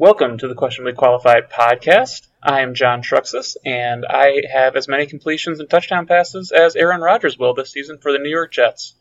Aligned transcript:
Welcome 0.00 0.38
to 0.38 0.46
the 0.46 0.54
Questionably 0.54 0.92
Qualified 0.92 1.50
podcast. 1.50 2.28
I 2.40 2.60
am 2.60 2.74
John 2.74 3.02
Truxas, 3.02 3.56
and 3.64 4.06
I 4.08 4.42
have 4.48 4.76
as 4.76 4.86
many 4.86 5.06
completions 5.06 5.58
and 5.58 5.68
touchdown 5.68 6.06
passes 6.06 6.52
as 6.52 6.76
Aaron 6.76 7.00
Rodgers 7.00 7.36
will 7.36 7.52
this 7.52 7.72
season 7.72 7.98
for 7.98 8.12
the 8.12 8.20
New 8.20 8.30
York 8.30 8.52
Jets. 8.52 8.94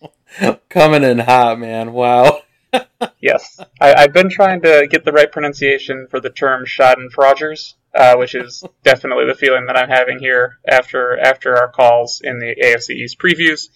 Coming 0.68 1.02
in 1.02 1.18
hot, 1.18 1.58
man. 1.58 1.92
Wow. 1.92 2.42
yes. 3.20 3.58
I, 3.80 4.02
have 4.02 4.12
been 4.12 4.30
trying 4.30 4.62
to 4.62 4.86
get 4.88 5.04
the 5.04 5.10
right 5.10 5.30
pronunciation 5.30 6.06
for 6.08 6.20
the 6.20 6.30
term 6.30 6.66
Schadenfrogers, 6.66 7.74
uh, 7.92 8.14
which 8.14 8.36
is 8.36 8.62
definitely 8.84 9.26
the 9.26 9.34
feeling 9.34 9.66
that 9.66 9.76
I'm 9.76 9.88
having 9.88 10.20
here 10.20 10.60
after 10.68 11.18
after 11.18 11.56
our 11.56 11.72
calls 11.72 12.20
in 12.22 12.38
the 12.38 12.54
AFC 12.64 12.90
East 12.90 13.18
previews. 13.18 13.70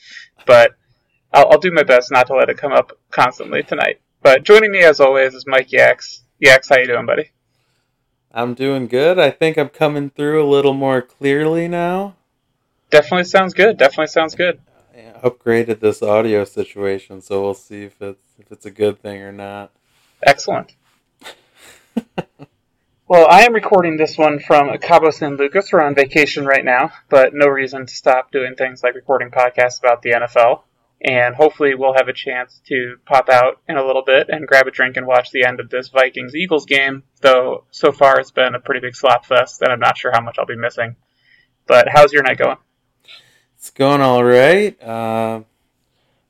But 0.46 0.76
I'll, 1.32 1.50
I'll 1.50 1.58
do 1.58 1.72
my 1.72 1.82
best 1.82 2.12
not 2.12 2.28
to 2.28 2.36
let 2.36 2.50
it 2.50 2.56
come 2.56 2.72
up 2.72 2.92
constantly 3.10 3.64
tonight. 3.64 4.00
But 4.22 4.44
joining 4.44 4.70
me 4.70 4.84
as 4.84 5.00
always 5.00 5.34
is 5.34 5.44
Mike 5.44 5.70
Yax. 5.70 6.20
Yax, 6.38 6.68
how 6.68 6.76
you 6.76 6.86
doing, 6.86 7.06
buddy? 7.06 7.30
I'm 8.30 8.52
doing 8.52 8.88
good. 8.88 9.18
I 9.18 9.30
think 9.30 9.56
I'm 9.56 9.70
coming 9.70 10.10
through 10.10 10.44
a 10.44 10.48
little 10.48 10.74
more 10.74 11.00
clearly 11.00 11.66
now. 11.66 12.14
Definitely 12.90 13.24
sounds 13.24 13.54
good. 13.54 13.78
Definitely 13.78 14.08
sounds 14.08 14.34
good. 14.34 14.60
I 14.94 15.18
upgraded 15.26 15.80
this 15.80 16.02
audio 16.02 16.44
situation, 16.44 17.22
so 17.22 17.42
we'll 17.42 17.54
see 17.54 17.84
if 17.84 18.00
it's 18.02 18.22
if 18.38 18.52
it's 18.52 18.66
a 18.66 18.70
good 18.70 19.00
thing 19.00 19.22
or 19.22 19.32
not. 19.32 19.70
Excellent. 20.22 20.74
well, 23.08 23.26
I 23.30 23.44
am 23.44 23.54
recording 23.54 23.96
this 23.96 24.18
one 24.18 24.38
from 24.38 24.76
Cabo 24.78 25.10
San 25.10 25.36
Lucas. 25.36 25.72
We're 25.72 25.82
on 25.82 25.94
vacation 25.94 26.44
right 26.44 26.64
now, 26.64 26.92
but 27.08 27.32
no 27.32 27.46
reason 27.46 27.86
to 27.86 27.94
stop 27.94 28.30
doing 28.30 28.54
things 28.54 28.82
like 28.82 28.94
recording 28.94 29.30
podcasts 29.30 29.78
about 29.78 30.02
the 30.02 30.10
NFL 30.10 30.60
and 31.00 31.34
hopefully 31.34 31.74
we'll 31.74 31.94
have 31.94 32.08
a 32.08 32.12
chance 32.12 32.60
to 32.66 32.96
pop 33.04 33.28
out 33.28 33.60
in 33.68 33.76
a 33.76 33.84
little 33.84 34.02
bit 34.02 34.28
and 34.28 34.46
grab 34.46 34.66
a 34.66 34.70
drink 34.70 34.96
and 34.96 35.06
watch 35.06 35.30
the 35.30 35.44
end 35.44 35.60
of 35.60 35.68
this 35.68 35.88
Vikings 35.88 36.34
Eagles 36.34 36.64
game. 36.64 37.02
Though 37.20 37.64
so 37.70 37.92
far 37.92 38.18
it's 38.18 38.30
been 38.30 38.54
a 38.54 38.60
pretty 38.60 38.80
big 38.80 38.96
slop 38.96 39.26
fest, 39.26 39.60
and 39.62 39.72
I'm 39.72 39.80
not 39.80 39.98
sure 39.98 40.12
how 40.12 40.20
much 40.20 40.36
I'll 40.38 40.46
be 40.46 40.56
missing. 40.56 40.96
But 41.66 41.88
how's 41.88 42.12
your 42.12 42.22
night 42.22 42.38
going? 42.38 42.56
It's 43.56 43.70
going 43.70 44.00
all 44.00 44.24
right. 44.24 44.80
Uh, 44.82 45.42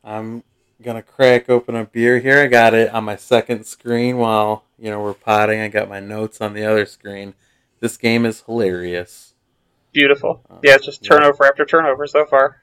I'm 0.03 0.43
gonna 0.83 1.03
crack 1.03 1.49
open 1.49 1.77
a 1.77 1.85
beer 1.85 2.19
here. 2.19 2.41
I 2.41 2.47
got 2.47 2.75
it 2.75 2.91
on 2.93 3.05
my 3.05 3.17
second 3.17 3.65
screen 3.67 4.19
while 4.19 4.65
you 4.79 4.91
know 4.91 5.01
we're 5.01 5.15
potting. 5.15 5.61
I 5.61 5.69
got 5.69 5.89
my 5.89 6.01
notes 6.01 6.41
on 6.41 6.55
the 6.55 6.65
other 6.65 6.87
screen. 6.87 7.35
This 7.81 7.97
game 7.97 8.25
is 8.25 8.43
hilarious. 8.43 9.35
Beautiful. 9.93 10.43
Uh, 10.51 10.59
yeah, 10.63 10.75
it's 10.75 10.85
just 10.85 11.05
turnover 11.05 11.45
yeah. 11.45 11.49
after 11.49 11.65
turnover 11.65 12.07
so 12.07 12.25
far. 12.27 12.61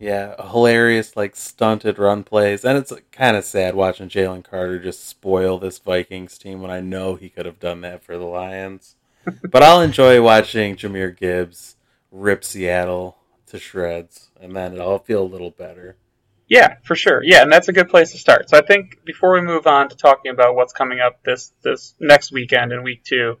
Yeah, 0.00 0.34
hilarious, 0.50 1.14
like 1.14 1.36
stunted 1.36 1.98
run 1.98 2.24
plays, 2.24 2.64
and 2.64 2.78
it's 2.78 2.90
kind 3.12 3.36
of 3.36 3.44
sad 3.44 3.74
watching 3.74 4.08
Jalen 4.08 4.42
Carter 4.42 4.78
just 4.78 5.06
spoil 5.06 5.58
this 5.58 5.78
Vikings 5.78 6.38
team 6.38 6.62
when 6.62 6.70
I 6.70 6.80
know 6.80 7.16
he 7.16 7.28
could 7.28 7.44
have 7.44 7.60
done 7.60 7.82
that 7.82 8.02
for 8.02 8.16
the 8.16 8.24
Lions. 8.24 8.96
but 9.50 9.62
I'll 9.62 9.82
enjoy 9.82 10.22
watching 10.22 10.74
Jahmyr 10.74 11.14
Gibbs 11.14 11.76
rip 12.10 12.44
Seattle 12.44 13.18
to 13.48 13.58
shreds, 13.58 14.30
and 14.40 14.56
then 14.56 14.72
it'll 14.72 15.00
feel 15.00 15.22
a 15.22 15.24
little 15.24 15.50
better. 15.50 15.96
Yeah, 16.48 16.76
for 16.82 16.96
sure. 16.96 17.22
Yeah, 17.22 17.42
and 17.42 17.52
that's 17.52 17.68
a 17.68 17.72
good 17.74 17.90
place 17.90 18.12
to 18.12 18.18
start. 18.18 18.48
So 18.48 18.56
I 18.56 18.62
think 18.62 19.04
before 19.04 19.34
we 19.34 19.42
move 19.42 19.66
on 19.66 19.90
to 19.90 19.96
talking 19.96 20.32
about 20.32 20.54
what's 20.54 20.72
coming 20.72 21.00
up 21.00 21.22
this 21.24 21.52
this 21.62 21.94
next 22.00 22.32
weekend 22.32 22.72
in 22.72 22.82
week 22.82 23.04
two, 23.04 23.36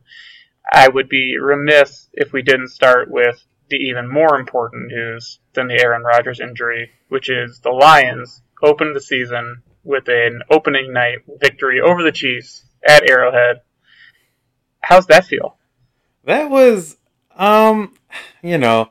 I 0.70 0.88
would 0.88 1.08
be 1.08 1.38
remiss 1.40 2.10
if 2.12 2.34
we 2.34 2.42
didn't 2.42 2.68
start 2.68 3.10
with 3.10 3.42
the 3.70 3.76
even 3.76 4.08
more 4.08 4.38
important 4.38 4.88
news 4.88 5.38
than 5.54 5.68
the 5.68 5.80
Aaron 5.80 6.02
Rodgers 6.02 6.40
injury, 6.40 6.90
which 7.08 7.30
is 7.30 7.60
the 7.60 7.70
Lions 7.70 8.42
opened 8.62 8.94
the 8.94 9.00
season 9.00 9.62
with 9.84 10.08
an 10.08 10.42
opening 10.50 10.92
night 10.92 11.20
victory 11.40 11.80
over 11.80 12.02
the 12.02 12.12
Chiefs 12.12 12.64
at 12.86 13.08
Arrowhead. 13.08 13.62
How's 14.80 15.06
that 15.06 15.24
feel? 15.24 15.56
That 16.24 16.50
was, 16.50 16.98
um, 17.36 17.94
you 18.42 18.58
know, 18.58 18.90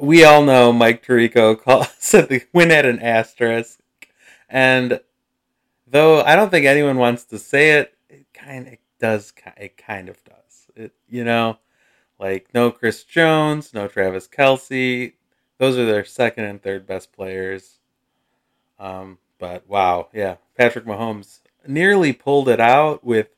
we 0.00 0.24
all 0.24 0.44
know 0.44 0.72
Mike 0.72 1.04
Tirico 1.04 1.60
called, 1.62 1.88
said 1.98 2.28
the 2.28 2.42
win 2.52 2.70
at 2.70 2.86
an 2.86 3.00
asterisk, 3.00 3.80
and 4.48 5.00
though 5.86 6.22
I 6.22 6.36
don't 6.36 6.50
think 6.50 6.66
anyone 6.66 6.98
wants 6.98 7.24
to 7.26 7.38
say 7.38 7.78
it, 7.78 7.94
it 8.08 8.26
kind 8.32 8.68
of 8.68 8.74
does. 9.00 9.32
It 9.56 9.76
kind 9.76 10.08
of 10.08 10.22
does. 10.24 10.66
It, 10.76 10.92
you 11.08 11.24
know, 11.24 11.58
like 12.18 12.48
no 12.54 12.70
Chris 12.70 13.04
Jones, 13.04 13.72
no 13.74 13.88
Travis 13.88 14.28
Kelce. 14.28 15.14
Those 15.58 15.78
are 15.78 15.86
their 15.86 16.04
second 16.04 16.44
and 16.44 16.62
third 16.62 16.86
best 16.86 17.12
players. 17.12 17.78
Um, 18.78 19.18
but 19.38 19.68
wow, 19.68 20.08
yeah, 20.12 20.36
Patrick 20.56 20.84
Mahomes 20.84 21.40
nearly 21.66 22.12
pulled 22.12 22.48
it 22.48 22.60
out 22.60 23.04
with 23.04 23.28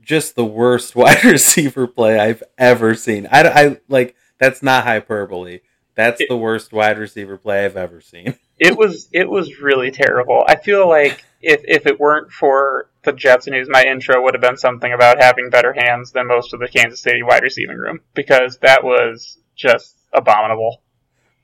just 0.00 0.36
the 0.36 0.44
worst 0.44 0.94
wide 0.96 1.24
receiver 1.24 1.86
play 1.86 2.18
I've 2.18 2.42
ever 2.58 2.94
seen. 2.94 3.26
I, 3.30 3.48
I 3.48 3.80
like 3.88 4.14
that's 4.38 4.62
not 4.62 4.84
hyperbole. 4.84 5.60
That's 5.94 6.20
it, 6.20 6.28
the 6.28 6.36
worst 6.36 6.72
wide 6.72 6.98
receiver 6.98 7.36
play 7.36 7.64
I've 7.64 7.76
ever 7.76 8.00
seen. 8.00 8.36
it 8.58 8.76
was 8.76 9.08
it 9.12 9.28
was 9.28 9.60
really 9.60 9.90
terrible. 9.90 10.44
I 10.46 10.56
feel 10.56 10.88
like 10.88 11.24
if 11.46 11.62
if 11.64 11.86
it 11.86 12.00
weren't 12.00 12.32
for 12.32 12.90
the 13.04 13.12
Jets 13.12 13.46
news, 13.46 13.68
my 13.68 13.84
intro 13.84 14.22
would 14.22 14.34
have 14.34 14.40
been 14.40 14.56
something 14.56 14.92
about 14.92 15.22
having 15.22 15.50
better 15.50 15.72
hands 15.72 16.12
than 16.12 16.26
most 16.26 16.54
of 16.54 16.60
the 16.60 16.68
Kansas 16.68 17.00
City 17.00 17.22
wide 17.22 17.42
receiving 17.42 17.76
room 17.76 18.00
because 18.14 18.58
that 18.58 18.82
was 18.82 19.38
just 19.54 19.96
abominable. 20.12 20.82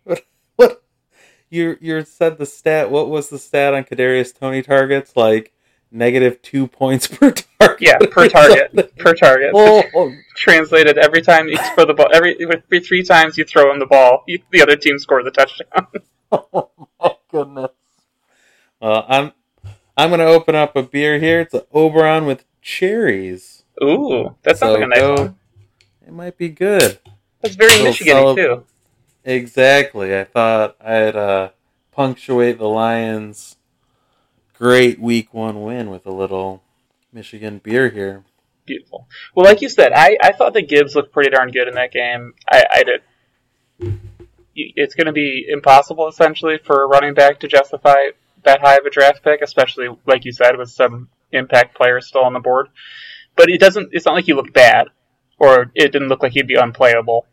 What? 0.04 0.24
What? 0.56 0.82
You 1.48 1.76
you 1.80 2.04
said 2.04 2.38
the 2.38 2.46
stat. 2.46 2.90
What 2.90 3.08
was 3.08 3.28
the 3.28 3.38
stat 3.38 3.74
on 3.74 3.84
Kadarius 3.84 4.38
Toney 4.38 4.62
targets? 4.62 5.16
Like 5.16 5.52
negative 5.90 6.40
two 6.42 6.66
points 6.66 7.06
per 7.06 7.32
target. 7.60 7.80
Yeah, 7.80 7.98
per 8.10 8.28
target. 8.28 8.96
per 8.96 9.14
target. 9.14 9.50
Oh. 9.54 10.12
Translated 10.36 10.98
every 10.98 11.22
time 11.22 11.48
you 11.48 11.56
throw 11.74 11.84
the 11.84 11.94
ball, 11.94 12.08
every, 12.12 12.36
every 12.40 12.80
three 12.80 13.02
times 13.02 13.36
you 13.36 13.44
throw 13.44 13.70
him 13.72 13.78
the 13.78 13.86
ball, 13.86 14.24
you, 14.26 14.40
the 14.50 14.62
other 14.62 14.76
team 14.76 14.98
scores 14.98 15.26
a 15.26 15.30
touchdown. 15.30 15.86
oh 16.32 16.70
my 17.00 17.14
goodness. 17.30 17.70
Well, 18.80 19.04
I'm 19.08 19.32
I'm 20.00 20.08
gonna 20.08 20.24
open 20.24 20.54
up 20.54 20.76
a 20.76 20.82
beer 20.82 21.18
here. 21.18 21.40
It's 21.40 21.52
an 21.52 21.60
Oberon 21.74 22.24
with 22.24 22.46
cherries. 22.62 23.64
Ooh, 23.84 24.34
that 24.44 24.56
sounds 24.56 24.72
so 24.72 24.80
like 24.80 24.84
a 24.84 24.86
nice 24.86 24.98
go, 24.98 25.14
one. 25.14 25.36
It 26.06 26.12
might 26.14 26.38
be 26.38 26.48
good. 26.48 26.98
That's 27.42 27.54
very 27.54 27.82
Michigan 27.82 28.34
too. 28.34 28.64
Exactly. 29.24 30.18
I 30.18 30.24
thought 30.24 30.76
I'd 30.80 31.16
uh, 31.16 31.50
punctuate 31.92 32.58
the 32.58 32.66
Lions' 32.66 33.56
great 34.54 34.98
Week 34.98 35.34
One 35.34 35.62
win 35.62 35.90
with 35.90 36.06
a 36.06 36.12
little 36.12 36.62
Michigan 37.12 37.60
beer 37.62 37.90
here. 37.90 38.24
Beautiful. 38.64 39.06
Well, 39.34 39.44
like 39.44 39.60
you 39.60 39.68
said, 39.68 39.92
I, 39.94 40.16
I 40.22 40.32
thought 40.32 40.54
the 40.54 40.62
Gibbs 40.62 40.94
looked 40.94 41.12
pretty 41.12 41.28
darn 41.28 41.50
good 41.50 41.68
in 41.68 41.74
that 41.74 41.92
game. 41.92 42.32
I, 42.50 42.64
I 42.72 42.82
did. 42.84 43.98
It's 44.54 44.94
going 44.94 45.08
to 45.08 45.12
be 45.12 45.44
impossible, 45.46 46.08
essentially, 46.08 46.56
for 46.56 46.84
a 46.84 46.86
running 46.86 47.12
back 47.12 47.40
to 47.40 47.48
justify 47.48 47.96
that 48.44 48.60
high 48.60 48.76
of 48.76 48.86
a 48.86 48.90
draft 48.90 49.22
pick, 49.22 49.40
especially 49.42 49.88
like 50.06 50.24
you 50.24 50.32
said, 50.32 50.56
with 50.56 50.70
some 50.70 51.08
impact 51.32 51.76
players 51.76 52.06
still 52.06 52.24
on 52.24 52.32
the 52.32 52.40
board. 52.40 52.68
But 53.36 53.50
it 53.50 53.60
doesn't. 53.60 53.90
It's 53.92 54.06
not 54.06 54.14
like 54.14 54.26
he 54.26 54.34
looked 54.34 54.52
bad, 54.52 54.88
or 55.38 55.70
it 55.74 55.92
didn't 55.92 56.08
look 56.08 56.22
like 56.22 56.32
he'd 56.32 56.46
be 56.46 56.54
unplayable. 56.54 57.26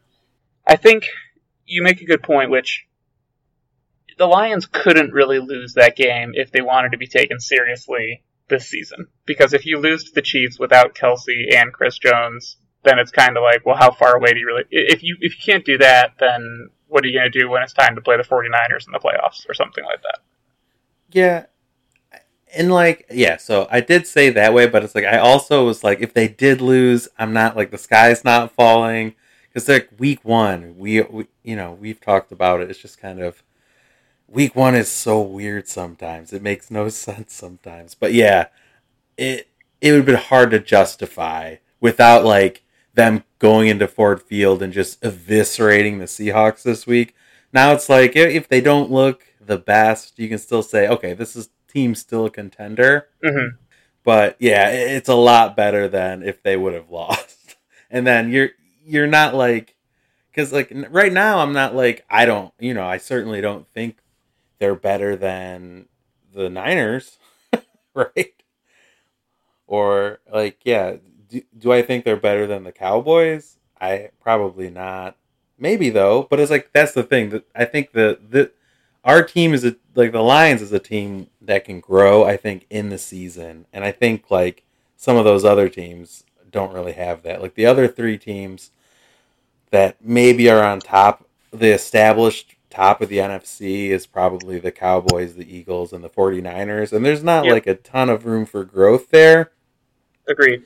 I 0.65 0.75
think 0.75 1.07
you 1.65 1.83
make 1.83 2.01
a 2.01 2.05
good 2.05 2.23
point, 2.23 2.51
which 2.51 2.85
the 4.17 4.25
Lions 4.25 4.65
couldn't 4.65 5.13
really 5.13 5.39
lose 5.39 5.73
that 5.73 5.95
game 5.95 6.31
if 6.33 6.51
they 6.51 6.61
wanted 6.61 6.91
to 6.91 6.97
be 6.97 7.07
taken 7.07 7.39
seriously 7.39 8.23
this 8.49 8.67
season. 8.67 9.07
Because 9.25 9.53
if 9.53 9.65
you 9.65 9.79
lose 9.79 10.05
to 10.05 10.11
the 10.13 10.21
Chiefs 10.21 10.59
without 10.59 10.95
Kelce 10.95 11.55
and 11.55 11.73
Chris 11.73 11.97
Jones, 11.97 12.57
then 12.83 12.99
it's 12.99 13.11
kind 13.11 13.37
of 13.37 13.43
like, 13.43 13.65
well, 13.65 13.75
how 13.75 13.91
far 13.91 14.15
away 14.15 14.33
do 14.33 14.39
you 14.39 14.47
really? 14.47 14.63
If 14.71 15.03
you 15.03 15.17
if 15.19 15.33
you 15.37 15.53
can't 15.53 15.65
do 15.65 15.77
that, 15.79 16.13
then 16.19 16.69
what 16.87 17.03
are 17.03 17.07
you 17.07 17.19
going 17.19 17.31
to 17.31 17.39
do 17.39 17.49
when 17.49 17.63
it's 17.63 17.73
time 17.73 17.95
to 17.95 18.01
play 18.01 18.17
the 18.17 18.23
49ers 18.23 18.87
in 18.87 18.93
the 18.93 18.99
playoffs 18.99 19.47
or 19.49 19.53
something 19.53 19.83
like 19.83 20.01
that? 20.03 20.19
Yeah. 21.11 21.45
And 22.55 22.71
like, 22.71 23.05
yeah, 23.11 23.37
so 23.37 23.67
I 23.69 23.81
did 23.81 24.07
say 24.07 24.29
that 24.31 24.53
way, 24.53 24.67
but 24.67 24.83
it's 24.83 24.95
like 24.95 25.05
I 25.05 25.17
also 25.17 25.65
was 25.65 25.83
like, 25.83 26.01
if 26.01 26.13
they 26.13 26.27
did 26.27 26.61
lose, 26.61 27.07
I'm 27.19 27.33
not 27.33 27.55
like 27.55 27.71
the 27.71 27.77
sky's 27.77 28.23
not 28.23 28.53
falling 28.53 29.15
because 29.43 29.67
like 29.67 29.89
week 29.97 30.23
one, 30.23 30.77
we, 30.77 31.01
we, 31.01 31.27
you 31.43 31.55
know, 31.55 31.73
we've 31.73 31.99
talked 31.99 32.31
about 32.31 32.61
it. 32.61 32.69
It's 32.69 32.79
just 32.79 32.99
kind 32.99 33.19
of 33.19 33.43
week 34.27 34.55
one 34.55 34.75
is 34.75 34.89
so 34.89 35.21
weird 35.21 35.67
sometimes. 35.67 36.33
It 36.33 36.41
makes 36.41 36.71
no 36.71 36.89
sense 36.89 37.33
sometimes. 37.33 37.95
But 37.95 38.13
yeah, 38.13 38.47
it 39.17 39.49
it 39.81 39.91
would 39.91 39.97
have 39.97 40.05
been 40.05 40.15
hard 40.15 40.51
to 40.51 40.59
justify 40.59 41.57
without 41.79 42.25
like 42.25 42.63
them 42.93 43.23
going 43.39 43.67
into 43.67 43.87
Ford 43.87 44.21
Field 44.21 44.61
and 44.63 44.73
just 44.73 45.01
eviscerating 45.01 45.99
the 45.99 46.05
Seahawks 46.05 46.63
this 46.63 46.87
week. 46.87 47.13
Now 47.53 47.71
it's 47.73 47.89
like 47.89 48.15
if 48.15 48.47
they 48.47 48.61
don't 48.61 48.91
look 48.91 49.26
the 49.47 49.57
best, 49.57 50.19
you 50.19 50.29
can 50.29 50.37
still 50.37 50.61
say, 50.61 50.87
okay, 50.87 51.13
this 51.13 51.35
is 51.35 51.49
team 51.67 51.95
still 51.95 52.25
a 52.25 52.29
contender. 52.29 53.07
Mm-hmm. 53.23 53.55
But 54.03 54.37
yeah, 54.39 54.69
it's 54.69 55.09
a 55.09 55.15
lot 55.15 55.55
better 55.55 55.87
than 55.87 56.23
if 56.23 56.41
they 56.43 56.55
would 56.55 56.73
have 56.73 56.89
lost. 56.91 57.55
and 57.89 58.05
then 58.05 58.31
you're 58.31 58.49
you're 58.85 59.07
not 59.07 59.35
like 59.35 59.75
because 60.31 60.53
like 60.53 60.71
right 60.89 61.11
now 61.11 61.39
I'm 61.39 61.53
not 61.53 61.75
like 61.75 62.05
I 62.09 62.25
don't 62.25 62.53
you 62.59 62.73
know 62.73 62.87
I 62.87 62.97
certainly 62.97 63.41
don't 63.41 63.67
think 63.67 63.97
they're 64.59 64.75
better 64.75 65.15
than 65.15 65.87
the 66.33 66.49
Niners, 66.49 67.17
right? 67.93 68.33
Or 69.65 70.19
like, 70.31 70.59
yeah, 70.63 70.97
do, 71.27 71.41
do 71.57 71.71
I 71.71 71.81
think 71.81 72.05
they're 72.05 72.15
better 72.15 72.47
than 72.47 72.63
the 72.63 72.71
Cowboys? 72.71 73.57
I 73.79 74.09
probably 74.21 74.69
not. 74.69 75.17
Maybe 75.59 75.89
though, 75.89 76.27
but 76.29 76.39
it's 76.39 76.51
like 76.51 76.71
that's 76.71 76.93
the 76.93 77.03
thing 77.03 77.29
that 77.31 77.45
I 77.55 77.65
think 77.65 77.91
the 77.91 78.19
the 78.29 78.51
our 79.07 79.23
team 79.23 79.53
is 79.53 79.63
a 79.65 79.75
like 79.95 80.11
the 80.11 80.21
Lions 80.21 80.61
is 80.61 80.73
a 80.73 80.79
team 80.79 81.27
that 81.41 81.65
can 81.65 81.79
grow. 81.79 82.25
I 82.25 82.37
think 82.37 82.67
in 82.69 82.89
the 82.89 82.97
season, 82.97 83.65
and 83.73 83.83
I 83.83 83.91
think 83.91 84.29
like 84.29 84.63
some 84.97 85.15
of 85.15 85.23
those 85.23 85.45
other 85.45 85.69
teams 85.69 86.23
don't 86.51 86.73
really 86.73 86.91
have 86.91 87.23
that. 87.23 87.41
Like 87.41 87.55
the 87.55 87.65
other 87.65 87.87
three 87.87 88.17
teams 88.17 88.71
that 89.71 89.95
maybe 90.03 90.49
are 90.49 90.63
on 90.63 90.79
top, 90.79 91.25
the 91.51 91.73
established 91.73 92.55
top 92.69 93.01
of 93.01 93.07
the 93.09 93.17
NFC 93.17 93.89
is 93.89 94.05
probably 94.05 94.59
the 94.59 94.71
Cowboys, 94.71 95.35
the 95.35 95.55
Eagles, 95.55 95.93
and 95.93 96.03
the 96.03 96.09
49ers. 96.09 96.91
And 96.91 97.05
there's 97.05 97.23
not 97.23 97.45
Yep. 97.45 97.53
like 97.53 97.67
a 97.67 97.75
ton 97.75 98.09
of 98.09 98.25
room 98.25 98.45
for 98.45 98.63
growth 98.65 99.09
there. 99.09 99.51
Agreed. 100.27 100.63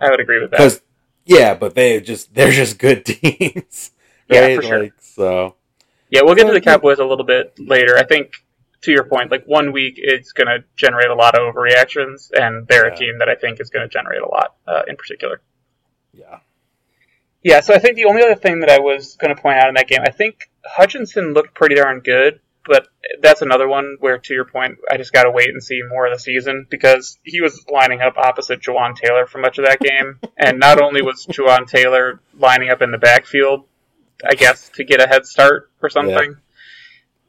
I 0.00 0.10
would 0.10 0.20
agree 0.20 0.40
with 0.40 0.50
that. 0.52 0.56
Because 0.56 0.80
yeah, 1.26 1.52
but 1.52 1.74
they 1.74 2.00
just 2.00 2.32
they're 2.34 2.50
just 2.50 2.78
good 2.78 3.04
teams. 3.06 3.90
Yeah, 4.30 4.56
for 4.56 4.62
sure. 4.62 4.82
Like 4.84 4.94
so 5.00 5.54
Yeah, 6.10 6.22
we'll 6.22 6.34
get 6.34 6.46
to 6.46 6.52
the 6.52 6.60
Cowboys 6.60 6.98
a 6.98 7.04
little 7.04 7.24
bit 7.24 7.54
later. 7.58 7.96
I 7.96 8.04
think 8.04 8.32
to 8.82 8.92
your 8.92 9.04
point, 9.04 9.30
like 9.30 9.44
one 9.46 9.72
week 9.72 9.94
it's 9.96 10.32
going 10.32 10.46
to 10.46 10.64
generate 10.76 11.10
a 11.10 11.14
lot 11.14 11.34
of 11.38 11.52
overreactions, 11.54 12.30
and 12.32 12.66
they're 12.68 12.86
Yeah. 12.88 12.94
a 12.94 12.96
team 12.96 13.18
that 13.18 13.28
I 13.28 13.34
think 13.34 13.60
is 13.60 13.70
going 13.70 13.88
to 13.88 13.92
generate 13.92 14.22
a 14.22 14.28
lot 14.28 14.54
uh, 14.66 14.82
in 14.86 14.96
particular. 14.96 15.40
yeah. 16.12 16.38
Yeah, 17.40 17.60
so 17.60 17.72
I 17.72 17.78
think 17.78 17.94
the 17.94 18.06
only 18.06 18.22
other 18.22 18.34
thing 18.34 18.60
that 18.60 18.68
I 18.70 18.80
was 18.80 19.14
going 19.16 19.34
to 19.34 19.40
point 19.40 19.58
out 19.58 19.68
in 19.68 19.74
that 19.74 19.86
game, 19.86 20.00
I 20.04 20.10
think 20.10 20.50
Hutchinson 20.66 21.34
looked 21.34 21.54
pretty 21.54 21.76
darn 21.76 22.00
good, 22.00 22.40
but 22.66 22.88
that's 23.20 23.42
another 23.42 23.68
one 23.68 23.96
where, 24.00 24.18
to 24.18 24.34
your 24.34 24.44
point, 24.44 24.78
I 24.90 24.96
just 24.96 25.12
got 25.12 25.22
to 25.22 25.30
wait 25.30 25.48
and 25.50 25.62
see 25.62 25.80
more 25.88 26.06
of 26.06 26.12
the 26.12 26.18
season 26.18 26.66
because 26.68 27.16
he 27.22 27.40
was 27.40 27.64
lining 27.72 28.00
up 28.00 28.18
opposite 28.18 28.60
Jawaan 28.60 28.96
Taylor 28.96 29.24
for 29.26 29.38
much 29.38 29.58
of 29.58 29.66
that 29.66 29.78
game, 29.78 30.18
and 30.36 30.58
not 30.58 30.80
only 30.82 31.00
was 31.00 31.26
Jawaan 31.26 31.66
Taylor 31.68 32.20
lining 32.36 32.70
up 32.70 32.82
in 32.82 32.90
the 32.90 32.98
backfield, 32.98 33.66
I 34.24 34.34
guess 34.34 34.68
to 34.74 34.84
get 34.84 35.00
a 35.00 35.06
head 35.06 35.26
start 35.26 35.70
or 35.82 35.88
something, 35.90 36.36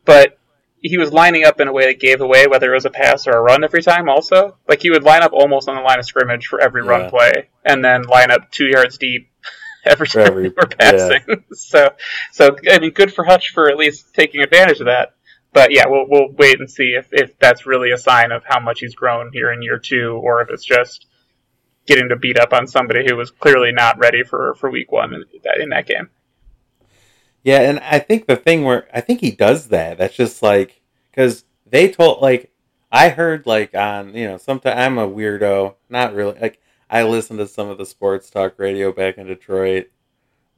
but 0.05 0.37
he 0.81 0.97
was 0.97 1.11
lining 1.11 1.43
up 1.43 1.59
in 1.59 1.67
a 1.67 1.73
way 1.73 1.85
that 1.87 1.99
gave 1.99 2.21
away 2.21 2.47
whether 2.47 2.71
it 2.71 2.75
was 2.75 2.85
a 2.85 2.89
pass 2.89 3.27
or 3.27 3.31
a 3.31 3.41
run 3.41 3.63
every 3.63 3.83
time. 3.83 4.07
Also, 4.09 4.57
like 4.67 4.81
he 4.81 4.89
would 4.89 5.03
line 5.03 5.21
up 5.21 5.33
almost 5.33 5.67
on 5.67 5.75
the 5.75 5.81
line 5.81 5.99
of 5.99 6.05
scrimmage 6.05 6.47
for 6.47 6.59
every 6.61 6.83
Yeah. 6.83 6.89
run 6.89 7.09
play, 7.09 7.49
and 7.65 7.83
then 7.83 8.03
line 8.03 8.31
up 8.31 8.49
two 8.51 8.65
yards 8.65 8.97
deep 8.97 9.29
every 9.85 10.07
time 10.07 10.27
every- 10.27 10.43
we 10.43 10.49
were 10.49 10.67
passing. 10.67 11.43
so, 11.53 11.89
so 12.31 12.55
I 12.71 12.79
mean, 12.79 12.91
good 12.91 13.13
for 13.13 13.25
Hutch 13.25 13.49
for 13.49 13.69
at 13.69 13.77
least 13.77 14.13
taking 14.13 14.41
advantage 14.41 14.79
of 14.79 14.85
that. 14.87 15.13
But 15.51 15.71
yeah, 15.71 15.87
we'll 15.87 16.05
we'll 16.07 16.29
wait 16.31 16.59
and 16.59 16.69
see 16.69 16.95
if 16.97 17.07
if 17.11 17.37
that's 17.39 17.65
really 17.65 17.91
a 17.91 17.97
sign 17.97 18.31
of 18.31 18.43
how 18.45 18.59
much 18.59 18.79
he's 18.79 18.93
grown 18.95 19.31
here 19.33 19.51
in 19.51 19.61
year 19.61 19.79
two, 19.79 20.19
or 20.23 20.41
if 20.41 20.49
it's 20.49 20.63
just 20.65 21.07
getting 21.87 22.09
to 22.09 22.15
beat 22.15 22.37
up 22.39 22.53
on 22.53 22.67
somebody 22.67 23.03
who 23.07 23.15
was 23.15 23.31
clearly 23.31 23.71
not 23.71 23.97
ready 23.97 24.23
for 24.23 24.53
for 24.59 24.69
week 24.69 24.91
one 24.91 25.13
in 25.13 25.23
that, 25.43 25.59
in 25.59 25.69
that 25.69 25.87
game. 25.87 26.09
Yeah, 27.43 27.61
and 27.61 27.79
I 27.79 27.99
think 27.99 28.25
the 28.27 28.35
thing 28.35 28.63
where 28.63 28.87
I 28.93 29.01
think 29.01 29.21
he 29.21 29.31
does 29.31 29.69
that. 29.69 29.97
That's 29.97 30.15
just 30.15 30.41
like 30.41 30.81
because 31.11 31.45
they 31.65 31.89
told 31.89 32.21
like 32.21 32.51
I 32.91 33.09
heard 33.09 33.45
like 33.45 33.75
on 33.75 34.13
you 34.15 34.27
know 34.27 34.37
sometimes 34.37 34.77
I'm 34.79 34.97
a 34.97 35.07
weirdo. 35.07 35.75
Not 35.89 36.13
really 36.13 36.37
like 36.39 36.59
I 36.89 37.03
listened 37.03 37.39
to 37.39 37.47
some 37.47 37.69
of 37.69 37.77
the 37.77 37.85
sports 37.85 38.29
talk 38.29 38.59
radio 38.59 38.91
back 38.91 39.17
in 39.17 39.27
Detroit, 39.27 39.89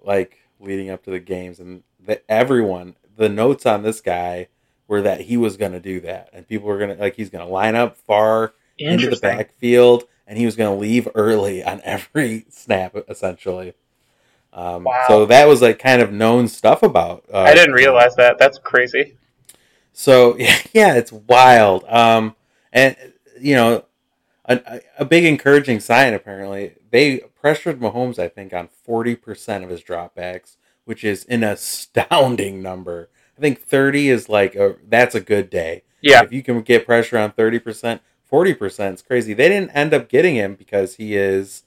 like 0.03 0.39
leading 0.59 0.89
up 0.89 1.03
to 1.03 1.11
the 1.11 1.19
games, 1.19 1.59
and 1.59 1.83
that 2.05 2.23
everyone 2.29 2.95
the 3.17 3.29
notes 3.29 3.65
on 3.65 3.83
this 3.83 4.01
guy 4.01 4.47
were 4.87 5.01
that 5.03 5.21
he 5.21 5.37
was 5.37 5.57
going 5.57 5.71
to 5.73 5.79
do 5.79 5.99
that, 6.01 6.29
and 6.33 6.47
people 6.47 6.67
were 6.67 6.79
gonna 6.79 6.95
like 6.95 7.15
he's 7.15 7.29
going 7.29 7.45
to 7.45 7.51
line 7.51 7.75
up 7.75 7.97
far 7.97 8.53
into 8.85 9.07
the 9.07 9.17
backfield, 9.17 10.05
and 10.27 10.37
he 10.37 10.45
was 10.45 10.55
going 10.55 10.73
to 10.73 10.79
leave 10.79 11.07
early 11.15 11.63
on 11.63 11.81
every 11.83 12.45
snap, 12.49 12.95
essentially. 13.07 13.73
Um, 14.53 14.83
Wow. 14.83 15.05
So 15.07 15.25
that 15.25 15.47
was 15.47 15.61
like 15.61 15.79
kind 15.79 16.01
of 16.01 16.11
known 16.11 16.47
stuff 16.47 16.83
about. 16.83 17.25
Uh, 17.33 17.39
I 17.39 17.53
didn't 17.53 17.73
realize 17.73 18.15
that. 18.15 18.37
That's 18.37 18.57
crazy. 18.57 19.17
So 19.93 20.37
yeah, 20.73 20.95
it's 20.95 21.11
wild. 21.11 21.85
Um, 21.87 22.35
and 22.73 22.95
you 23.39 23.55
know, 23.55 23.85
a, 24.45 24.81
a 24.99 25.05
big 25.05 25.23
encouraging 25.25 25.79
sign 25.79 26.13
apparently 26.13 26.73
they 26.89 27.19
pressured 27.39 27.79
Mahomes. 27.79 28.19
I 28.19 28.27
think 28.27 28.53
on 28.53 28.67
forty 28.67 29.15
percent 29.15 29.63
of 29.63 29.69
his 29.69 29.81
dropbacks, 29.81 30.57
which 30.85 31.03
is 31.03 31.25
an 31.25 31.43
astounding 31.43 32.61
number. 32.61 33.09
I 33.37 33.41
think 33.41 33.61
thirty 33.61 34.09
is 34.09 34.27
like 34.29 34.55
a 34.55 34.75
that's 34.87 35.15
a 35.15 35.21
good 35.21 35.49
day. 35.49 35.83
Yeah, 36.01 36.23
If 36.23 36.33
you 36.33 36.41
can 36.41 36.61
get 36.61 36.85
pressure 36.85 37.17
on 37.17 37.31
30%, 37.31 37.99
40% 38.31 38.93
is 38.93 39.01
crazy. 39.01 39.33
They 39.33 39.49
didn't 39.49 39.69
end 39.71 39.93
up 39.93 40.09
getting 40.09 40.35
him 40.35 40.55
because 40.55 40.95
he 40.95 41.15
is 41.15 41.63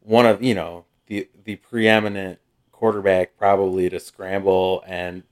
one 0.00 0.24
of, 0.24 0.42
you 0.42 0.54
know, 0.54 0.84
the 1.06 1.28
the 1.44 1.56
preeminent 1.56 2.38
quarterback 2.72 3.36
probably 3.38 3.88
to 3.88 3.98
scramble 3.98 4.84
and 4.86 5.22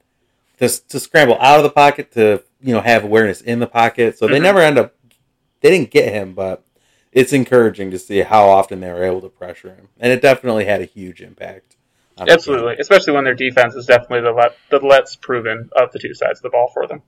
to, 0.59 0.69
to 0.89 0.99
scramble 1.01 1.37
out 1.41 1.59
of 1.59 1.63
the 1.63 1.71
pocket 1.71 2.11
to, 2.13 2.43
you 2.61 2.73
know, 2.73 2.81
have 2.81 3.05
awareness 3.05 3.41
in 3.41 3.59
the 3.59 3.67
pocket. 3.67 4.17
So 4.17 4.27
they 4.27 4.39
Mhm. 4.39 4.43
never 4.43 4.61
end 4.61 4.79
up 4.79 4.95
they 5.61 5.71
didn't 5.71 5.91
get 5.91 6.13
him, 6.13 6.35
but 6.35 6.63
it's 7.13 7.33
encouraging 7.33 7.91
to 7.91 7.99
see 7.99 8.21
how 8.21 8.47
often 8.49 8.81
they 8.81 8.93
were 8.93 9.03
able 9.05 9.21
to 9.23 9.29
pressure 9.31 9.71
him. 9.75 9.89
And 9.99 10.13
it 10.13 10.21
definitely 10.21 10.67
had 10.67 10.81
a 10.81 10.85
huge 10.87 11.21
impact. 11.23 11.77
on 12.17 12.27
the 12.27 12.31
game. 12.31 12.35
absolutely. 12.35 12.77
Especially 12.79 13.13
when 13.13 13.25
their 13.25 13.35
defense 13.35 13.75
is 13.75 13.87
definitely 13.87 14.21
the 14.21 14.31
let, 14.31 14.57
the 14.71 14.79
less 14.79 15.17
proven 15.17 15.69
of 15.75 15.91
the 15.93 15.99
two 15.99 16.15
sides 16.15 16.39
of 16.39 16.43
the 16.45 16.51
ball 16.51 16.71
for 16.73 16.87
them. 16.87 17.03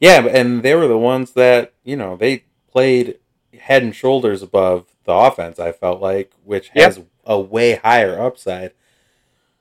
Yeah, 0.00 0.24
and 0.26 0.62
they 0.62 0.74
were 0.76 0.86
the 0.86 0.98
ones 0.98 1.32
that 1.32 1.72
you 1.84 1.96
know 1.96 2.16
they 2.16 2.44
played 2.70 3.18
head 3.58 3.82
and 3.82 3.94
shoulders 3.94 4.40
above 4.42 4.86
the 5.04 5.12
offense. 5.12 5.58
I 5.58 5.72
felt 5.72 6.00
like, 6.00 6.32
which 6.44 6.68
has 6.70 7.00
a 7.24 7.38
way 7.40 7.76
higher 7.76 8.20
upside. 8.20 8.72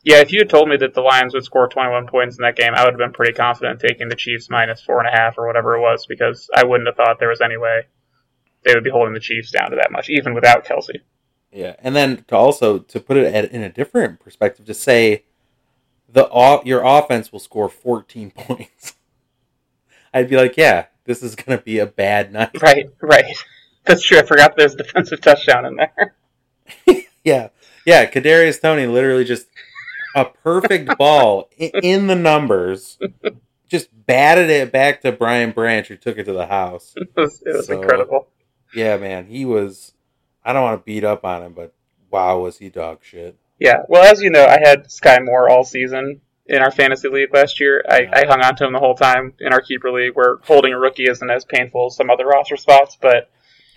Yeah, 0.03 0.17
if 0.17 0.31
you 0.31 0.39
had 0.39 0.49
told 0.49 0.67
me 0.67 0.77
that 0.77 0.95
the 0.95 1.01
Lions 1.01 1.33
would 1.33 1.43
score 1.43 1.67
21 1.67 2.07
points 2.07 2.37
in 2.37 2.41
that 2.41 2.55
game, 2.55 2.73
I 2.73 2.83
would 2.83 2.93
have 2.93 2.99
been 2.99 3.13
pretty 3.13 3.33
confident 3.33 3.79
taking 3.79 4.09
the 4.09 4.15
Chiefs 4.15 4.49
minus 4.49 4.81
four 4.81 4.99
and 4.99 5.07
a 5.07 5.11
half 5.11 5.37
or 5.37 5.45
whatever 5.45 5.75
it 5.75 5.81
was 5.81 6.07
because 6.07 6.49
I 6.55 6.65
wouldn't 6.65 6.87
have 6.87 6.95
thought 6.95 7.19
there 7.19 7.29
was 7.29 7.41
any 7.41 7.57
way 7.57 7.83
they 8.63 8.73
would 8.73 8.83
be 8.83 8.89
holding 8.89 9.13
the 9.13 9.19
Chiefs 9.19 9.51
down 9.51 9.69
to 9.69 9.75
that 9.75 9.91
much, 9.91 10.09
even 10.09 10.33
without 10.33 10.65
Kelce. 10.65 11.01
Yeah, 11.51 11.75
and 11.79 11.95
then 11.95 12.23
to 12.29 12.35
also 12.35 12.79
to 12.79 12.99
put 12.99 13.17
it 13.17 13.33
at, 13.33 13.51
in 13.51 13.61
a 13.61 13.69
different 13.69 14.19
perspective, 14.19 14.65
to 14.65 14.73
say 14.73 15.25
the 16.09 16.61
your 16.65 16.81
offense 16.83 17.31
will 17.31 17.39
score 17.39 17.69
14 17.69 18.31
points. 18.35 18.95
I'd 20.13 20.29
be 20.29 20.37
like, 20.37 20.57
yeah, 20.57 20.85
this 21.05 21.21
is 21.21 21.35
going 21.35 21.57
to 21.57 21.63
be 21.63 21.79
a 21.79 21.85
bad 21.85 22.33
night. 22.33 22.61
Right, 22.61 22.89
right. 23.01 23.25
That's 23.85 24.03
true. 24.03 24.19
I 24.19 24.23
forgot 24.23 24.55
there's 24.57 24.73
a 24.73 24.77
defensive 24.77 25.21
touchdown 25.21 25.65
in 25.65 25.75
there. 25.75 26.15
Yeah, 27.23 27.49
yeah. 27.85 28.05
Kadarius 28.09 28.61
Toney 28.61 28.87
literally 28.87 29.23
just 29.25 29.47
a 30.15 30.25
perfect 30.25 30.97
ball 30.97 31.49
in 31.57 32.07
the 32.07 32.15
numbers, 32.15 32.97
just 33.69 33.89
batted 34.05 34.49
it 34.49 34.71
back 34.71 35.01
to 35.01 35.11
Brian 35.11 35.51
Branch, 35.51 35.87
who 35.87 35.95
took 35.97 36.17
it 36.17 36.25
to 36.25 36.33
the 36.33 36.47
house. 36.47 36.93
It 37.01 37.09
was, 37.15 37.41
it 37.45 37.55
was 37.55 37.67
So- 37.67 37.81
incredible. 37.81 38.27
Yeah, 38.73 38.95
man, 38.97 39.25
he 39.25 39.43
was. 39.45 39.93
I 40.45 40.53
don't 40.53 40.63
want 40.63 40.79
to 40.81 40.85
beat 40.85 41.03
up 41.03 41.25
on 41.25 41.43
him, 41.43 41.53
but 41.53 41.73
wow, 42.09 42.39
was 42.39 42.57
he 42.57 42.69
dog 42.69 42.99
shit? 43.03 43.35
Yeah. 43.59 43.83
Well, 43.89 44.03
as 44.09 44.21
you 44.21 44.29
know, 44.31 44.45
I 44.45 44.59
had 44.63 44.89
Sky 44.91 45.19
Moore 45.21 45.49
all 45.49 45.63
season 45.65 46.21
in 46.47 46.61
our 46.61 46.71
fantasy 46.71 47.09
league 47.09 47.33
last 47.33 47.59
year. 47.59 47.83
I, 47.87 48.07
I 48.11 48.25
hung 48.25 48.41
on 48.41 48.55
to 48.55 48.65
him 48.65 48.73
the 48.73 48.79
whole 48.79 48.95
time 48.95 49.33
in 49.39 49.53
our 49.53 49.61
keeper 49.61 49.91
league, 49.91 50.15
where 50.15 50.37
holding 50.43 50.73
a 50.73 50.79
rookie 50.79 51.03
isn't 51.09 51.29
as 51.29 51.45
painful 51.45 51.87
as 51.87 51.95
some 51.95 52.09
other 52.09 52.25
roster 52.25 52.55
spots, 52.57 52.97
but 52.99 53.29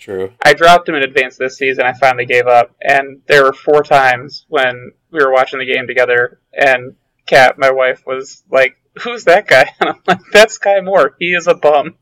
True. 0.05 0.33
I 0.45 0.53
dropped 0.53 0.87
him 0.87 0.97
in 0.97 1.03
advance 1.03 1.39
this 1.39 1.57
season. 1.57 1.85
I 1.87 1.95
finally 1.95 2.27
gave 2.27 2.47
up, 2.47 2.75
and 2.83 3.23
there 3.27 3.43
were 3.43 3.55
four 3.55 3.83
times 3.83 4.45
when 4.51 4.93
we 5.11 5.19
were 5.25 5.33
watching 5.33 5.59
the 5.61 5.65
game 5.65 5.87
together, 5.87 6.41
and 6.53 6.95
Kat, 7.27 7.59
my 7.59 7.71
wife, 7.71 8.03
was 8.07 8.45
like, 8.51 8.77
"Who's 9.01 9.25
that 9.25 9.47
guy?" 9.47 9.65
And 9.81 9.89
I'm 9.89 10.01
like, 10.07 10.19
"That's 10.31 10.55
Sky 10.57 10.83
Moore. 10.83 11.17
He 11.19 11.33
is 11.35 11.47
a 11.47 11.55
bum." 11.55 11.95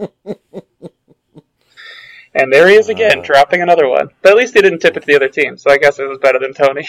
and 2.34 2.50
there 2.50 2.66
he 2.68 2.76
is 2.76 2.88
again, 2.88 3.18
Uh. 3.18 3.22
dropping 3.22 3.60
another 3.60 3.88
one. 3.88 4.08
But 4.22 4.32
at 4.32 4.38
least 4.38 4.54
he 4.54 4.62
didn't 4.62 4.78
tip 4.80 4.96
it 4.96 5.00
to 5.00 5.06
the 5.06 5.16
other 5.16 5.28
team, 5.28 5.58
so 5.58 5.70
I 5.70 5.76
guess 5.76 5.98
it 5.98 6.04
was 6.08 6.18
better 6.18 6.38
than 6.38 6.54
Toney. 6.54 6.86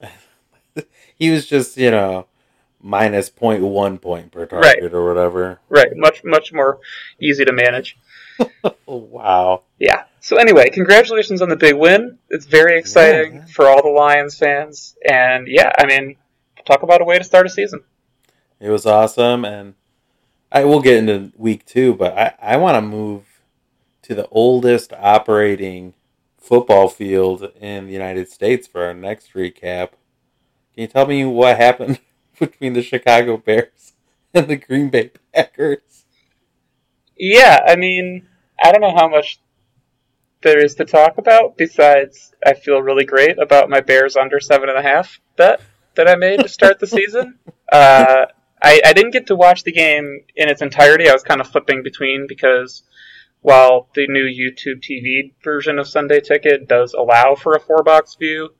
He 1.18 1.30
was 1.30 1.46
just 1.46 1.76
you 1.78 1.90
know 1.90 2.26
minus 2.80 3.30
0.1 3.30 4.00
point 4.02 4.30
per 4.32 4.44
target 4.46 4.92
or 4.92 5.06
whatever. 5.08 5.60
right, 5.70 5.88
much 5.94 6.22
much 6.24 6.52
more 6.52 6.78
easy 7.20 7.44
to 7.44 7.52
manage. 7.54 7.96
Oh, 8.40 8.76
wow. 8.86 9.62
Yeah. 9.78 10.04
So 10.20 10.36
anyway, 10.36 10.70
congratulations 10.70 11.42
on 11.42 11.48
the 11.48 11.56
big 11.56 11.76
win. 11.76 12.18
It's 12.30 12.46
very 12.46 12.78
exciting 12.78 13.34
Yeah, 13.36 13.44
for 13.46 13.68
all 13.68 13.82
the 13.82 13.90
Lions 13.90 14.36
fans, 14.38 14.96
and 15.08 15.46
yeah, 15.48 15.70
I 15.78 15.86
mean, 15.86 16.16
talk 16.64 16.82
about 16.82 17.00
a 17.00 17.04
way 17.04 17.18
to 17.18 17.24
start 17.24 17.46
a 17.46 17.50
season. 17.50 17.82
It 18.60 18.70
was 18.70 18.86
awesome, 18.86 19.44
and 19.44 19.74
I 20.50 20.64
will 20.64 20.80
get 20.80 20.96
into 20.96 21.32
week 21.36 21.64
two, 21.66 21.94
but 21.94 22.16
I, 22.18 22.34
I 22.40 22.56
want 22.56 22.76
to 22.76 22.80
move 22.82 23.24
to 24.02 24.14
the 24.14 24.28
oldest 24.28 24.92
operating 24.92 25.94
football 26.38 26.88
field 26.88 27.50
in 27.60 27.86
the 27.86 27.92
United 27.92 28.28
States 28.30 28.66
for 28.66 28.84
our 28.84 28.94
next 28.94 29.34
recap. 29.34 29.90
Can 30.74 30.82
you 30.82 30.86
tell 30.86 31.06
me 31.06 31.24
what 31.24 31.56
happened 31.56 32.00
between 32.38 32.74
the 32.74 32.82
Chicago 32.82 33.36
Bears 33.36 33.94
and 34.34 34.48
the 34.48 34.56
Green 34.56 34.90
Bay 34.90 35.10
Packers? 35.34 35.95
Yeah, 37.16 37.60
I 37.66 37.76
mean, 37.76 38.28
I 38.62 38.72
don't 38.72 38.80
know 38.80 38.94
how 38.94 39.08
much 39.08 39.38
there 40.42 40.62
is 40.62 40.74
to 40.76 40.84
talk 40.84 41.18
about 41.18 41.56
besides 41.56 42.32
I 42.44 42.54
feel 42.54 42.80
really 42.80 43.04
great 43.04 43.38
about 43.38 43.70
my 43.70 43.80
Bears 43.80 44.16
under 44.16 44.38
seven 44.38 44.68
and 44.68 44.78
a 44.78 44.82
half 44.82 45.18
bet 45.36 45.60
that 45.96 46.08
I 46.08 46.14
made 46.14 46.40
to 46.40 46.48
start 46.48 46.78
the 46.78 46.86
season. 46.98 47.38
Uh, 47.70 48.26
I, 48.62 48.80
I 48.84 48.92
didn't 48.92 49.12
get 49.12 49.28
to 49.28 49.36
watch 49.36 49.64
the 49.64 49.72
game 49.72 50.20
in 50.34 50.48
its 50.48 50.62
entirety. 50.62 51.08
I 51.08 51.12
was 51.12 51.22
kind 51.22 51.40
of 51.40 51.48
flipping 51.48 51.82
between 51.82 52.26
because 52.28 52.82
while 53.40 53.88
the 53.94 54.06
new 54.08 54.24
YouTube 54.24 54.82
TV 54.82 55.32
version 55.42 55.78
of 55.78 55.88
Sunday 55.88 56.20
Ticket 56.20 56.68
does 56.68 56.94
allow 56.94 57.34
for 57.34 57.54
a 57.54 57.60
four 57.60 57.82
box 57.82 58.16
view, 58.16 58.50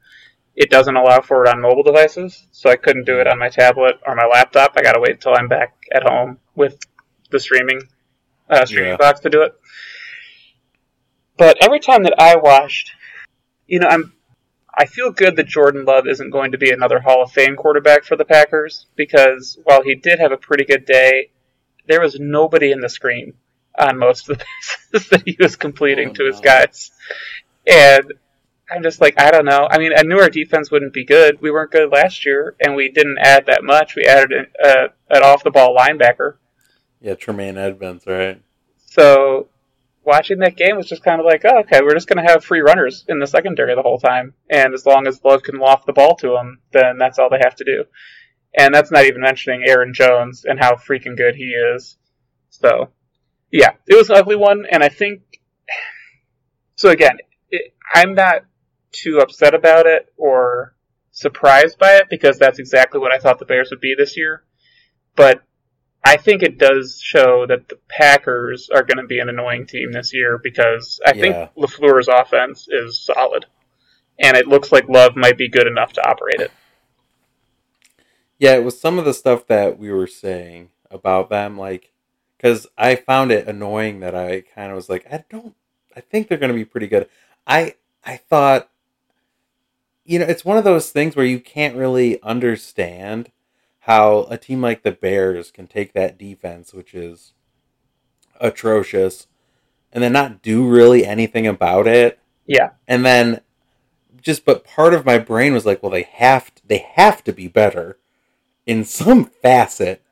it 0.54 0.70
doesn't 0.70 0.96
allow 0.96 1.20
for 1.20 1.44
it 1.44 1.48
on 1.50 1.60
mobile 1.60 1.82
devices. 1.82 2.46
So 2.52 2.70
I 2.70 2.76
couldn't 2.76 3.04
do 3.04 3.20
it 3.20 3.26
on 3.26 3.38
my 3.38 3.48
tablet 3.48 3.96
or 4.06 4.14
my 4.14 4.26
laptop. 4.26 4.72
I 4.76 4.82
got 4.82 4.92
to 4.92 5.00
wait 5.00 5.12
until 5.12 5.34
I'm 5.34 5.48
back 5.48 5.74
at 5.92 6.02
home 6.02 6.38
with 6.54 6.78
the 7.30 7.40
streaming 7.40 7.80
uh, 8.48 8.64
streaming 8.64 8.90
Yeah. 8.90 8.96
box 8.96 9.20
to 9.20 9.30
do 9.30 9.42
it. 9.42 9.54
But 11.36 11.58
every 11.62 11.80
time 11.80 12.04
that 12.04 12.14
I 12.18 12.36
watched, 12.36 12.92
you 13.66 13.78
know, 13.80 13.88
I'm 13.88 14.12
I 14.78 14.84
feel 14.84 15.10
good 15.10 15.36
that 15.36 15.46
Jordan 15.46 15.86
Love 15.86 16.06
isn't 16.06 16.30
going 16.30 16.52
to 16.52 16.58
be 16.58 16.70
another 16.70 17.00
Hall 17.00 17.22
of 17.22 17.32
Fame 17.32 17.56
quarterback 17.56 18.04
for 18.04 18.14
the 18.16 18.26
Packers 18.26 18.86
because 18.94 19.58
while 19.64 19.82
he 19.82 19.94
did 19.94 20.18
have 20.18 20.32
a 20.32 20.36
pretty 20.36 20.64
good 20.64 20.84
day, 20.84 21.30
there 21.86 22.00
was 22.02 22.20
nobody 22.20 22.72
in 22.72 22.80
the 22.80 22.88
screen 22.90 23.32
on 23.78 23.98
most 23.98 24.28
of 24.28 24.36
the 24.38 24.44
passes 24.92 25.08
that 25.08 25.22
he 25.24 25.34
was 25.40 25.56
completing 25.56 26.10
Oh, 26.10 26.12
to 26.14 26.26
his 26.26 26.40
guys. 26.40 26.90
And 27.66 28.12
I'm 28.70 28.82
just 28.82 29.00
like, 29.00 29.18
I 29.18 29.30
don't 29.30 29.46
know. 29.46 29.66
I 29.70 29.78
mean, 29.78 29.92
I 29.96 30.02
knew 30.02 30.18
our 30.18 30.28
defense 30.28 30.70
wouldn't 30.70 30.92
be 30.92 31.04
good. 31.06 31.40
We 31.40 31.50
weren't 31.50 31.70
good 31.70 31.90
last 31.90 32.26
year, 32.26 32.54
and 32.60 32.74
we 32.74 32.90
didn't 32.90 33.18
add 33.18 33.46
that 33.46 33.62
much. 33.64 33.94
We 33.96 34.04
added 34.04 34.32
an, 34.32 34.46
uh, 34.62 34.88
an 35.08 35.22
off 35.22 35.42
the 35.44 35.50
ball 35.50 35.74
linebacker. 35.74 36.34
Yeah, 37.00 37.14
Tremaine 37.14 37.58
Edmunds, 37.58 38.06
right? 38.06 38.40
So 38.76 39.48
watching 40.04 40.38
that 40.38 40.56
game 40.56 40.76
was 40.76 40.88
just 40.88 41.02
kind 41.02 41.20
of 41.20 41.26
like, 41.26 41.42
oh, 41.44 41.58
okay, 41.60 41.80
we're 41.82 41.94
just 41.94 42.08
going 42.08 42.24
to 42.24 42.32
have 42.32 42.44
free 42.44 42.60
runners 42.60 43.04
in 43.08 43.18
the 43.18 43.26
secondary 43.26 43.74
the 43.74 43.82
whole 43.82 43.98
time, 43.98 44.34
and 44.48 44.72
as 44.72 44.86
long 44.86 45.06
as 45.06 45.22
Love 45.24 45.42
can 45.42 45.58
loft 45.58 45.86
the 45.86 45.92
ball 45.92 46.16
to 46.16 46.28
them, 46.28 46.60
then 46.72 46.96
that's 46.98 47.18
all 47.18 47.28
they 47.28 47.40
have 47.42 47.56
to 47.56 47.64
do. 47.64 47.84
And 48.58 48.74
that's 48.74 48.90
not 48.90 49.04
even 49.04 49.20
mentioning 49.20 49.64
Aaron 49.66 49.92
Jones 49.92 50.44
and 50.46 50.58
how 50.58 50.76
freaking 50.76 51.16
good 51.16 51.34
he 51.34 51.50
is. 51.50 51.98
So, 52.48 52.90
yeah, 53.52 53.72
it 53.86 53.96
was 53.96 54.08
an 54.08 54.16
ugly 54.16 54.36
one, 54.36 54.64
and 54.70 54.82
I 54.82 54.88
think. 54.88 55.20
So 56.76 56.90
again, 56.90 57.18
it, 57.50 57.74
I'm 57.94 58.14
not 58.14 58.42
too 58.92 59.18
upset 59.18 59.54
about 59.54 59.86
it 59.86 60.12
or 60.16 60.74
surprised 61.10 61.78
by 61.78 61.96
it 61.96 62.08
because 62.08 62.38
that's 62.38 62.58
exactly 62.58 63.00
what 63.00 63.12
I 63.12 63.18
thought 63.18 63.38
the 63.38 63.44
Bears 63.44 63.70
would 63.70 63.80
be 63.80 63.94
this 63.96 64.16
year. 64.16 64.44
But 65.16 65.42
I 66.06 66.16
think 66.16 66.42
it 66.44 66.58
does 66.58 67.00
show 67.02 67.46
that 67.48 67.68
the 67.68 67.78
Packers 67.88 68.70
are 68.72 68.84
going 68.84 68.98
to 68.98 69.06
be 69.08 69.18
an 69.18 69.28
annoying 69.28 69.66
team 69.66 69.90
this 69.92 70.14
year 70.14 70.38
because 70.42 71.00
I 71.04 71.12
Yeah. 71.12 71.20
think 71.20 71.56
LaFleur's 71.58 72.08
offense 72.08 72.68
is 72.70 73.04
solid. 73.04 73.46
And 74.20 74.36
it 74.36 74.46
looks 74.46 74.70
like 74.70 74.88
Love 74.88 75.16
might 75.16 75.36
be 75.36 75.48
good 75.48 75.66
enough 75.66 75.92
to 75.94 76.08
operate 76.08 76.40
it. 76.40 76.52
Yeah, 78.38 78.54
it 78.54 78.64
was 78.64 78.80
some 78.80 78.98
of 78.98 79.04
the 79.04 79.14
stuff 79.14 79.46
that 79.48 79.78
we 79.78 79.90
were 79.92 80.06
saying 80.06 80.70
about 80.90 81.28
them, 81.30 81.58
like, 81.58 81.92
because 82.36 82.66
I 82.78 82.96
found 82.96 83.32
it 83.32 83.48
annoying 83.48 84.00
that 84.00 84.14
I 84.14 84.42
kind 84.42 84.70
of 84.70 84.76
was 84.76 84.88
like, 84.88 85.06
I 85.12 85.24
don't, 85.28 85.56
I 85.96 86.00
think 86.00 86.28
they're 86.28 86.38
going 86.38 86.52
to 86.52 86.54
be 86.54 86.64
pretty 86.64 86.86
good. 86.86 87.08
I, 87.46 87.74
I 88.04 88.16
thought, 88.18 88.70
you 90.04 90.18
know, 90.20 90.26
it's 90.26 90.44
one 90.44 90.58
of 90.58 90.64
those 90.64 90.90
things 90.90 91.16
where 91.16 91.26
you 91.26 91.40
can't 91.40 91.76
really 91.76 92.22
understand 92.22 93.32
how 93.86 94.26
a 94.30 94.36
team 94.36 94.60
like 94.60 94.82
the 94.82 94.90
Bears 94.92 95.50
can 95.50 95.66
take 95.68 95.92
that 95.92 96.18
defense, 96.18 96.74
which 96.74 96.92
is 96.94 97.32
atrocious, 98.40 99.28
and 99.92 100.02
then 100.02 100.12
not 100.12 100.42
do 100.42 100.68
really 100.68 101.06
anything 101.06 101.46
about 101.46 101.86
it. 101.86 102.18
Yeah. 102.48 102.70
and 102.86 103.04
then 103.04 103.40
just 104.22 104.44
but 104.44 104.64
part 104.64 104.94
of 104.94 105.04
my 105.04 105.18
brain 105.18 105.52
was 105.52 105.66
like 105.66 105.82
well 105.82 105.90
they 105.90 106.02
have 106.04 106.54
to, 106.54 106.62
they 106.66 106.78
have 106.94 107.24
to 107.24 107.32
be 107.32 107.48
better 107.48 107.98
in 108.66 108.84
some 108.84 109.24
facet. 109.24 110.02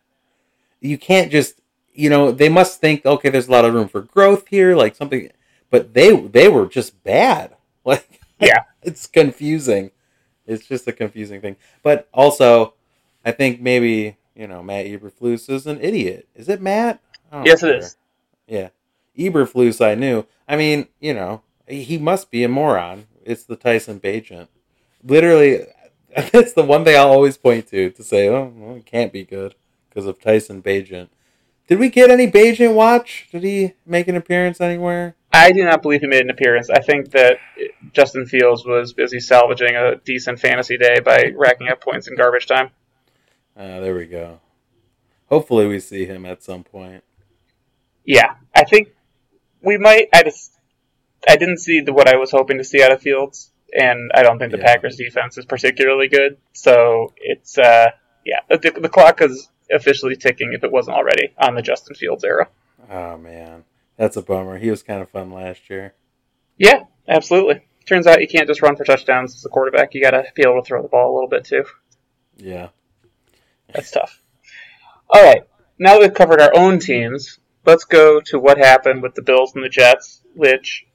You 0.81 0.99
can't 0.99 1.31
just 1.31 1.61
you 1.93 2.11
know 2.11 2.33
they 2.33 2.49
must 2.49 2.81
think 2.81 3.07
okay 3.07 3.29
there's 3.31 3.49
a 3.49 3.53
lot 3.53 3.65
of 3.65 3.73
room 3.75 3.89
for 3.89 4.03
growth 4.03 4.49
here 4.49 4.75
like 4.75 4.97
something 4.97 5.31
but 5.71 5.95
they 5.95 6.15
they 6.17 6.49
were 6.49 6.67
just 6.67 7.03
bad. 7.05 7.57
Like 7.85 8.21
Yeah. 8.41 8.63
it's 8.83 9.07
confusing. 9.07 9.91
It's 10.47 10.67
just 10.67 10.89
a 10.89 10.93
confusing 10.93 11.41
thing. 11.41 11.57
But 11.83 12.09
also 12.13 12.75
i 13.25 13.31
think 13.31 13.61
maybe 13.61 14.17
you 14.35 14.47
know 14.47 14.63
matt 14.63 14.87
eberflus 14.87 15.49
is 15.51 15.67
an 15.67 15.81
idiot 15.81 16.29
is 16.35 16.49
it 16.49 16.61
matt 16.61 17.01
Yes, 17.45 17.63
it 17.65 17.77
is. 17.79 17.97
yeah 18.47 18.69
eberflus 19.19 19.85
i 19.85 19.95
knew 19.95 20.25
i 20.49 20.57
mean 20.57 20.89
you 21.01 21.15
know 21.15 21.43
he 21.67 21.99
must 21.99 22.31
be 22.31 22.45
a 22.45 22.49
moron 22.49 23.07
it's 23.25 23.45
the 23.45 23.57
tyson 23.57 23.99
Bagent. 24.01 24.49
literally 25.03 25.67
that's 26.33 26.53
the 26.53 26.63
one 26.65 26.85
thing 26.85 26.97
i'll 26.97 27.11
always 27.11 27.37
point 27.37 27.67
to 27.69 27.91
to 27.91 28.03
say 28.03 28.29
oh 28.29 28.53
well, 28.57 28.77
it 28.77 28.87
can't 28.87 29.13
be 29.13 29.25
good 29.25 29.55
because 29.89 30.07
of 30.07 30.21
tyson 30.21 30.63
Bagent. 30.63 31.09
did 31.67 31.79
we 31.79 31.89
get 31.89 32.11
any 32.11 32.31
Bagent 32.31 32.75
watch 32.75 33.29
did 33.33 33.43
he 33.43 33.73
make 33.87 34.09
an 34.09 34.17
appearance 34.17 34.61
anywhere 34.61 35.17
I 35.37 35.51
do 35.51 35.65
not 35.65 35.83
believe 35.83 36.01
he 36.01 36.07
made 36.07 36.21
an 36.23 36.31
appearance. 36.31 36.71
I 36.71 36.79
think 36.79 37.11
that 37.11 37.39
Justin 37.93 38.25
Fields 38.25 38.65
was 38.65 38.93
busy 38.93 39.19
salvaging 39.19 39.75
a 39.75 39.97
decent 39.97 40.39
fantasy 40.39 40.79
day 40.79 41.01
by 41.01 41.33
racking 41.35 41.67
up 41.67 41.81
points 41.81 42.07
in 42.07 42.15
garbage 42.15 42.47
time. 42.47 42.71
Uh, 43.57 43.81
there 43.81 43.95
we 43.95 44.07
go 44.07 44.41
hopefully 45.29 45.67
we 45.67 45.81
see 45.81 46.05
him 46.07 46.25
at 46.27 46.43
some 46.43 46.63
point 46.65 47.03
Yeah, 48.05 48.35
I 48.55 48.65
think 48.65 48.89
we 49.63 49.79
might. 49.79 50.09
I 50.13 50.23
just 50.23 50.53
I 51.29 51.37
didn't 51.37 51.59
see 51.59 51.81
the, 51.81 51.93
what 51.93 52.07
I 52.09 52.17
was 52.17 52.31
hoping 52.31 52.59
to 52.59 52.65
see 52.65 52.83
out 52.83 52.93
of 52.93 53.01
Fields, 53.01 53.51
and 53.73 54.11
I 54.15 54.23
don't 54.23 54.39
think 54.39 54.53
the 54.53 54.59
Yeah. 54.59 54.67
Packers 54.75 54.97
defense 54.97 55.39
is 55.39 55.47
particularly 55.47 56.09
good. 56.09 56.37
So 56.53 57.13
it's 57.17 57.57
uh 57.57 57.91
yeah, 58.27 58.41
the, 58.49 58.59
the 58.81 58.89
clock 58.91 59.23
is 59.23 59.49
officially 59.71 60.17
ticking 60.17 60.53
if 60.53 60.63
it 60.65 60.71
wasn't 60.73 60.97
already 60.97 61.33
on 61.39 61.55
the 61.55 61.63
Justin 61.63 61.95
Fields 61.95 62.25
era. 62.25 62.49
oh 62.91 63.17
man 63.17 63.65
that's 63.97 64.17
a 64.17 64.23
bummer 64.23 64.59
he 64.59 64.71
was 64.71 64.83
kind 64.83 65.01
of 65.01 65.09
fun 65.09 65.31
last 65.33 65.71
year 65.71 65.95
Yeah, 66.59 66.83
absolutely. 67.09 67.63
Turns 67.87 68.07
out 68.07 68.21
you 68.21 68.29
can't 68.29 68.47
just 68.49 68.61
run 68.63 68.77
for 68.77 68.85
touchdowns 68.85 69.35
as 69.35 69.45
a 69.45 69.49
quarterback. 69.49 69.95
You 69.95 70.03
got 70.03 70.11
to 70.13 70.25
be 70.35 70.43
able 70.43 70.61
to 70.61 70.67
throw 70.67 70.83
the 70.83 70.89
ball 70.89 71.13
a 71.13 71.15
little 71.15 71.29
bit 71.29 71.45
too. 71.45 71.65
yeah 72.37 72.69
That's 73.75 73.91
tough. 73.91 74.23
All 75.11 75.23
right, 75.23 75.43
now 75.79 75.95
that 75.95 76.01
we've 76.01 76.15
covered 76.15 76.41
our 76.41 76.57
own 76.57 76.79
teams, 76.79 77.39
let's 77.67 77.85
go 77.85 78.21
to 78.27 78.39
what 78.39 78.59
happened 78.59 79.03
with 79.03 79.15
the 79.15 79.23
Bills 79.23 79.55
and 79.55 79.65
the 79.65 79.69
Jets, 79.69 80.23
which, 80.35 80.87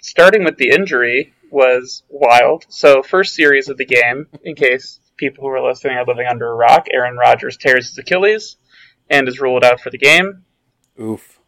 starting 0.00 0.44
with 0.44 0.56
the 0.56 0.70
injury, 0.70 1.34
was 1.50 2.02
wild. 2.08 2.64
So, 2.68 3.02
first 3.02 3.34
series 3.34 3.68
of 3.68 3.76
the 3.76 3.84
game, 3.84 4.28
in 4.44 4.54
case 4.54 5.00
people 5.16 5.44
who 5.44 5.50
are 5.50 5.66
listening 5.66 5.96
are 5.96 6.06
living 6.06 6.26
under 6.26 6.48
a 6.48 6.54
rock, 6.54 6.86
Aaron 6.92 7.16
Rodgers 7.16 7.56
tears 7.56 7.88
his 7.88 7.98
Achilles 7.98 8.56
and 9.08 9.28
is 9.28 9.40
ruled 9.40 9.64
out 9.64 9.80
for 9.80 9.90
the 9.90 9.98
game. 9.98 10.44
oof 11.00 11.40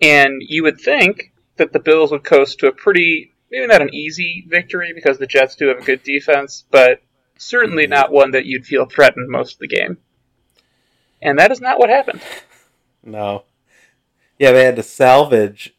And 0.00 0.40
you 0.40 0.62
would 0.62 0.80
think 0.80 1.32
that 1.56 1.72
the 1.72 1.80
Bills 1.80 2.10
would 2.10 2.24
coast 2.24 2.58
to 2.58 2.66
a 2.66 2.72
pretty, 2.72 3.34
maybe 3.50 3.66
not 3.66 3.82
an 3.82 3.94
easy 3.94 4.46
victory 4.48 4.92
because 4.94 5.18
the 5.18 5.26
Jets 5.26 5.54
do 5.54 5.68
have 5.68 5.78
a 5.78 5.84
good 5.84 6.02
defense, 6.02 6.64
but 6.70 7.00
certainly 7.36 7.86
not 7.86 8.12
one 8.12 8.30
that 8.32 8.46
you'd 8.46 8.66
feel 8.66 8.86
threatened 8.86 9.28
most 9.28 9.54
of 9.54 9.58
the 9.58 9.68
game. 9.68 9.98
And 11.20 11.38
that 11.38 11.52
is 11.52 11.60
not 11.60 11.78
what 11.78 11.90
happened. 11.90 12.20
No. 13.04 13.44
Yeah, 14.38 14.52
they 14.52 14.64
had 14.64 14.76
to 14.76 14.82
salvage 14.82 15.74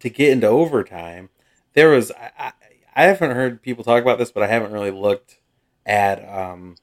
to 0.00 0.10
get 0.10 0.30
into 0.30 0.46
overtime. 0.46 1.30
There 1.72 1.90
was 1.90 2.12
I, 2.12 2.30
I, 2.38 2.52
I 2.94 3.02
haven't 3.04 3.32
heard 3.32 3.62
people 3.62 3.84
talk 3.84 4.02
about 4.02 4.18
this, 4.18 4.30
but 4.30 4.42
I 4.42 4.46
haven't 4.46 4.72
really 4.72 4.90
looked 4.90 5.38
at 5.86 6.26
um, 6.28 6.76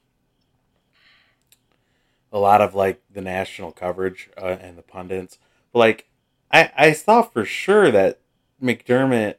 a 2.32 2.40
lot 2.40 2.62
of 2.62 2.76
like 2.76 3.02
the 3.10 3.22
national 3.22 3.72
coverage 3.72 4.30
uh, 4.38 4.58
and 4.60 4.78
the 4.78 4.82
pundits. 4.82 5.38
But 5.72 5.80
like 5.80 6.10
I 6.52 6.72
I 6.76 6.92
saw 6.94 7.22
for 7.22 7.46
sure 7.46 7.92
that 7.92 8.20
McDermott 8.62 9.36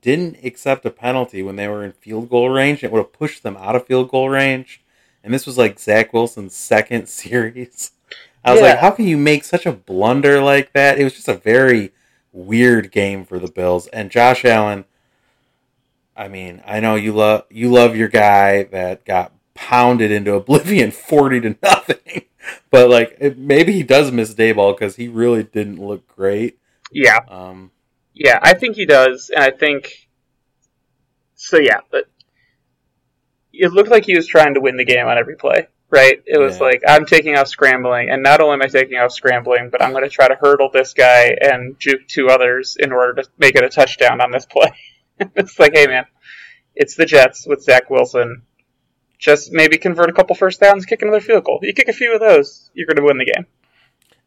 didn't 0.00 0.38
accept 0.44 0.86
a 0.86 0.90
penalty 0.90 1.42
when 1.42 1.56
they 1.56 1.68
were 1.68 1.84
in 1.84 1.92
field 1.92 2.28
goal 2.30 2.50
range. 2.50 2.82
It 2.84 2.92
would 2.92 2.98
have 2.98 3.12
pushed 3.12 3.42
them 3.42 3.56
out 3.56 3.76
of 3.76 3.86
field 3.86 4.10
goal 4.10 4.28
range. 4.28 4.82
And 5.24 5.34
this 5.34 5.46
was 5.46 5.58
like 5.58 5.78
Zach 5.78 6.12
Wilson's 6.12 6.54
second 6.54 7.08
series. 7.08 7.92
I 8.44 8.52
was 8.52 8.60
Yeah. 8.60 8.68
like, 8.68 8.78
how 8.78 8.90
can 8.92 9.06
you 9.06 9.16
make 9.16 9.44
such 9.44 9.66
a 9.66 9.72
blunder 9.72 10.40
like 10.40 10.72
that? 10.72 10.98
It 10.98 11.04
was 11.04 11.14
just 11.14 11.28
a 11.28 11.34
very 11.34 11.92
weird 12.32 12.92
game 12.92 13.24
for 13.24 13.38
the 13.38 13.48
Bills. 13.50 13.86
And 13.88 14.10
Josh 14.10 14.44
Allen, 14.44 14.84
I 16.16 16.28
mean, 16.28 16.62
I 16.66 16.80
know 16.80 16.94
you 16.94 17.12
love 17.12 17.44
you 17.50 17.70
love 17.70 17.96
your 17.96 18.08
guy 18.08 18.64
that 18.64 19.04
got 19.04 19.32
pounded 19.54 20.10
into 20.10 20.34
oblivion, 20.34 20.90
forty 21.08 21.40
to 21.40 21.56
nothing. 21.62 22.22
But 22.70 22.88
like, 22.90 23.16
it, 23.20 23.38
maybe 23.38 23.72
he 23.72 23.82
does 23.82 24.10
miss 24.10 24.34
Daboll 24.34 24.74
because 24.76 24.96
he 24.96 25.08
really 25.08 25.42
didn't 25.42 25.78
look 25.84 26.06
great. 26.08 26.58
Yeah, 26.90 27.18
Um, 27.28 27.70
yeah, 28.18 28.38
I 28.42 28.54
think 28.54 28.76
he 28.76 28.84
does, 28.86 29.30
and 29.34 29.42
I 29.44 29.50
think 29.50 30.08
so. 31.34 31.58
Yeah, 31.58 31.80
but 31.90 32.04
it 33.52 33.72
looked 33.72 33.90
like 33.90 34.04
he 34.04 34.16
was 34.16 34.26
trying 34.26 34.54
to 34.54 34.60
win 34.60 34.76
the 34.76 34.84
game 34.84 35.06
on 35.06 35.16
every 35.18 35.36
play, 35.36 35.68
right? 35.90 36.22
It 36.26 36.38
was 36.38 36.58
Yeah. 36.58 36.64
like 36.64 36.82
I'm 36.86 37.06
taking 37.06 37.36
off 37.36 37.48
scrambling, 37.48 38.10
and 38.10 38.22
not 38.22 38.40
only 38.40 38.54
am 38.54 38.62
I 38.62 38.66
taking 38.66 38.98
off 38.98 39.12
scrambling, 39.12 39.70
but 39.70 39.82
I'm 39.82 39.92
going 39.92 40.04
to 40.04 40.10
try 40.10 40.28
to 40.28 40.34
hurdle 40.34 40.70
this 40.72 40.94
guy 40.94 41.36
and 41.40 41.78
juke 41.78 42.06
two 42.08 42.28
others 42.28 42.76
in 42.78 42.92
order 42.92 43.22
to 43.22 43.28
make 43.38 43.54
it 43.56 43.64
a 43.64 43.68
touchdown 43.68 44.20
on 44.20 44.30
this 44.32 44.46
play. 44.46 44.72
it's 45.36 45.58
like, 45.58 45.72
hey 45.74 45.86
man, 45.86 46.04
it's 46.74 46.94
the 46.94 47.06
Jets 47.06 47.46
with 47.46 47.62
Zach 47.62 47.88
Wilson. 47.90 48.42
Just 49.18 49.52
maybe 49.52 49.78
convert 49.78 50.10
a 50.10 50.12
couple 50.12 50.36
first 50.36 50.60
downs, 50.60 50.86
kick 50.86 51.02
another 51.02 51.20
field 51.20 51.42
goal. 51.44 51.58
You 51.62 51.72
kick 51.72 51.88
a 51.88 51.92
few 51.92 52.14
of 52.14 52.20
those, 52.20 52.70
you're 52.74 52.86
going 52.86 52.98
to 52.98 53.02
win 53.04 53.18
the 53.18 53.24
game. 53.24 53.46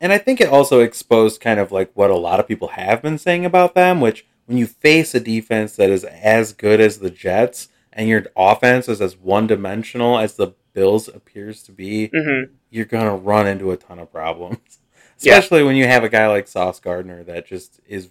And 0.01 0.11
I 0.11 0.17
think 0.17 0.41
it 0.41 0.49
also 0.49 0.79
exposed 0.81 1.39
kind 1.39 1.59
of 1.59 1.71
like 1.71 1.91
what 1.93 2.09
a 2.09 2.17
lot 2.17 2.39
of 2.41 2.47
people 2.47 2.69
have 2.69 3.01
been 3.01 3.17
saying 3.17 3.45
about 3.45 3.75
them, 3.75 4.01
which 4.01 4.25
when 4.47 4.57
you 4.57 4.65
face 4.67 5.13
a 5.15 5.19
defense 5.19 5.75
that 5.77 5.89
is 5.91 6.03
as 6.03 6.51
good 6.53 6.81
as 6.81 6.97
the 6.97 7.11
Jets 7.11 7.69
and 7.93 8.09
your 8.09 8.25
offense 8.35 8.89
is 8.89 8.99
as 8.99 9.15
one 9.15 9.47
dimensional 9.47 10.17
as 10.17 10.33
the 10.35 10.53
Bills 10.73 11.07
appears 11.07 11.63
to 11.63 11.71
be, 11.71 12.07
hmm 12.13 12.43
you're 12.73 12.85
going 12.85 13.05
to 13.05 13.11
run 13.15 13.47
into 13.47 13.71
a 13.71 13.77
ton 13.77 13.99
of 13.99 14.11
problems. 14.11 14.57
Yeah. 15.23 15.33
Especially 15.37 15.63
when 15.63 15.75
you 15.75 15.85
have 15.85 16.03
a 16.03 16.09
guy 16.09 16.25
like 16.29 16.47
Sauce 16.47 16.79
Gardner 16.79 17.23
that 17.25 17.45
just 17.45 17.79
is 17.87 18.09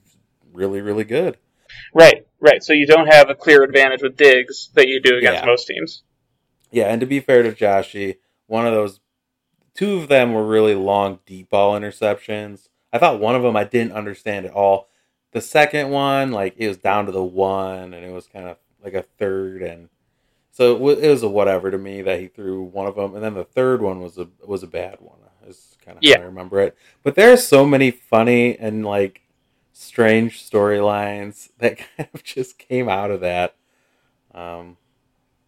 really, 0.53 0.81
really 0.81 1.03
good. 1.03 1.39
Right, 1.93 2.25
right. 2.39 2.63
So 2.63 2.73
you 2.73 2.87
don't 2.87 3.09
have 3.13 3.29
a 3.29 3.35
clear 3.35 3.65
advantage 3.65 4.01
with 4.03 4.17
Diggs 4.17 4.71
that 4.75 4.87
you 4.87 5.01
do 5.01 5.17
against 5.17 5.41
Yeah. 5.41 5.45
most 5.47 5.67
teams. 5.67 6.05
Yeah, 6.71 6.85
and 6.85 7.01
to 7.01 7.07
be 7.07 7.19
fair 7.19 7.43
to 7.43 7.51
Joshy, 7.51 8.19
one 8.47 8.65
of 8.65 8.73
those, 8.73 9.01
two 9.81 9.97
of 9.97 10.09
them 10.09 10.35
were 10.35 10.45
really 10.45 10.75
long 10.75 11.21
deep 11.25 11.49
ball 11.49 11.73
interceptions. 11.79 12.69
I 12.93 12.99
thought 12.99 13.19
one 13.19 13.35
of 13.35 13.43
them 13.43 13.57
I 13.57 13.65
didn't 13.65 13.93
understand 13.95 14.45
at 14.45 14.53
all. 14.53 14.89
The 15.33 15.41
second 15.41 15.89
one, 15.91 16.33
like 16.33 16.55
it 16.59 16.69
was 16.69 16.77
down 16.77 17.07
to 17.07 17.13
the 17.13 17.25
one, 17.25 17.95
and 17.95 18.05
it 18.05 18.13
was 18.13 18.27
kind 18.27 18.47
of 18.47 18.59
like 18.85 18.93
a 18.95 19.03
third, 19.03 19.63
and 19.63 19.89
so 20.51 20.75
it 20.75 20.81
wa- 20.81 20.91
it 20.91 21.09
was 21.09 21.23
a 21.23 21.29
whatever 21.29 21.71
to 21.71 21.79
me 21.79 22.03
that 22.03 22.21
he 22.21 22.27
threw 22.27 22.63
one 22.63 22.87
of 22.87 22.97
them, 22.97 23.15
and 23.15 23.25
then 23.25 23.35
the 23.35 23.45
third 23.45 23.81
one 23.81 24.01
was 24.01 24.19
a 24.19 24.29
was 24.45 24.63
a 24.63 24.67
bad 24.67 24.97
one. 25.01 25.17
Is 25.47 25.77
kind 25.83 25.97
of 25.97 26.03
Yeah. 26.05 26.17
how 26.19 26.23
I 26.25 26.27
remember 26.27 26.61
it. 26.61 26.77
But 27.03 27.15
there 27.15 27.33
are 27.33 27.37
so 27.39 27.65
many 27.65 27.91
funny 27.91 28.59
and 28.59 28.85
like 28.85 29.23
strange 29.73 30.43
storylines 30.43 31.49
that 31.59 31.79
kind 31.97 32.09
of 32.13 32.23
just 32.23 32.59
came 32.59 32.89
out 32.89 33.11
of 33.11 33.21
that. 33.21 33.55
Um, 34.35 34.77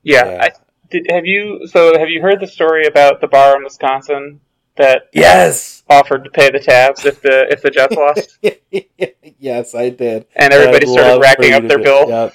Yeah. 0.03 0.25
Yeah. 0.27 0.49
Did 0.93 1.07
have 1.11 1.25
you? 1.25 1.67
So 1.67 1.99
have 1.99 2.11
you 2.11 2.21
heard 2.21 2.39
the 2.39 2.47
story 2.47 2.87
about 2.87 3.23
the 3.23 3.27
bar 3.27 3.57
in 3.57 3.65
Wisconsin 3.65 4.41
that 4.77 5.09
yes. 5.15 5.83
offered 5.89 6.25
to 6.25 6.31
pay 6.31 6.51
the 6.51 6.61
tabs 6.61 7.07
if 7.07 7.23
the 7.23 7.51
if 7.51 7.63
the 7.63 7.71
Jets 7.71 7.97
lost, 7.97 8.39
yes, 9.39 9.75
I 9.75 9.89
did. 9.89 10.27
and 10.37 10.53
everybody 10.53 10.87
I'd 10.87 10.93
started 10.93 11.21
racking 11.21 11.55
up 11.55 11.67
their 11.67 11.79
bill? 11.79 12.09
Yep, 12.09 12.35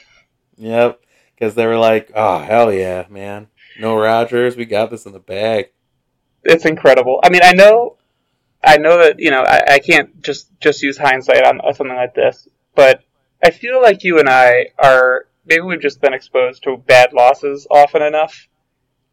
yep. 0.57 1.01
Because 1.35 1.53
they 1.53 1.67
were 1.67 1.77
like, 1.77 2.11
"Oh 2.15 2.39
hell 2.39 2.73
yeah, 2.73 3.05
man! 3.09 3.47
No 3.79 3.95
Rodgers, 3.95 4.57
we 4.57 4.65
got 4.65 4.89
this 4.89 5.05
in 5.05 5.13
the 5.13 5.19
bag." 5.19 5.69
It's 6.43 6.65
incredible. 6.65 7.19
I 7.23 7.29
mean, 7.29 7.41
I 7.43 7.53
know, 7.53 7.97
I 8.63 8.77
know 8.77 8.97
that 8.97 9.19
you 9.19 9.29
know 9.29 9.43
I, 9.43 9.75
I 9.75 9.79
can't 9.79 10.19
just 10.23 10.49
just 10.59 10.81
use 10.81 10.97
hindsight 10.97 11.43
on 11.43 11.61
something 11.75 11.95
like 11.95 12.15
this, 12.15 12.47
but 12.73 13.03
I 13.43 13.51
feel 13.51 13.79
like 13.83 14.03
you 14.03 14.17
and 14.17 14.27
I 14.27 14.69
are 14.79 15.26
maybe 15.47 15.61
we've 15.61 15.81
just 15.81 16.01
been 16.01 16.13
exposed 16.13 16.63
to 16.63 16.77
bad 16.77 17.13
losses 17.13 17.65
often 17.71 18.01
enough. 18.01 18.47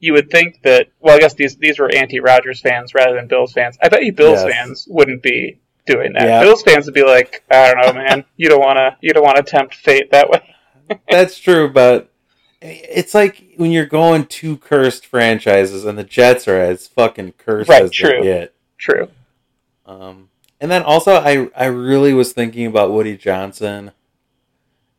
You 0.00 0.12
would 0.14 0.30
think 0.30 0.60
that 0.62 0.88
well, 1.00 1.16
I 1.16 1.20
guess 1.20 1.34
these 1.34 1.56
these 1.56 1.78
were 1.78 1.90
anti 1.94 2.20
Rodgers 2.20 2.60
fans 2.60 2.92
rather 2.94 3.14
than 3.14 3.26
Bills 3.26 3.52
fans. 3.52 3.78
I 3.82 3.88
bet 3.88 4.04
you 4.04 4.12
Bills 4.12 4.40
Yes. 4.44 4.52
fans 4.52 4.86
wouldn't 4.90 5.22
be 5.22 5.60
doing 5.86 6.12
that. 6.14 6.26
Yeah. 6.26 6.40
Bills 6.42 6.62
fans 6.62 6.86
would 6.86 6.94
be 6.94 7.04
like, 7.04 7.42
I 7.50 7.72
don't 7.72 7.86
know, 7.86 7.92
man, 8.02 8.24
you 8.36 8.48
don't 8.48 8.60
want 8.60 8.76
to 8.76 8.96
you 9.00 9.12
don't 9.12 9.24
want 9.24 9.36
to 9.36 9.42
tempt 9.42 9.74
fate 9.76 10.10
that 10.10 10.28
way. 10.28 10.54
That's 11.08 11.38
true, 11.38 11.70
but 11.72 12.10
it's 12.60 13.14
like 13.14 13.54
when 13.56 13.70
you're 13.72 13.86
going 13.86 14.26
two 14.26 14.56
cursed 14.58 15.06
franchises, 15.06 15.84
and 15.84 15.98
the 15.98 16.04
Jets 16.04 16.48
are 16.48 16.58
as 16.58 16.86
fucking 16.88 17.32
cursed 17.38 17.68
Right, 17.70 17.82
as 17.82 17.90
true. 17.90 18.08
they 18.10 18.22
get. 18.22 18.54
True. 18.78 19.08
Um, 19.86 20.28
and 20.60 20.70
then 20.70 20.82
also, 20.82 21.14
I 21.14 21.48
I 21.56 21.66
really 21.66 22.12
was 22.14 22.32
thinking 22.32 22.66
about 22.66 22.90
Woody 22.92 23.16
Johnson, 23.16 23.92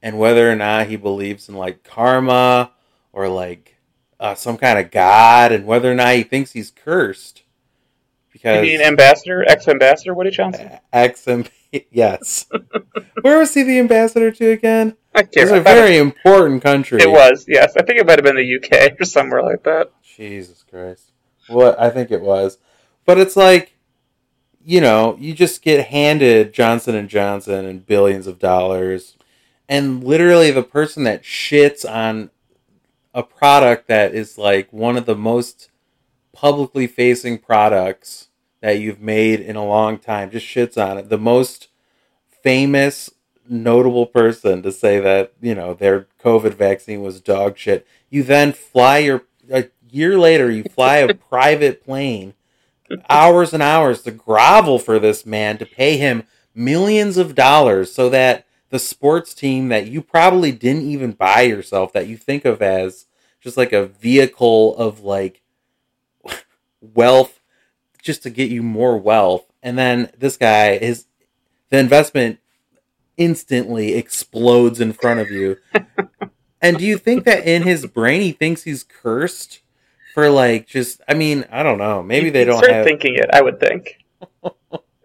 and 0.06 0.20
whether 0.20 0.50
or 0.50 0.56
not 0.56 0.86
he 0.86 0.98
believes 0.98 1.50
in 1.50 1.56
like 1.56 1.84
karma 1.84 2.72
or 3.12 3.28
like 3.28 3.76
uh, 4.20 4.36
some 4.36 4.56
kind 4.56 4.78
of 4.78 4.92
god, 4.92 5.52
and 5.52 5.66
whether 5.66 5.92
or 5.92 5.96
not 5.96 6.14
he 6.14 6.22
thinks 6.24 6.52
he's 6.52 6.70
cursed. 6.70 7.42
You 8.32 8.32
Because 8.32 8.62
mean 8.62 8.82
ambassador, 8.82 9.44
ex 9.50 9.68
ambassador 9.68 10.14
Woody 10.14 10.30
Johnson? 10.30 10.70
XM, 10.94 11.50
yes. 11.92 12.46
Where 13.22 13.40
was 13.40 13.56
he 13.56 13.64
the 13.64 13.80
ambassador 13.80 14.32
to 14.32 14.52
again? 14.52 14.96
I 15.16 15.22
It 15.22 15.32
can't 15.32 15.50
was 15.50 15.52
a 15.52 15.62
very 15.62 15.98
important 15.98 16.62
country. 16.62 17.02
It 17.02 17.10
was, 17.10 17.46
yes. 17.48 17.76
I 17.76 17.82
think 17.82 18.00
it 18.00 18.06
might 18.06 18.20
have 18.20 18.26
been 18.26 18.36
the 18.36 18.56
UK 18.58 19.00
or 19.00 19.06
somewhere 19.06 19.42
like 19.42 19.64
that. 19.64 19.92
Jesus 20.04 20.64
Christ. 20.70 21.14
What 21.48 21.80
I 21.80 21.90
think 21.90 22.12
it 22.12 22.22
was. 22.22 22.60
But 23.06 23.18
it's 23.18 23.36
like 23.36 23.72
you 24.64 24.82
know, 24.82 25.16
you 25.20 25.34
just 25.34 25.62
get 25.62 25.88
handed 25.88 26.54
Johnson 26.54 26.96
and 26.96 27.08
Johnson 27.10 27.66
and 27.66 27.86
billions 27.86 28.28
of 28.28 28.40
dollars 28.40 29.16
and 29.68 30.04
literally 30.04 30.52
the 30.52 30.64
person 30.64 31.04
that 31.04 31.24
shits 31.24 31.90
on 31.90 32.30
a 33.14 33.24
product 33.24 33.88
that 33.88 34.14
is 34.14 34.38
like 34.38 34.72
one 34.72 34.98
of 34.98 35.06
the 35.06 35.16
most 35.16 35.70
publicly 36.34 36.86
facing 36.86 37.38
products 37.38 38.28
that 38.62 38.80
you've 38.80 39.02
made 39.02 39.40
in 39.40 39.56
a 39.56 39.66
long 39.66 39.98
time 39.98 40.30
just 40.30 40.46
shits 40.46 40.78
on 40.78 40.98
it. 40.98 41.10
The 41.10 41.18
most 41.18 41.70
famous 42.44 43.10
notable 43.48 44.06
person 44.06 44.62
to 44.64 44.72
say 44.72 45.00
that, 45.00 45.34
you 45.42 45.56
know, 45.56 45.74
their 45.74 46.08
COVID 46.24 46.54
vaccine 46.54 47.02
was 47.02 47.22
dog 47.22 47.58
shit. 47.58 47.88
You 48.10 48.24
then 48.24 48.54
fly 48.54 49.00
your 49.00 49.24
a 49.52 49.70
year 49.90 50.18
later 50.18 50.50
you 50.50 50.64
fly 50.64 50.98
a 50.98 51.14
private 51.30 51.84
plane 51.84 52.34
hours 53.10 53.54
and 53.54 53.64
hours 53.64 54.02
to 54.02 54.12
grovel 54.12 54.78
for 54.80 55.00
this 55.00 55.26
man 55.26 55.58
to 55.58 55.66
pay 55.66 55.98
him 55.98 56.24
millions 56.54 57.18
of 57.18 57.36
dollars 57.36 57.94
so 57.94 58.10
that 58.10 58.46
the 58.76 58.80
sports 58.80 59.34
team 59.34 59.70
that 59.70 59.88
you 59.88 60.02
probably 60.02 60.52
didn't 60.52 60.82
even 60.90 61.14
buy 61.14 61.40
yourself 61.44 61.94
that 61.94 62.08
you 62.08 62.18
think 62.18 62.44
of 62.44 62.62
as 62.62 63.06
just 63.40 63.56
like 63.56 63.72
a 63.72 63.86
vehicle 63.86 64.76
of 64.76 65.00
like 65.00 65.42
wealth 66.82 67.40
just 68.02 68.24
to 68.24 68.30
get 68.30 68.50
you 68.52 68.62
more 68.62 68.98
wealth 68.98 69.46
and 69.64 69.78
then 69.78 70.12
this 70.18 70.36
guy 70.36 70.72
is 70.72 71.06
the 71.70 71.78
investment 71.78 72.38
instantly 73.16 73.94
explodes 73.96 74.82
in 74.82 74.92
front 74.92 75.22
of 75.22 75.32
you 75.32 75.56
and 76.62 76.78
do 76.78 76.86
you 76.86 76.98
think 76.98 77.24
that 77.24 77.48
in 77.48 77.64
his 77.64 77.86
brain 77.88 78.22
he 78.22 78.34
thinks 78.34 78.64
he's 78.64 78.84
cursed 78.84 79.62
for 80.14 80.30
like 80.30 80.68
just 80.68 81.00
i 81.08 81.14
mean 81.14 81.46
i 81.50 81.64
don't 81.64 81.78
know 81.78 82.04
maybe 82.04 82.26
You- 82.26 82.32
they 82.34 82.44
don't 82.44 82.58
start 82.58 82.74
have 82.74 82.86
thinking 82.86 83.16
it, 83.16 83.30
I 83.32 83.42
would 83.42 83.60
think. 83.62 84.04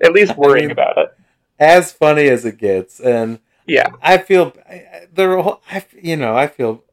At 0.03 0.13
least 0.13 0.37
worrying 0.37 0.67
mean- 0.67 0.73
about 0.73 0.99
it. 0.99 1.15
as 1.61 1.93
funny 1.93 2.27
as 2.27 2.45
it 2.45 2.59
gets 2.59 2.99
and 2.99 3.39
Yeah. 3.67 3.93
I 4.03 4.19
feel 4.19 4.53
the 5.13 5.41
whole, 5.43 5.63
I, 5.71 5.85
you 6.01 6.17
know, 6.17 6.37
I 6.37 6.47
feel 6.47 6.85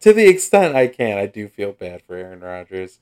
to 0.00 0.12
the 0.12 0.28
extent 0.28 0.74
I 0.76 0.86
can, 0.86 1.18
I 1.18 1.26
do 1.26 1.48
feel 1.48 1.72
bad 1.72 2.02
for 2.02 2.14
Aaron 2.16 2.40
Rodgers, 2.40 3.00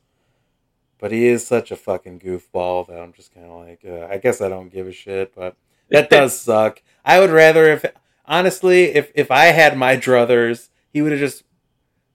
but 0.99 1.13
he 1.13 1.27
is 1.27 1.47
such 1.47 1.71
a 1.71 1.77
fucking 1.77 2.21
goofball 2.21 2.87
that 2.89 2.99
I'm 3.01 3.13
just 3.13 3.33
kind 3.35 3.47
of 3.47 3.61
like, 3.67 3.81
uh, 3.87 4.07
I 4.13 4.19
guess 4.19 4.41
I 4.41 4.49
don't 4.49 4.73
give 4.73 4.87
a 4.87 4.93
shit, 4.93 5.35
but 5.35 5.57
that 5.91 6.11
does 6.11 6.39
suck. 6.39 6.83
I 7.05 7.21
would 7.21 7.31
rather 7.31 7.67
if 7.73 7.85
honestly, 8.27 8.85
if 8.95 9.11
if 9.15 9.31
I 9.31 9.47
had 9.47 9.77
my 9.77 9.97
druthers, 9.97 10.69
he 10.93 11.03
would 11.03 11.13
have 11.13 11.21
just 11.21 11.45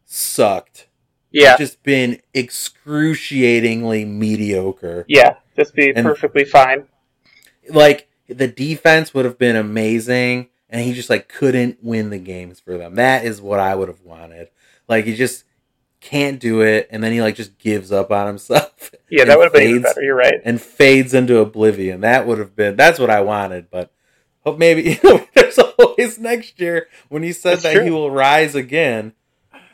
sucked, 0.06 0.88
Yeah. 1.32 1.58
just 1.58 1.82
been 1.84 2.22
excruciatingly 2.36 4.06
mediocre. 4.06 5.06
Yeah. 5.08 5.36
Just 5.56 5.76
be 5.76 5.92
And- 5.96 6.06
perfectly 6.06 6.46
fine. 6.46 6.88
like 7.70 8.10
the 8.28 8.48
defense 8.48 9.14
would 9.14 9.26
have 9.26 9.38
been 9.38 9.56
amazing 9.56 10.50
and 10.74 10.82
he 10.82 10.92
just 10.94 11.10
like 11.10 11.30
couldn't 11.30 11.78
win 11.82 12.10
the 12.10 12.18
games 12.20 12.60
for 12.60 12.78
them 12.78 12.96
that 12.96 13.24
is 13.24 13.42
what 13.42 13.60
i 13.62 13.74
would 13.74 13.88
have 13.88 14.02
wanted 14.02 14.50
like 14.90 15.06
he 15.06 15.16
just 15.16 15.46
can't 16.02 16.42
do 16.42 16.60
it 16.62 16.90
and 16.92 17.02
then 17.02 17.14
he 17.14 17.22
like 17.22 17.36
just 17.36 17.58
gives 17.58 17.90
up 17.92 18.12
on 18.12 18.28
himself 18.28 18.92
Yeah, 19.10 19.26
that 19.26 19.38
would 19.38 19.46
have 19.46 19.54
been 19.54 19.82
better. 19.84 20.02
You're 20.02 20.16
right. 20.16 20.42
and 20.44 20.60
fades 20.60 21.14
into 21.14 21.38
oblivion 21.38 22.02
that 22.02 22.28
would 22.28 22.40
have 22.40 22.56
been 22.56 22.76
that's 22.76 23.00
what 23.00 23.10
i 23.10 23.22
wanted 23.22 23.70
but 23.72 23.94
hope 24.44 24.58
maybe 24.58 24.82
you 24.92 24.98
know 25.04 25.26
there's 25.34 25.58
always 25.60 26.20
next 26.20 26.60
year 26.60 26.88
when 27.08 27.24
he 27.24 27.32
said 27.32 27.52
That's 27.54 27.64
that 27.64 27.74
true. 27.76 27.84
he 27.86 27.90
will 27.92 28.12
rise 28.12 28.54
again 28.56 29.14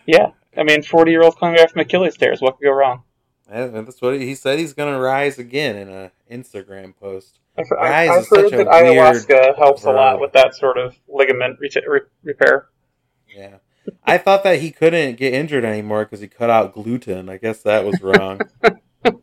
Yeah. 0.05 0.31
I 0.57 0.63
mean, 0.63 0.81
40 0.83 1.09
year 1.12 1.23
old 1.23 1.39
coming 1.39 1.55
back 1.55 1.71
from 1.71 1.81
Achilles 1.81 2.17
tears. 2.17 2.41
What 2.41 2.57
could 2.57 2.65
go 2.65 2.71
wrong? 2.71 3.03
and 3.49 3.73
that's 3.88 4.01
what 4.01 4.19
he 4.19 4.35
said 4.35 4.59
he's 4.59 4.73
gonna 4.73 4.99
rise 4.99 5.39
again 5.39 5.75
in 5.75 5.89
a 5.89 6.12
instagram 6.29 6.93
post 6.95 7.39
I've, 7.60 8.10
I've 8.10 8.22
is 8.22 8.30
such 8.30 8.52
heard 8.52 8.60
that 8.60 8.67
ayahuasca 8.67 9.58
helps 9.58 9.84
a 9.84 9.91
lot 9.91 10.19
with 10.19 10.32
that 10.34 10.56
sort 10.56 10.78
of 10.78 10.95
ligament 11.08 11.60
re- 11.60 11.69
re- 11.88 12.00
repair. 12.24 12.69
Yeah. 13.36 13.58
I 14.04 14.17
thought 14.17 14.43
that 14.43 14.60
he 14.62 14.72
couldn't 14.72 15.17
get 15.17 15.34
injured 15.34 15.65
anymore 15.65 16.06
because 16.06 16.19
he 16.22 16.28
cut 16.28 16.50
out 16.50 16.74
gluten. 16.74 17.30
I 17.30 17.38
guess 17.38 17.62
that 17.63 17.86
was 17.86 18.02
wrong. 18.02 18.41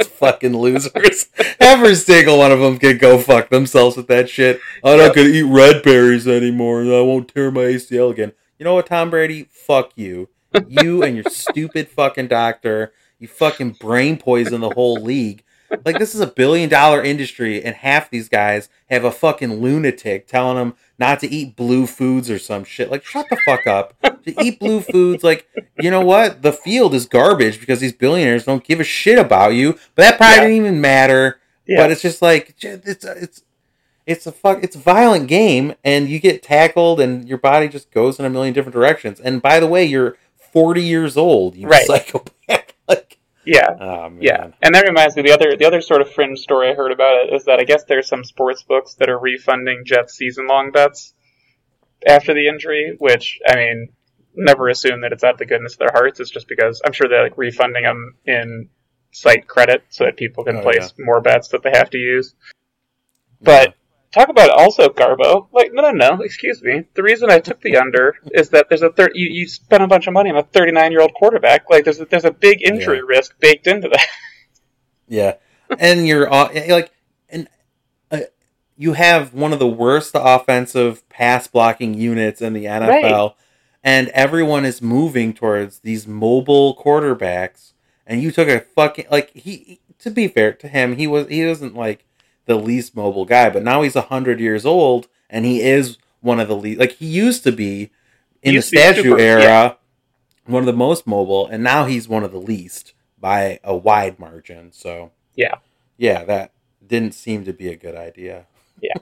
fucking 0.00 0.56
losers. 0.56 1.28
Every 1.60 1.94
single 1.94 2.38
one 2.38 2.52
of 2.52 2.60
them 2.60 2.78
can 2.78 2.98
go 2.98 3.18
fuck 3.18 3.50
themselves 3.50 3.96
with 3.96 4.08
that 4.08 4.28
shit. 4.28 4.60
I'm 4.84 4.98
Yep. 4.98 5.06
not 5.08 5.16
gonna 5.16 5.28
eat 5.28 5.42
red 5.42 5.82
berries 5.82 6.26
anymore. 6.26 6.82
I 6.82 7.00
won't 7.00 7.28
tear 7.28 7.50
my 7.50 7.62
ACL 7.62 8.10
again. 8.10 8.32
You 8.58 8.64
know 8.64 8.74
what, 8.74 8.86
Tom 8.86 9.10
Brady? 9.10 9.48
Fuck 9.50 9.92
you. 9.96 10.28
You 10.66 11.02
and 11.02 11.14
your 11.14 11.24
stupid 11.28 11.88
fucking 11.88 12.28
doctor. 12.28 12.92
You 13.18 13.28
fucking 13.28 13.72
brain 13.80 14.16
poison 14.16 14.60
the 14.60 14.70
whole 14.70 14.94
league. 15.02 15.44
Like 15.84 15.98
this 15.98 16.14
is 16.14 16.20
a 16.20 16.26
billion 16.26 16.68
dollar 16.68 17.02
industry, 17.02 17.62
and 17.62 17.74
half 17.76 18.10
these 18.10 18.28
guys 18.28 18.68
have 18.90 19.04
a 19.04 19.10
fucking 19.10 19.60
lunatic 19.60 20.26
telling 20.26 20.56
them 20.56 20.74
not 20.98 21.20
to 21.20 21.28
eat 21.28 21.56
blue 21.56 21.86
foods 21.86 22.30
or 22.30 22.38
some 22.38 22.64
shit. 22.64 22.90
Like 22.90 23.04
shut 23.04 23.26
the 23.30 23.36
fuck 23.46 23.66
up. 23.66 23.94
to 24.24 24.42
eat 24.44 24.58
blue 24.58 24.80
foods, 24.80 25.22
like 25.22 25.46
you 25.78 25.90
know 25.90 26.00
what? 26.04 26.42
The 26.42 26.52
field 26.52 26.94
is 26.94 27.06
garbage 27.06 27.60
because 27.60 27.80
these 27.80 27.92
billionaires 27.92 28.44
don't 28.44 28.64
give 28.64 28.80
a 28.80 28.84
shit 28.84 29.18
about 29.18 29.50
you. 29.54 29.72
But 29.94 30.02
that 30.02 30.16
probably 30.18 30.36
Yeah. 30.36 30.40
didn't 30.42 30.56
even 30.56 30.80
matter. 30.80 31.40
Yeah. 31.66 31.76
But 31.82 31.90
it's 31.92 32.02
just 32.02 32.22
like 32.22 32.54
it's 32.62 33.04
uh, 33.04 33.14
it's 33.18 33.42
it's 34.06 34.26
a 34.26 34.32
fuck 34.32 34.62
it's 34.64 34.74
a 34.76 34.78
violent 34.80 35.28
game, 35.28 35.74
and 35.84 36.08
you 36.08 36.18
get 36.18 36.42
tackled, 36.42 36.98
and 36.98 37.28
your 37.28 37.38
body 37.38 37.68
just 37.68 37.90
goes 37.90 38.18
in 38.18 38.24
a 38.24 38.30
million 38.30 38.54
different 38.54 38.74
directions. 38.74 39.20
And 39.20 39.42
by 39.42 39.60
the 39.60 39.66
way, 39.66 39.84
you're 39.84 40.16
40 40.52 40.82
years 40.82 41.18
old, 41.18 41.56
you 41.56 41.68
Right. 41.68 41.86
psychopath. 41.86 42.72
Yeah. 43.50 43.70
oh. 43.80 44.12
Yeah, 44.20 44.50
and 44.60 44.74
that 44.74 44.86
reminds 44.86 45.16
me 45.16 45.22
the 45.22 45.32
other 45.32 45.56
the 45.56 45.64
other 45.64 45.80
sort 45.80 46.02
of 46.02 46.12
fringe 46.12 46.38
story 46.38 46.68
I 46.70 46.74
heard 46.74 46.92
about 46.92 47.24
it 47.24 47.32
is 47.34 47.46
that 47.46 47.58
I 47.58 47.64
guess 47.64 47.84
there's 47.84 48.06
some 48.06 48.22
sports 48.22 48.62
books 48.62 48.94
that 48.96 49.08
are 49.08 49.18
refunding 49.18 49.84
Jets 49.86 50.14
season 50.14 50.46
long 50.46 50.70
bets 50.70 51.14
after 52.06 52.34
the 52.34 52.46
injury, 52.46 52.94
which 52.98 53.38
I 53.48 53.56
mean, 53.56 53.88
never 54.34 54.68
assume 54.68 55.00
that 55.00 55.12
it's 55.12 55.24
out 55.24 55.32
of 55.32 55.38
the 55.38 55.46
goodness 55.46 55.72
of 55.72 55.78
their 55.78 55.92
hearts. 55.92 56.20
It's 56.20 56.30
just 56.30 56.46
because 56.46 56.82
I'm 56.84 56.92
sure 56.92 57.08
they're 57.08 57.22
like 57.22 57.38
refunding 57.38 57.84
them 57.84 58.16
in 58.26 58.68
site 59.12 59.48
credit 59.48 59.82
so 59.88 60.04
that 60.04 60.18
people 60.18 60.44
can 60.44 60.58
Oh, 60.58 60.62
place 60.62 60.92
more 60.98 61.22
bets 61.22 61.48
that 61.48 61.62
they 61.62 61.70
have 61.72 61.88
to 61.90 61.98
use. 61.98 62.34
But 63.40 63.74
talk 64.12 64.28
about 64.28 64.50
also 64.50 64.88
Garbo. 64.88 65.48
Like, 65.52 65.72
no, 65.72 65.90
no, 65.90 65.90
no. 65.90 66.22
Excuse 66.22 66.62
me. 66.62 66.84
The 66.94 67.02
reason 67.02 67.30
I 67.30 67.40
took 67.40 67.60
the 67.60 67.76
under 67.76 68.16
is 68.32 68.50
that 68.50 68.68
there's 68.68 68.82
a 68.82 68.90
third. 68.90 69.12
You, 69.14 69.28
you 69.30 69.48
spent 69.48 69.82
a 69.82 69.86
bunch 69.86 70.06
of 70.06 70.12
money 70.12 70.30
on 70.30 70.36
a 70.36 70.42
39 70.42 70.92
year 70.92 71.00
old 71.00 71.14
quarterback. 71.14 71.68
Like, 71.70 71.84
there's 71.84 72.00
a, 72.00 72.04
there's 72.04 72.24
a 72.24 72.30
big 72.30 72.62
injury 72.62 73.02
risk 73.02 73.38
baked 73.40 73.66
into 73.66 73.88
that. 73.88 74.06
Yeah, 75.10 75.36
and 75.78 76.06
you're 76.06 76.28
like, 76.28 76.92
and 77.30 77.48
uh, 78.10 78.20
you 78.76 78.92
have 78.92 79.32
one 79.32 79.54
of 79.54 79.58
the 79.58 79.66
worst 79.66 80.10
offensive 80.14 81.08
pass 81.08 81.46
blocking 81.46 81.94
units 81.94 82.42
in 82.42 82.52
the 82.52 82.66
NFL, 82.66 83.32
and 83.82 84.08
everyone 84.08 84.66
is 84.66 84.82
moving 84.82 85.32
towards 85.32 85.78
these 85.78 86.06
mobile 86.06 86.76
quarterbacks. 86.76 87.72
And 88.06 88.22
you 88.22 88.30
took 88.30 88.48
a 88.48 88.60
fucking 88.60 89.06
like 89.10 89.30
he. 89.30 89.80
To 90.00 90.10
be 90.10 90.28
fair 90.28 90.52
to 90.52 90.68
him, 90.68 90.96
he 90.96 91.06
was 91.06 91.26
he 91.28 91.46
wasn't 91.46 91.74
like 91.74 92.04
the 92.48 92.56
least 92.56 92.96
mobile 92.96 93.24
guy, 93.24 93.48
but 93.50 93.62
now 93.62 93.82
he's 93.82 93.94
hundred 93.94 94.40
years 94.40 94.66
old, 94.66 95.06
and 95.30 95.44
he 95.44 95.60
is 95.62 95.98
one 96.20 96.40
of 96.40 96.48
the 96.48 96.56
least. 96.56 96.80
Like 96.80 96.92
he 96.92 97.06
used 97.06 97.44
to 97.44 97.52
be 97.52 97.90
in 98.42 98.50
the 98.50 98.52
used 98.54 98.70
to 98.70 98.76
be 98.76 98.80
statue 98.82 99.02
super- 99.02 99.20
era, 99.20 99.42
yeah. 99.42 99.72
one 100.46 100.62
of 100.62 100.66
the 100.66 100.72
most 100.72 101.06
mobile, 101.06 101.46
and 101.46 101.62
now 101.62 101.84
he's 101.84 102.08
one 102.08 102.24
of 102.24 102.32
the 102.32 102.40
least 102.40 102.94
by 103.20 103.60
a 103.62 103.76
wide 103.76 104.18
margin. 104.18 104.72
So 104.72 105.12
Yeah. 105.36 105.56
yeah, 105.98 106.24
that 106.24 106.52
didn't 106.84 107.14
seem 107.14 107.44
to 107.44 107.52
be 107.52 107.68
a 107.68 107.76
good 107.76 107.94
idea. 107.94 108.46
Yeah. 108.80 108.94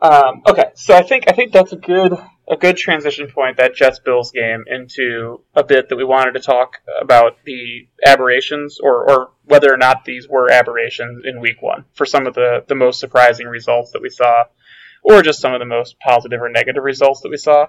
Um, 0.00 0.42
okay, 0.46 0.66
so 0.74 0.94
I 0.94 1.02
think 1.02 1.24
I 1.28 1.32
think 1.32 1.52
that's 1.52 1.72
a 1.72 1.76
good 1.76 2.16
a 2.50 2.56
good 2.56 2.76
transition 2.76 3.28
point 3.28 3.58
that 3.58 3.74
Jets 3.74 3.98
Bills 3.98 4.30
game 4.30 4.64
into 4.66 5.42
a 5.54 5.62
bit 5.62 5.88
that 5.88 5.96
we 5.96 6.04
wanted 6.04 6.32
to 6.32 6.40
talk 6.40 6.78
about 7.00 7.36
the 7.44 7.88
aberrations 8.06 8.78
or, 8.82 9.10
or 9.10 9.30
whether 9.44 9.72
or 9.72 9.76
not 9.76 10.04
these 10.04 10.26
were 10.28 10.50
aberrations 10.50 11.24
in 11.24 11.40
Week 11.40 11.60
One 11.60 11.84
for 11.92 12.06
some 12.06 12.26
of 12.26 12.34
the 12.34 12.64
the 12.66 12.74
most 12.74 13.00
surprising 13.00 13.46
results 13.46 13.92
that 13.92 14.02
we 14.02 14.08
saw, 14.08 14.44
or 15.02 15.22
just 15.22 15.40
some 15.40 15.52
of 15.52 15.60
the 15.60 15.66
most 15.66 15.98
positive 16.00 16.40
or 16.40 16.48
negative 16.48 16.82
results 16.82 17.20
that 17.20 17.30
we 17.30 17.36
saw. 17.36 17.66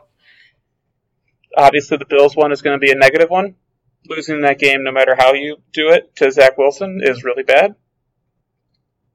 Obviously, 1.57 1.97
the 1.97 2.05
Bills 2.05 2.35
one 2.35 2.51
is 2.51 2.61
going 2.61 2.79
to 2.79 2.85
be 2.85 2.91
a 2.91 2.95
negative 2.95 3.29
one. 3.29 3.55
Losing 4.07 4.41
that 4.41 4.59
game, 4.59 4.83
no 4.83 4.93
matter 4.93 5.13
how 5.17 5.33
you 5.33 5.57
do 5.73 5.89
it, 5.89 6.15
to 6.15 6.31
Zach 6.31 6.57
Wilson 6.57 7.01
is 7.03 7.25
really 7.25 7.43
bad. 7.43 7.75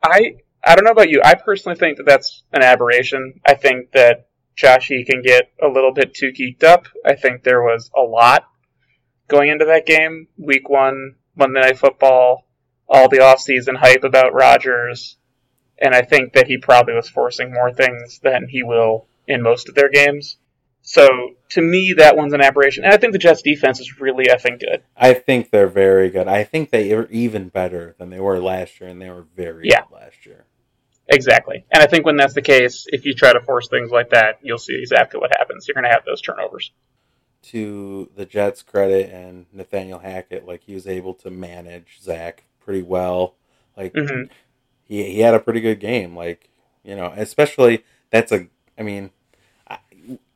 I 0.02 0.36
I 0.66 0.74
don't 0.74 0.84
know 0.84 0.90
about 0.90 1.08
you. 1.08 1.22
I 1.24 1.34
personally 1.34 1.78
think 1.78 1.96
that 1.96 2.06
that's 2.06 2.42
an 2.52 2.62
aberration. 2.62 3.40
I 3.46 3.54
think 3.54 3.92
that 3.92 4.28
Joshy 4.56 5.04
can 5.06 5.22
get 5.22 5.50
a 5.62 5.68
little 5.68 5.92
bit 5.92 6.14
too 6.14 6.32
geeked 6.32 6.62
up. 6.64 6.86
I 7.04 7.14
think 7.14 7.42
there 7.42 7.62
was 7.62 7.90
a 7.96 8.00
lot 8.02 8.44
going 9.28 9.50
into 9.50 9.64
that 9.66 9.86
game. 9.86 10.28
Week 10.38 10.68
one, 10.68 11.16
Monday 11.34 11.60
Night 11.60 11.78
Football, 11.78 12.46
all 12.88 13.08
the 13.08 13.18
offseason 13.18 13.76
hype 13.76 14.04
about 14.04 14.34
Rodgers. 14.34 15.16
And 15.78 15.94
I 15.94 16.02
think 16.02 16.34
that 16.34 16.46
he 16.46 16.58
probably 16.58 16.94
was 16.94 17.08
forcing 17.08 17.52
more 17.52 17.72
things 17.72 18.20
than 18.22 18.46
he 18.48 18.62
will 18.62 19.06
in 19.26 19.42
most 19.42 19.68
of 19.68 19.74
their 19.74 19.90
games. 19.90 20.36
So 20.82 21.08
to 21.50 21.62
me, 21.62 21.94
that 21.96 22.16
one's 22.16 22.34
an 22.34 22.42
aberration. 22.42 22.84
And 22.84 22.92
I 22.92 22.98
think 22.98 23.12
the 23.14 23.18
Jets 23.18 23.42
defense 23.42 23.80
is 23.80 23.98
really 24.00 24.26
effing 24.26 24.60
good. 24.60 24.82
I 24.96 25.14
think 25.14 25.50
they're 25.50 25.66
very 25.66 26.10
good. 26.10 26.28
I 26.28 26.44
think 26.44 26.70
they 26.70 26.92
are 26.92 27.08
even 27.10 27.48
better 27.48 27.96
than 27.98 28.10
they 28.10 28.20
were 28.20 28.38
last 28.38 28.80
year, 28.80 28.90
and 28.90 29.00
they 29.00 29.08
were 29.08 29.24
very 29.34 29.66
Yeah. 29.68 29.80
good 29.88 29.94
last 29.94 30.26
year. 30.26 30.43
Exactly. 31.08 31.64
And 31.70 31.82
I 31.82 31.86
think 31.86 32.06
when 32.06 32.16
that's 32.16 32.34
the 32.34 32.42
case, 32.42 32.86
if 32.88 33.04
you 33.04 33.14
try 33.14 33.32
to 33.32 33.40
force 33.40 33.68
things 33.68 33.90
like 33.90 34.10
that, 34.10 34.38
you'll 34.42 34.58
see 34.58 34.78
exactly 34.78 35.20
what 35.20 35.30
happens. 35.36 35.68
You're 35.68 35.74
going 35.74 35.84
to 35.84 35.90
have 35.90 36.04
those 36.04 36.22
turnovers. 36.22 36.72
To 37.42 38.08
the 38.16 38.24
Jets' 38.24 38.62
credit 38.62 39.10
and 39.10 39.44
Nathaniel 39.52 39.98
Hackett, 39.98 40.46
like 40.46 40.62
he 40.62 40.74
was 40.74 40.86
able 40.86 41.12
to 41.14 41.30
manage 41.30 41.98
Zach 42.00 42.44
pretty 42.60 42.82
well. 42.82 43.34
Like 43.76 43.94
hmm 43.94 44.24
he 44.84 45.02
he 45.12 45.20
had 45.20 45.34
a 45.34 45.40
pretty 45.40 45.60
good 45.60 45.80
game. 45.80 46.16
Like 46.16 46.48
you 46.82 46.96
know, 46.96 47.12
especially 47.16 47.84
that's 48.10 48.32
a. 48.32 48.46
I 48.78 48.82
mean, 48.82 49.10
I, 49.68 49.78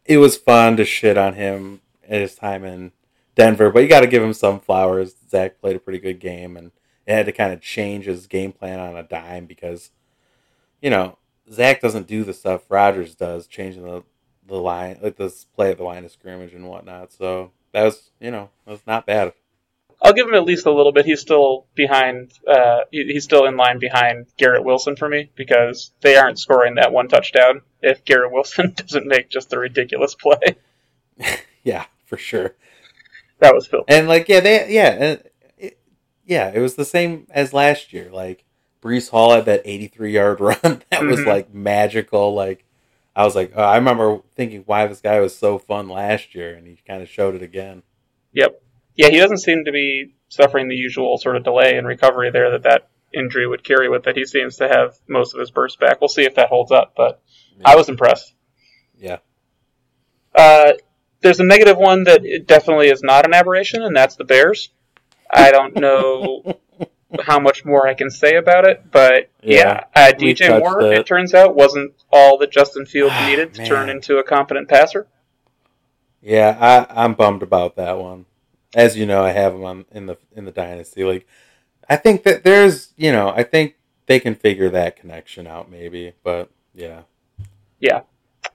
it 0.04 0.18
was 0.18 0.36
fun 0.36 0.76
to 0.76 0.84
shit 0.84 1.16
on 1.16 1.34
him 1.34 1.80
at 2.08 2.20
his 2.20 2.34
time 2.34 2.64
in 2.64 2.92
Denver, 3.34 3.70
but 3.70 3.80
you 3.80 3.88
got 3.88 4.00
to 4.00 4.06
give 4.06 4.22
him 4.22 4.32
some 4.32 4.60
flowers. 4.60 5.14
Zach 5.30 5.60
played 5.60 5.76
a 5.76 5.80
pretty 5.80 5.98
good 5.98 6.20
game, 6.20 6.56
and 6.56 6.72
it 7.06 7.14
had 7.14 7.26
to 7.26 7.32
kind 7.32 7.52
of 7.52 7.60
change 7.60 8.06
his 8.06 8.26
game 8.26 8.52
plan 8.52 8.80
on 8.80 8.96
a 8.96 9.02
dime 9.02 9.46
because, 9.46 9.90
you 10.80 10.90
know, 10.90 11.18
Zach 11.52 11.80
doesn't 11.80 12.06
do 12.06 12.24
the 12.24 12.32
stuff 12.34 12.62
Rodgers 12.70 13.14
does, 13.14 13.46
changing 13.46 13.82
the 13.84 14.02
the 14.46 14.56
line, 14.56 14.98
like 15.02 15.16
this 15.16 15.44
play 15.44 15.70
at 15.70 15.76
the 15.76 15.84
line 15.84 16.04
of 16.06 16.10
scrimmage 16.10 16.54
and 16.54 16.66
whatnot. 16.66 17.12
So 17.12 17.50
that 17.72 17.82
was, 17.84 18.10
you 18.18 18.30
know, 18.30 18.48
was 18.64 18.80
not 18.86 19.04
bad. 19.04 19.34
I'll 20.00 20.12
give 20.14 20.26
him 20.28 20.34
at 20.34 20.44
least 20.44 20.64
a 20.64 20.72
little 20.72 20.92
bit. 20.92 21.04
He's 21.04 21.20
still 21.20 21.66
behind. 21.74 22.32
Uh, 22.46 22.80
he- 22.90 23.12
he's 23.12 23.24
still 23.24 23.44
in 23.46 23.56
line 23.56 23.78
behind 23.78 24.26
Garrett 24.38 24.64
Wilson 24.64 24.96
for 24.96 25.08
me 25.08 25.30
because 25.34 25.90
they 26.00 26.16
aren't 26.16 26.38
scoring 26.38 26.76
that 26.76 26.92
one 26.92 27.08
touchdown 27.08 27.60
if 27.82 28.04
Garrett 28.04 28.32
Wilson 28.32 28.72
doesn't 28.76 29.06
make 29.06 29.28
just 29.28 29.50
the 29.50 29.58
ridiculous 29.58 30.14
play. 30.14 30.56
Yeah, 31.64 31.84
for 32.06 32.16
sure. 32.16 32.54
That 33.40 33.52
was 33.54 33.66
Phil. 33.66 33.84
And 33.88 34.08
like, 34.08 34.28
yeah, 34.28 34.40
they, 34.40 34.72
yeah, 34.72 35.16
it, 35.58 35.78
yeah, 36.24 36.50
it 36.54 36.60
was 36.60 36.76
the 36.76 36.84
same 36.84 37.26
as 37.30 37.52
last 37.52 37.92
year. 37.92 38.08
Like 38.10 38.44
Breece 38.82 39.10
Hall 39.10 39.32
had 39.32 39.44
that 39.46 39.62
83 39.64 40.12
yard 40.12 40.40
run 40.40 40.82
that 40.90 41.02
was 41.04 41.20
Mhm. 41.20 41.26
like 41.26 41.52
magical. 41.54 42.34
Like 42.34 42.64
I 43.16 43.24
was 43.24 43.34
like, 43.34 43.52
oh, 43.56 43.62
I 43.62 43.76
remember 43.76 44.20
thinking 44.36 44.62
why 44.66 44.86
this 44.86 45.00
guy 45.00 45.18
was 45.20 45.36
so 45.36 45.58
fun 45.58 45.88
last 45.88 46.34
year, 46.34 46.54
and 46.54 46.66
he 46.66 46.78
kind 46.86 47.02
of 47.02 47.08
showed 47.08 47.34
it 47.34 47.42
again. 47.42 47.82
Yep. 48.32 48.62
Yeah, 48.94 49.08
he 49.08 49.16
doesn't 49.18 49.38
seem 49.38 49.64
to 49.64 49.72
be 49.72 50.14
suffering 50.28 50.68
the 50.68 50.74
usual 50.76 51.18
sort 51.18 51.36
of 51.36 51.42
delay 51.44 51.76
in 51.76 51.84
recovery 51.84 52.30
there 52.30 52.50
that 52.52 52.62
that 52.64 52.88
injury 53.14 53.46
would 53.46 53.64
carry 53.64 53.88
with 53.88 54.06
it. 54.06 54.16
He 54.16 54.24
seems 54.24 54.56
to 54.56 54.68
have 54.68 54.98
most 55.08 55.34
of 55.34 55.40
his 55.40 55.50
burst 55.50 55.80
back. 55.80 56.00
We'll 56.00 56.08
see 56.08 56.24
if 56.24 56.34
that 56.34 56.48
holds 56.48 56.70
up, 56.70 56.92
but 56.96 57.22
I 57.64 57.74
was 57.76 57.88
impressed. 57.88 58.34
Yeah. 58.98 59.18
Uh, 60.34 60.72
there's 61.20 61.40
a 61.40 61.44
negative 61.44 61.78
one 61.78 62.04
that 62.04 62.24
it 62.24 62.46
definitely 62.46 62.88
is 62.90 63.02
not 63.02 63.24
an 63.26 63.34
aberration, 63.34 63.82
and 63.82 63.96
that's 63.96 64.16
the 64.16 64.24
Bears. 64.24 64.70
I 65.32 65.50
don't 65.50 65.74
know 65.76 66.60
how 67.20 67.38
much 67.40 67.64
more 67.64 67.86
I 67.88 67.94
can 67.94 68.10
say 68.10 68.36
about 68.36 68.66
it, 68.66 68.90
but 68.90 69.30
yeah, 69.42 69.84
Yeah, 69.94 70.08
uh, 70.08 70.12
DJ 70.12 70.48
touched 70.48 70.60
Moore, 70.60 70.82
it. 70.82 70.98
it 70.98 71.06
turns 71.06 71.32
out, 71.34 71.54
wasn't 71.56 71.92
all 72.12 72.36
that 72.38 72.50
Justin 72.50 72.84
Fields 72.86 73.14
Ah, 73.16 73.26
needed 73.28 73.54
to 73.54 73.60
man. 73.62 73.68
turn 73.68 73.88
into 73.88 74.18
a 74.18 74.22
competent 74.22 74.68
passer. 74.68 75.06
Yeah, 76.20 76.56
I, 76.60 77.04
I'm 77.04 77.14
bummed 77.14 77.42
about 77.42 77.76
that 77.76 77.98
one. 77.98 78.26
As 78.74 78.96
you 78.96 79.06
know, 79.06 79.24
I 79.24 79.30
have 79.30 79.54
him 79.54 79.64
on 79.64 79.84
in 79.92 80.06
the 80.06 80.18
in 80.36 80.44
the 80.44 80.50
dynasty. 80.50 81.02
Like, 81.04 81.26
I 81.88 81.96
think 81.96 82.24
that 82.24 82.44
there's, 82.44 82.92
you 82.96 83.12
know, 83.12 83.30
I 83.30 83.42
think 83.42 83.76
they 84.06 84.20
can 84.20 84.34
figure 84.34 84.68
that 84.70 84.96
connection 84.96 85.46
out, 85.46 85.70
maybe. 85.70 86.12
But 86.22 86.50
yeah, 86.74 87.02
Yeah. 87.80 88.00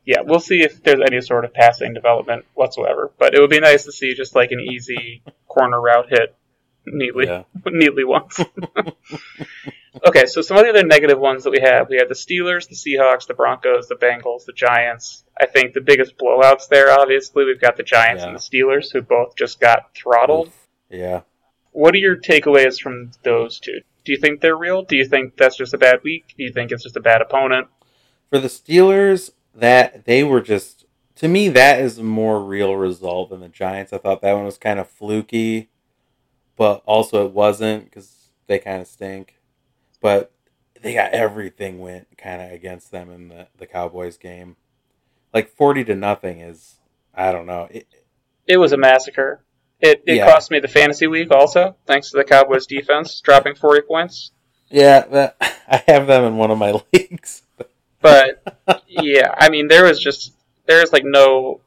Yeah, 0.06 0.20
we'll 0.22 0.42
see 0.42 0.62
if 0.62 0.84
there's 0.84 1.00
any 1.00 1.22
sort 1.22 1.46
of 1.46 1.54
passing 1.54 1.94
development 1.94 2.46
whatsoever. 2.56 3.12
But 3.18 3.34
it 3.34 3.40
would 3.40 3.50
be 3.50 3.62
nice 3.62 3.86
to 3.86 3.92
see 3.94 4.14
just 4.14 4.36
like 4.36 4.52
an 4.52 4.60
easy 4.60 5.24
corner 5.48 5.80
route 5.80 6.10
hit 6.10 6.36
neatly 6.86 7.26
yeah, 7.28 7.44
neatly 7.66 8.04
once. 8.04 8.40
okay, 10.08 10.26
so 10.26 10.42
some 10.42 10.58
of 10.58 10.64
the 10.64 10.70
other 10.70 10.86
negative 10.86 11.20
ones 11.20 11.44
that 11.44 11.52
we 11.52 11.62
have, 11.62 11.90
we 11.90 11.98
have 11.98 12.10
the 12.10 12.16
Steelers, 12.16 12.68
the 12.68 12.76
Seahawks, 12.76 13.28
the 13.28 13.34
Broncos, 13.34 13.88
the 13.88 13.96
Bengals, 13.96 14.46
the 14.46 14.54
Giants. 14.54 15.24
I 15.40 15.46
think 15.46 15.74
the 15.74 15.82
biggest 15.82 16.18
blowouts 16.18 16.68
there, 16.68 16.92
obviously, 16.92 17.46
we've 17.46 17.62
got 17.62 17.78
the 17.78 17.84
Giants 17.84 18.24
and 18.24 18.36
the 18.36 18.40
Steelers, 18.40 18.92
who 18.92 19.02
both 19.02 19.36
just 19.36 19.60
got 19.60 19.94
throttled. 19.96 20.52
yeah. 20.90 21.22
What 21.72 21.96
are 21.96 22.00
your 22.00 22.18
takeaways 22.18 22.80
from 22.80 23.10
those 23.24 23.60
two? 23.60 23.80
Do 24.06 24.12
you 24.12 24.20
think 24.20 24.42
they're 24.42 24.56
real? 24.56 24.84
Do 24.84 24.96
you 24.96 25.06
think 25.06 25.38
that's 25.38 25.58
just 25.58 25.74
a 25.74 25.78
bad 25.80 26.02
week? 26.04 26.36
Do 26.38 26.44
you 26.44 26.54
think 26.54 26.72
it's 26.72 26.84
just 26.84 26.98
a 26.98 27.02
bad 27.02 27.22
opponent? 27.22 27.68
For 28.30 28.38
the 28.38 28.48
Steelers, 28.48 29.32
that 29.56 30.06
they 30.06 30.24
were 30.24 30.42
just 30.42 30.86
to 31.16 31.28
me 31.28 31.50
that 31.50 31.80
is 31.80 31.98
a 31.98 32.04
more 32.04 32.44
real 32.44 32.76
result 32.76 33.30
than 33.30 33.40
the 33.40 33.50
Giants. 33.50 33.94
I 33.94 33.98
thought 33.98 34.22
that 34.22 34.34
one 34.34 34.46
was 34.46 34.58
kind 34.58 34.80
of 34.80 34.90
fluky. 34.90 35.70
But 36.58 36.84
also 36.86 37.26
it 37.26 37.34
wasn't 37.34 37.86
because 37.86 38.30
they 38.48 38.60
kind 38.60 38.82
of 38.82 38.88
stink. 38.88 39.36
But 40.02 40.32
they 40.82 40.94
got 40.94 41.14
everything 41.14 41.80
went 41.80 42.18
kind 42.18 42.42
of 42.42 42.52
against 42.52 42.92
them 42.92 43.10
in 43.10 43.30
the 43.30 43.48
the 43.58 43.68
Cowboys 43.68 44.18
game. 44.18 44.56
Like 45.34 45.50
forty 45.50 45.84
to 45.86 45.96
nothing 45.96 46.40
is 46.42 46.76
I 47.14 47.32
don't 47.32 47.46
know. 47.46 47.68
It, 47.72 47.88
It 48.48 48.58
was 48.58 48.74
a 48.74 48.78
massacre. 48.78 49.44
It 49.82 50.04
it 50.08 50.18
Yeah. 50.18 50.26
cost 50.26 50.52
me 50.52 50.60
the 50.60 50.68
fantasy 50.68 51.08
week 51.08 51.32
also, 51.32 51.76
thanks 51.88 52.12
to 52.12 52.18
the 52.18 52.24
Cowboys 52.24 52.68
defense 52.68 53.20
dropping 53.22 53.56
forty 53.56 53.82
points. 53.82 54.32
yeah, 54.70 55.06
but 55.10 55.38
I 55.68 55.84
have 55.88 56.08
them 56.08 56.24
in 56.26 56.38
one 56.38 56.52
of 56.52 56.58
my 56.58 56.80
leagues. 56.94 57.44
But 58.02 58.44
yeah, 58.88 59.34
I 59.38 59.50
mean 59.50 59.68
there 59.70 59.86
was 59.86 60.00
just 60.00 60.34
there 60.66 60.82
is 60.84 60.92
like 60.94 61.04
no 61.06 61.62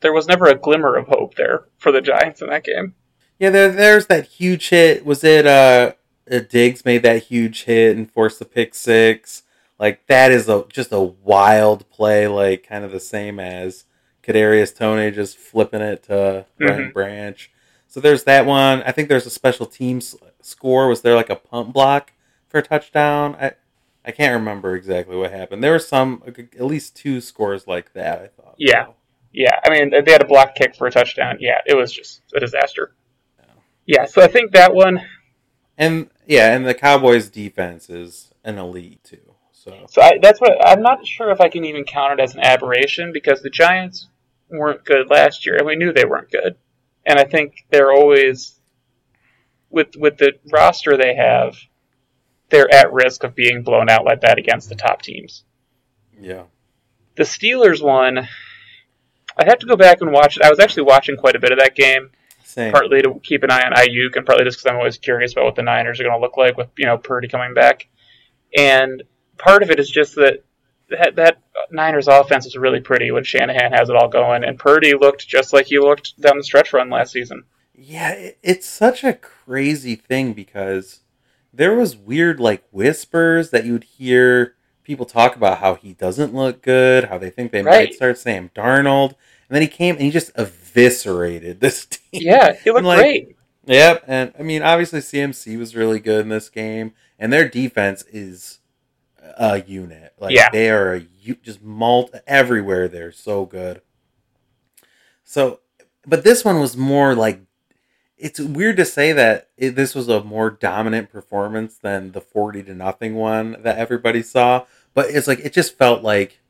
there 0.00 0.12
was 0.12 0.28
never 0.28 0.46
a 0.46 0.54
glimmer 0.54 0.96
of 0.96 1.08
hope 1.08 1.34
there 1.36 1.64
for 1.78 1.92
the 1.92 2.00
Giants 2.00 2.42
in 2.42 2.48
that 2.48 2.64
game. 2.64 2.94
Yeah, 3.38 3.50
there, 3.50 3.70
there's 3.70 4.06
that 4.06 4.26
huge 4.26 4.68
hit. 4.70 5.04
Was 5.04 5.22
it 5.22 5.46
uh, 5.46 5.92
uh, 6.30 6.40
Diggs 6.40 6.84
made 6.84 7.02
that 7.02 7.24
huge 7.24 7.64
hit 7.64 7.96
and 7.96 8.10
forced 8.10 8.38
the 8.38 8.44
pick 8.44 8.74
six? 8.74 9.42
Like 9.78 10.06
that 10.08 10.32
is 10.32 10.48
a 10.48 10.64
just 10.68 10.92
a 10.92 11.00
wild 11.00 11.88
play, 11.90 12.26
like 12.26 12.66
kind 12.66 12.84
of 12.84 12.90
the 12.90 13.00
same 13.00 13.38
as 13.38 13.84
Kadarius 14.22 14.74
Toney 14.74 15.10
just 15.12 15.38
flipping 15.38 15.80
it 15.80 16.02
to 16.04 16.46
Brian 16.58 16.90
Branch. 16.90 17.50
So 17.86 18.00
there's 18.00 18.24
that 18.24 18.44
one. 18.44 18.82
I 18.82 18.92
think 18.92 19.08
there's 19.08 19.26
a 19.26 19.30
special 19.30 19.66
teams 19.66 20.16
score. 20.42 20.88
Was 20.88 21.02
there 21.02 21.14
like 21.14 21.30
a 21.30 21.36
punt 21.36 21.72
block 21.72 22.12
for 22.48 22.58
a 22.58 22.62
touchdown? 22.62 23.36
I 23.40 23.52
I 24.04 24.10
can't 24.10 24.34
remember 24.34 24.74
exactly 24.74 25.16
what 25.16 25.30
happened. 25.30 25.62
There 25.62 25.72
were 25.72 25.78
some 25.78 26.22
at 26.26 26.64
least 26.64 26.96
two 26.96 27.20
scores 27.20 27.66
like 27.68 27.92
that. 27.92 28.20
I 28.20 28.26
thought. 28.28 28.54
Yeah. 28.58 28.86
Yeah, 29.32 29.60
I 29.64 29.70
mean 29.70 29.90
they 29.90 30.10
had 30.10 30.22
a 30.22 30.26
block 30.26 30.54
kick 30.54 30.74
for 30.74 30.86
a 30.86 30.90
touchdown. 30.90 31.36
Yeah, 31.38 31.60
it 31.66 31.76
was 31.76 31.92
just 31.92 32.22
a 32.34 32.40
disaster. 32.40 32.94
Yeah, 33.88 34.04
so 34.04 34.20
I 34.20 34.28
think 34.28 34.52
that 34.52 34.74
one. 34.74 35.00
And 35.78 36.10
yeah, 36.26 36.54
and 36.54 36.66
the 36.66 36.74
Cowboys 36.74 37.30
defense 37.30 37.88
is 37.88 38.30
an 38.44 38.58
elite 38.58 39.02
too. 39.02 39.34
So 39.50 39.86
So 39.88 40.02
I, 40.02 40.18
that's 40.20 40.40
what 40.42 40.58
I'm 40.64 40.82
not 40.82 41.06
sure 41.06 41.30
if 41.30 41.40
I 41.40 41.48
can 41.48 41.64
even 41.64 41.84
count 41.84 42.20
it 42.20 42.22
as 42.22 42.34
an 42.34 42.40
aberration 42.44 43.12
because 43.14 43.40
the 43.40 43.48
Giants 43.48 44.08
weren't 44.50 44.84
good 44.84 45.08
last 45.08 45.46
year, 45.46 45.56
and 45.56 45.66
we 45.66 45.74
knew 45.74 45.90
they 45.90 46.04
weren't 46.04 46.30
good. 46.30 46.56
And 47.06 47.18
I 47.18 47.24
think 47.24 47.64
they're 47.70 47.90
always 47.90 48.60
with 49.70 49.96
with 49.96 50.18
the 50.18 50.34
roster 50.52 50.98
they 50.98 51.14
have, 51.14 51.56
they're 52.50 52.72
at 52.72 52.92
risk 52.92 53.24
of 53.24 53.34
being 53.34 53.62
blown 53.62 53.88
out 53.88 54.04
like 54.04 54.20
that 54.20 54.38
against 54.38 54.68
the 54.68 54.76
top 54.76 55.00
teams. 55.00 55.44
yeah. 56.20 56.42
The 57.16 57.24
Steelers 57.24 57.82
one, 57.82 58.28
I'd 59.36 59.48
have 59.48 59.58
to 59.60 59.66
go 59.66 59.76
back 59.76 60.02
and 60.02 60.12
watch 60.12 60.36
it. 60.36 60.42
I 60.44 60.50
was 60.50 60.60
actually 60.60 60.84
watching 60.84 61.16
quite 61.16 61.34
a 61.34 61.40
bit 61.40 61.52
of 61.52 61.58
that 61.58 61.74
game. 61.74 62.10
Same. 62.48 62.72
partly 62.72 63.02
to 63.02 63.20
keep 63.22 63.42
an 63.42 63.50
eye 63.50 63.60
on 63.62 63.72
Aiyuk, 63.74 64.16
and 64.16 64.24
partly 64.24 64.44
just 64.44 64.58
because 64.58 64.70
I'm 64.70 64.78
always 64.78 64.96
curious 64.96 65.32
about 65.32 65.44
what 65.44 65.54
the 65.54 65.62
Niners 65.62 66.00
are 66.00 66.04
going 66.04 66.16
to 66.16 66.20
look 66.20 66.38
like 66.38 66.56
with 66.56 66.68
you 66.78 66.86
know 66.86 66.96
Purdy 66.96 67.28
coming 67.28 67.52
back. 67.52 67.86
And 68.56 69.02
part 69.36 69.62
of 69.62 69.70
it 69.70 69.78
is 69.78 69.90
just 69.90 70.14
that 70.14 70.42
that, 70.88 71.16
that 71.16 71.42
Niners 71.70 72.08
offense 72.08 72.46
is 72.46 72.56
really 72.56 72.80
pretty 72.80 73.10
when 73.10 73.22
Shanahan 73.22 73.72
has 73.72 73.90
it 73.90 73.96
all 73.96 74.08
going, 74.08 74.44
and 74.44 74.58
Purdy 74.58 74.94
looked 74.94 75.28
just 75.28 75.52
like 75.52 75.66
he 75.66 75.78
looked 75.78 76.18
down 76.20 76.38
the 76.38 76.42
stretch 76.42 76.72
run 76.72 76.88
last 76.88 77.12
season. 77.12 77.44
Yeah, 77.74 78.12
it, 78.12 78.38
it's 78.42 78.66
such 78.66 79.04
a 79.04 79.12
crazy 79.12 79.94
thing 79.94 80.32
because 80.32 81.00
there 81.52 81.74
was 81.74 81.96
weird 81.98 82.40
like 82.40 82.64
whispers 82.72 83.50
that 83.50 83.66
you 83.66 83.72
would 83.74 83.84
hear 83.84 84.54
people 84.82 85.04
talk 85.04 85.36
about 85.36 85.58
how 85.58 85.74
he 85.74 85.92
doesn't 85.92 86.34
look 86.34 86.62
good, 86.62 87.04
how 87.04 87.18
they 87.18 87.28
think 87.28 87.52
they 87.52 87.62
Right. 87.62 87.88
might 87.90 87.94
start 87.94 88.16
Sam 88.16 88.50
Darnold, 88.56 89.14
and 89.48 89.54
then 89.54 89.62
he 89.62 89.68
came 89.68 89.94
and 89.96 90.02
he 90.04 90.10
just 90.10 90.30
eviscerated 90.36 91.60
this 91.60 91.86
team. 91.86 92.00
Yeah, 92.12 92.52
he 92.54 92.70
looked 92.70 92.84
Like- 92.84 92.98
great. 92.98 93.34
Yep, 93.66 94.04
and 94.06 94.32
I 94.38 94.42
mean 94.42 94.62
obviously 94.62 95.00
CMC 95.00 95.58
was 95.58 95.76
really 95.76 96.00
good 96.00 96.22
in 96.22 96.28
this 96.30 96.48
game, 96.48 96.94
and 97.18 97.30
their 97.32 97.46
defense 97.46 98.02
is 98.10 98.60
a 99.38 99.62
unit. 99.62 100.14
Like 100.18 100.34
Yeah. 100.34 100.48
they 100.50 100.70
are 100.70 100.94
a 100.94 101.00
just 101.42 101.62
malt 101.62 102.14
everywhere. 102.26 102.88
They're 102.88 103.12
so 103.12 103.44
good. 103.44 103.82
So, 105.24 105.60
but 106.06 106.24
this 106.24 106.44
one 106.46 106.60
was 106.60 106.76
more 106.78 107.14
like 107.14 107.40
it's 108.16 108.40
weird 108.40 108.78
to 108.78 108.84
say 108.86 109.12
that 109.12 109.48
it, 109.58 109.76
this 109.76 109.94
was 109.94 110.08
a 110.08 110.24
more 110.24 110.50
dominant 110.50 111.10
performance 111.12 111.76
than 111.76 112.12
the 112.12 112.22
forty 112.22 112.62
to 112.62 112.74
nothing 112.74 113.14
one 113.16 113.56
that 113.62 113.76
everybody 113.78 114.22
saw. 114.22 114.64
But 114.94 115.10
it's 115.10 115.28
like 115.28 115.40
it 115.40 115.52
just 115.52 115.76
felt 115.76 116.02
like 116.02 116.40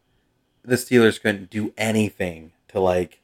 the 0.64 0.76
Steelers 0.76 1.20
couldn't 1.20 1.50
do 1.50 1.72
anything 1.76 2.52
to 2.68 2.80
like 2.80 3.20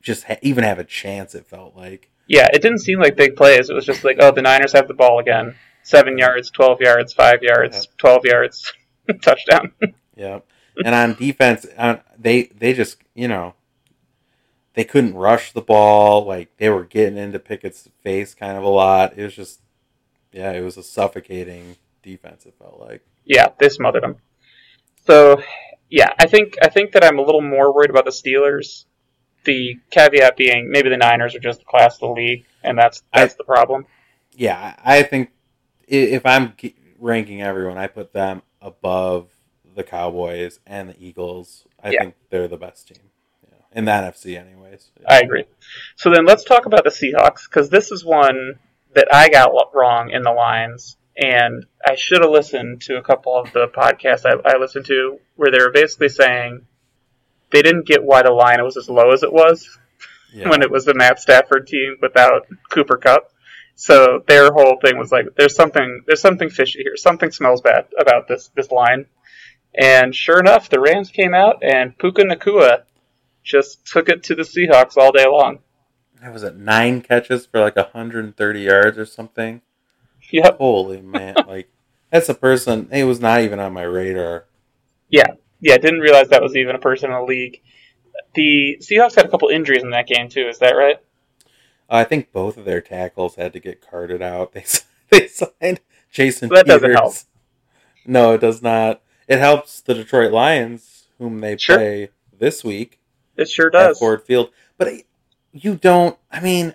just 0.00 0.24
ha- 0.24 0.38
even 0.42 0.64
have 0.64 0.78
a 0.78 0.84
chance. 0.84 1.34
It 1.34 1.46
felt 1.46 1.76
like. 1.76 2.10
Yeah, 2.26 2.46
it 2.52 2.60
didn't 2.60 2.80
seem 2.80 3.00
like 3.00 3.16
big 3.16 3.36
plays. 3.36 3.70
It 3.70 3.74
was 3.74 3.86
just 3.86 4.04
like, 4.04 4.18
oh, 4.20 4.30
the 4.30 4.42
Niners 4.42 4.72
have 4.72 4.88
the 4.88 4.94
ball 4.94 5.18
again. 5.18 5.54
Seven 5.82 6.18
yards, 6.18 6.50
twelve 6.50 6.80
yards, 6.80 7.12
five 7.12 7.42
yards, 7.42 7.88
twelve 7.96 8.24
yards, 8.24 8.72
touchdown. 9.22 9.72
Yeah, 10.14 10.40
and 10.84 10.94
on 10.94 11.14
defense, 11.14 11.66
uh, 11.76 11.98
they 12.18 12.44
they 12.58 12.74
just 12.74 12.98
you 13.14 13.28
know 13.28 13.54
they 14.74 14.84
couldn't 14.84 15.14
rush 15.14 15.52
the 15.52 15.62
ball. 15.62 16.26
Like 16.26 16.56
they 16.58 16.68
were 16.68 16.84
getting 16.84 17.18
into 17.18 17.38
Pickett's 17.38 17.88
face 18.02 18.34
kind 18.34 18.58
of 18.58 18.64
a 18.64 18.68
lot. 18.68 19.16
It 19.16 19.24
was 19.24 19.34
just 19.34 19.60
yeah, 20.32 20.52
it 20.52 20.60
was 20.60 20.76
a 20.76 20.82
suffocating 20.82 21.76
defense. 22.02 22.44
It 22.44 22.54
felt 22.58 22.78
like 22.80 23.02
yeah, 23.24 23.48
they 23.58 23.68
smothered 23.68 24.02
them. 24.02 24.16
So, 25.06 25.40
yeah, 25.90 26.12
I 26.18 26.26
think 26.26 26.56
I 26.62 26.68
think 26.68 26.92
that 26.92 27.04
I'm 27.04 27.18
a 27.18 27.22
little 27.22 27.40
more 27.40 27.74
worried 27.74 27.90
about 27.90 28.04
the 28.04 28.10
Steelers. 28.10 28.84
The 29.44 29.76
caveat 29.90 30.36
being 30.36 30.70
maybe 30.70 30.90
the 30.90 30.96
Niners 30.96 31.34
are 31.34 31.38
just 31.40 31.60
the 31.60 31.64
class 31.64 31.94
of 31.96 32.00
the 32.00 32.08
league, 32.08 32.44
and 32.62 32.76
that's 32.78 33.02
that's 33.14 33.34
the 33.34 33.44
problem. 33.44 33.86
yeah, 34.32 34.74
I 34.84 34.98
I 34.98 35.02
think 35.02 35.30
if 35.86 36.26
I'm 36.26 36.54
ranking 36.98 37.42
everyone, 37.42 37.78
I 37.78 37.86
put 37.86 38.12
them 38.12 38.42
above 38.60 39.28
the 39.74 39.84
Cowboys 39.84 40.60
and 40.66 40.90
the 40.90 40.96
Eagles. 41.02 41.66
I 41.82 41.90
Yeah. 41.90 42.00
think 42.00 42.14
they're 42.30 42.48
the 42.48 42.56
best 42.56 42.88
team 42.88 43.10
yeah. 43.42 43.54
in 43.72 43.84
the 43.84 43.92
NFC, 43.92 44.36
anyways. 44.38 44.90
I 45.08 45.20
agree. 45.20 45.44
So 45.96 46.10
then 46.10 46.26
let's 46.26 46.44
talk 46.44 46.66
about 46.66 46.84
the 46.84 46.90
Seahawks 46.90 47.48
because 47.48 47.70
this 47.70 47.90
is 47.92 48.04
one 48.04 48.58
that 48.94 49.08
I 49.12 49.28
got 49.28 49.52
wrong 49.74 50.10
in 50.10 50.22
the 50.22 50.32
lines, 50.32 50.96
and 51.18 51.66
I 51.84 51.96
should 51.96 52.22
have 52.22 52.30
listened 52.30 52.82
to 52.82 52.96
a 52.96 53.02
couple 53.02 53.36
of 53.36 53.52
the 53.52 53.66
podcasts 53.68 54.24
I, 54.24 54.36
I 54.48 54.56
listened 54.58 54.86
to 54.86 55.18
where 55.36 55.50
they 55.50 55.58
were 55.58 55.72
basically 55.72 56.08
saying 56.10 56.64
they 57.50 57.62
didn't 57.62 57.86
get 57.86 58.04
why 58.04 58.22
the 58.22 58.30
line 58.30 58.60
It 58.60 58.64
was 58.64 58.76
as 58.76 58.88
low 58.88 59.10
as 59.10 59.22
it 59.22 59.32
was. 59.32 59.68
yeah. 60.32 60.48
when 60.48 60.62
it 60.62 60.70
was 60.70 60.84
the 60.84 60.94
Matt 60.94 61.18
Stafford 61.18 61.66
team 61.66 61.96
without 62.00 62.46
Cooper 62.70 62.96
Kupp. 62.98 63.30
So 63.74 64.22
their 64.26 64.50
whole 64.52 64.78
thing 64.84 64.98
was 64.98 65.10
like, 65.12 65.26
there's 65.36 65.54
something, 65.54 66.02
there's 66.06 66.20
something 66.20 66.50
fishy 66.50 66.82
here. 66.82 66.96
Something 66.96 67.30
smells 67.30 67.60
bad 67.62 67.86
about 67.98 68.28
this 68.28 68.50
this 68.54 68.70
line. 68.70 69.06
And 69.74 70.14
sure 70.14 70.40
enough, 70.40 70.68
the 70.68 70.80
Rams 70.80 71.10
came 71.10 71.32
out 71.34 71.62
and 71.62 71.96
Puka 71.96 72.22
Nacua 72.22 72.82
just 73.44 73.86
took 73.86 74.08
it 74.08 74.24
to 74.24 74.34
the 74.34 74.42
Seahawks 74.42 74.96
all 74.96 75.12
day 75.12 75.26
long. 75.26 75.60
That 76.20 76.32
was 76.32 76.42
at 76.42 76.56
nine 76.56 77.00
catches 77.02 77.46
for 77.46 77.60
like 77.60 77.76
130 77.76 78.60
yards 78.60 78.98
or 78.98 79.06
something. 79.06 79.62
Yep. 80.32 80.58
Holy 80.58 81.00
man! 81.00 81.34
like 81.46 81.70
that's 82.10 82.28
a 82.28 82.34
person. 82.34 82.88
It 82.92 83.04
was 83.04 83.20
not 83.20 83.40
even 83.40 83.58
on 83.60 83.72
my 83.72 83.82
radar. 83.82 84.44
Yeah. 85.08 85.34
Yeah. 85.60 85.78
Didn't 85.78 86.00
realize 86.00 86.28
that 86.28 86.42
was 86.42 86.54
even 86.56 86.74
a 86.76 86.78
person 86.78 87.10
in 87.10 87.16
the 87.16 87.22
league. 87.22 87.62
The 88.34 88.76
Seahawks 88.80 89.14
had 89.14 89.24
a 89.26 89.28
couple 89.28 89.48
injuries 89.48 89.82
in 89.82 89.90
that 89.90 90.06
game 90.06 90.28
too. 90.28 90.46
Is 90.48 90.58
that 90.58 90.72
right? 90.72 90.98
I 91.88 92.04
think 92.04 92.30
both 92.32 92.58
of 92.58 92.66
their 92.66 92.82
tackles 92.82 93.36
had 93.36 93.52
to 93.54 93.60
get 93.60 93.80
carted 93.80 94.20
out. 94.22 94.54
They 95.10 95.20
they 95.20 95.26
signed 95.28 95.80
Jason. 96.12 96.50
So 96.50 96.56
that 96.56 96.66
doesn't 96.66 96.92
help. 96.92 97.14
No, 98.04 98.34
it 98.34 98.42
does 98.42 98.60
not. 98.60 99.00
It 99.26 99.38
helps 99.38 99.80
the 99.80 99.94
Detroit 99.94 100.32
Lions, 100.32 101.04
whom 101.18 101.40
they 101.40 101.56
Sure. 101.56 101.76
play 101.76 102.10
this 102.38 102.62
week 102.62 103.00
It 103.36 103.48
sure 103.48 103.68
at 103.68 103.72
does. 103.72 103.98
Ford 103.98 104.22
Field. 104.22 104.50
But 104.76 104.92
you 105.52 105.76
don't. 105.76 106.18
I 106.30 106.40
mean, 106.40 106.74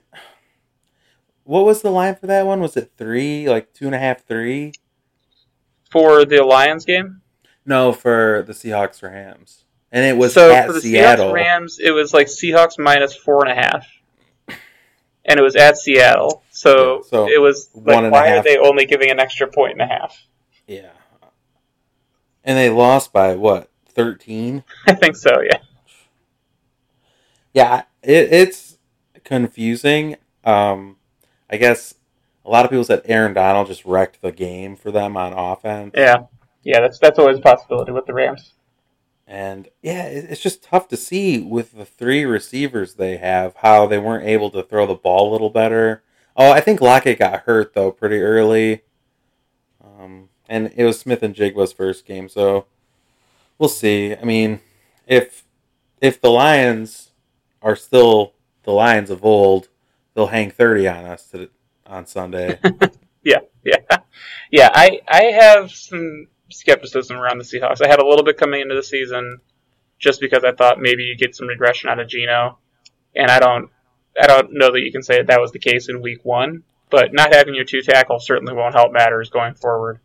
what 1.43 1.65
was 1.65 1.81
the 1.81 1.91
line 1.91 2.15
for 2.15 2.27
that 2.27 2.45
one? 2.45 2.61
Was 2.61 2.77
it 2.77 2.91
three? 2.97 3.49
Like 3.49 3.73
two 3.73 3.85
and 3.85 3.95
a 3.95 3.99
half, 3.99 4.25
three? 4.25 4.73
For 5.91 6.25
the 6.25 6.43
Lions 6.43 6.85
game. 6.85 7.21
No, 7.65 7.93
for 7.93 8.43
the 8.45 8.53
Seahawks 8.53 9.01
Rams, 9.03 9.63
and 9.91 10.05
it 10.05 10.17
was 10.17 10.33
so 10.33 10.53
at 10.53 10.67
for 10.67 10.73
the 10.73 10.81
Seattle. 10.81 11.27
Seahawks 11.29 11.33
Rams, 11.33 11.79
it 11.79 11.91
was 11.91 12.13
like 12.13 12.27
Seahawks 12.27 12.77
minus 12.77 13.15
four 13.15 13.45
and 13.45 13.51
a 13.51 13.55
half, 13.55 13.87
and 15.23 15.39
it 15.39 15.43
was 15.43 15.55
at 15.55 15.77
Seattle. 15.77 16.43
So, 16.51 16.95
Yeah, 16.95 17.01
so 17.09 17.27
it 17.29 17.41
was 17.41 17.69
like, 17.73 18.11
why 18.11 18.35
are 18.37 18.43
they 18.43 18.57
only 18.57 18.85
giving 18.85 19.11
an 19.11 19.19
extra 19.19 19.47
point 19.47 19.73
and 19.73 19.81
a 19.81 19.87
half? 19.87 20.27
Yeah. 20.67 20.91
And 22.43 22.57
they 22.57 22.69
lost 22.69 23.13
by 23.13 23.35
what? 23.35 23.69
13? 23.89 24.63
I 24.87 24.93
think 24.95 25.15
so. 25.15 25.41
Yeah. 25.41 25.59
Yeah, 27.53 27.83
it, 28.01 28.33
it's 28.33 28.77
confusing. 29.23 30.17
Um, 30.43 30.97
I 31.53 31.57
guess 31.57 31.93
a 32.43 32.49
lot 32.49 32.65
of 32.65 32.71
people 32.71 32.83
said 32.83 33.03
Aaron 33.05 33.33
Donald 33.35 33.67
just 33.67 33.85
wrecked 33.85 34.21
the 34.21 34.31
game 34.31 34.75
for 34.75 34.89
them 34.91 35.15
on 35.15 35.33
offense. 35.33 35.93
Yeah. 35.95 36.23
Yeah. 36.63 36.81
That's 36.81 36.97
that's 36.97 37.19
always 37.19 37.37
a 37.37 37.41
possibility 37.41 37.91
with 37.91 38.07
the 38.07 38.13
Rams. 38.13 38.53
And 39.27 39.69
yeah, 39.81 40.03
it's 40.05 40.41
just 40.41 40.63
tough 40.63 40.87
to 40.89 40.97
see 40.97 41.39
with 41.39 41.73
the 41.73 41.85
three 41.85 42.25
receivers 42.25 42.95
they 42.95 43.17
have 43.17 43.55
how 43.57 43.85
they 43.85 43.99
weren't 43.99 44.27
able 44.27 44.49
to 44.49 44.63
throw 44.63 44.87
the 44.87 44.95
ball 44.95 45.29
a 45.29 45.31
little 45.31 45.51
better. 45.51 46.03
Oh, 46.35 46.51
I 46.51 46.59
think 46.59 46.81
Lockett 46.81 47.19
got 47.19 47.41
hurt 47.41 47.73
though 47.73 47.91
pretty 47.91 48.17
early. 48.17 48.81
Um, 49.83 50.29
and 50.49 50.73
it 50.75 50.85
was 50.85 50.99
Smith-Njigba's 50.99 51.71
first 51.71 52.05
game, 52.05 52.27
so 52.27 52.65
we'll 53.59 53.69
see. 53.69 54.15
I 54.15 54.23
mean, 54.23 54.59
if 55.07 55.45
if 56.01 56.19
the 56.19 56.31
Lions 56.31 57.11
are 57.61 57.75
still 57.75 58.33
the 58.63 58.71
Lions 58.71 59.09
of 59.09 59.23
old, 59.23 59.69
they'll 60.13 60.27
hang 60.27 60.51
thirty 60.51 60.87
on 60.87 61.05
us 61.05 61.27
to, 61.31 61.49
on 61.85 62.05
Sunday. 62.05 62.59
yeah, 63.23 63.39
yeah, 63.63 63.97
yeah. 64.51 64.69
I 64.73 65.01
I 65.07 65.23
have 65.23 65.71
some 65.71 66.27
skepticism 66.49 67.17
around 67.17 67.39
the 67.39 67.43
Seahawks. 67.43 67.81
I 67.83 67.87
had 67.87 67.99
a 67.99 68.07
little 68.07 68.23
bit 68.23 68.37
coming 68.37 68.61
into 68.61 68.75
the 68.75 68.83
season, 68.83 69.39
just 69.99 70.19
because 70.19 70.43
I 70.43 70.51
thought 70.51 70.79
maybe 70.79 71.03
you 71.03 71.15
get 71.15 71.35
some 71.35 71.47
regression 71.47 71.89
out 71.89 71.99
of 71.99 72.07
Geno, 72.07 72.59
and 73.15 73.29
I 73.29 73.39
don't 73.39 73.69
I 74.21 74.27
don't 74.27 74.53
know 74.53 74.71
that 74.71 74.81
you 74.81 74.91
can 74.91 75.03
say 75.03 75.17
that 75.17 75.27
that 75.27 75.41
was 75.41 75.51
the 75.51 75.59
case 75.59 75.89
in 75.89 76.01
Week 76.01 76.23
One. 76.23 76.63
But 76.89 77.11
not 77.11 77.33
having 77.33 77.55
your 77.55 77.65
two 77.65 77.81
tackles 77.81 78.27
certainly 78.27 78.53
won't 78.53 78.75
help 78.75 78.93
matters 78.93 79.31
going 79.31 79.55
forward. 79.55 79.99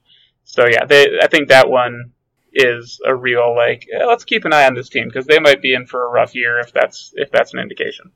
So 0.45 0.67
yeah, 0.67 0.87
they, 0.87 1.19
I 1.21 1.27
think 1.27 1.49
that 1.49 1.69
one 1.69 2.13
is 2.53 2.99
a 3.07 3.15
real 3.15 3.55
like 3.55 3.87
eh, 3.93 4.07
let's 4.07 4.25
keep 4.25 4.47
an 4.47 4.55
eye 4.55 4.65
on 4.65 4.75
this 4.75 4.89
team 4.89 5.07
because 5.07 5.27
they 5.27 5.39
might 5.39 5.61
be 5.61 5.75
in 5.75 5.85
for 5.85 6.07
a 6.07 6.09
rough 6.09 6.35
year 6.35 6.59
if 6.59 6.73
that's 6.73 7.13
if 7.15 7.31
that's 7.31 7.53
an 7.53 7.61
indication. 7.61 8.11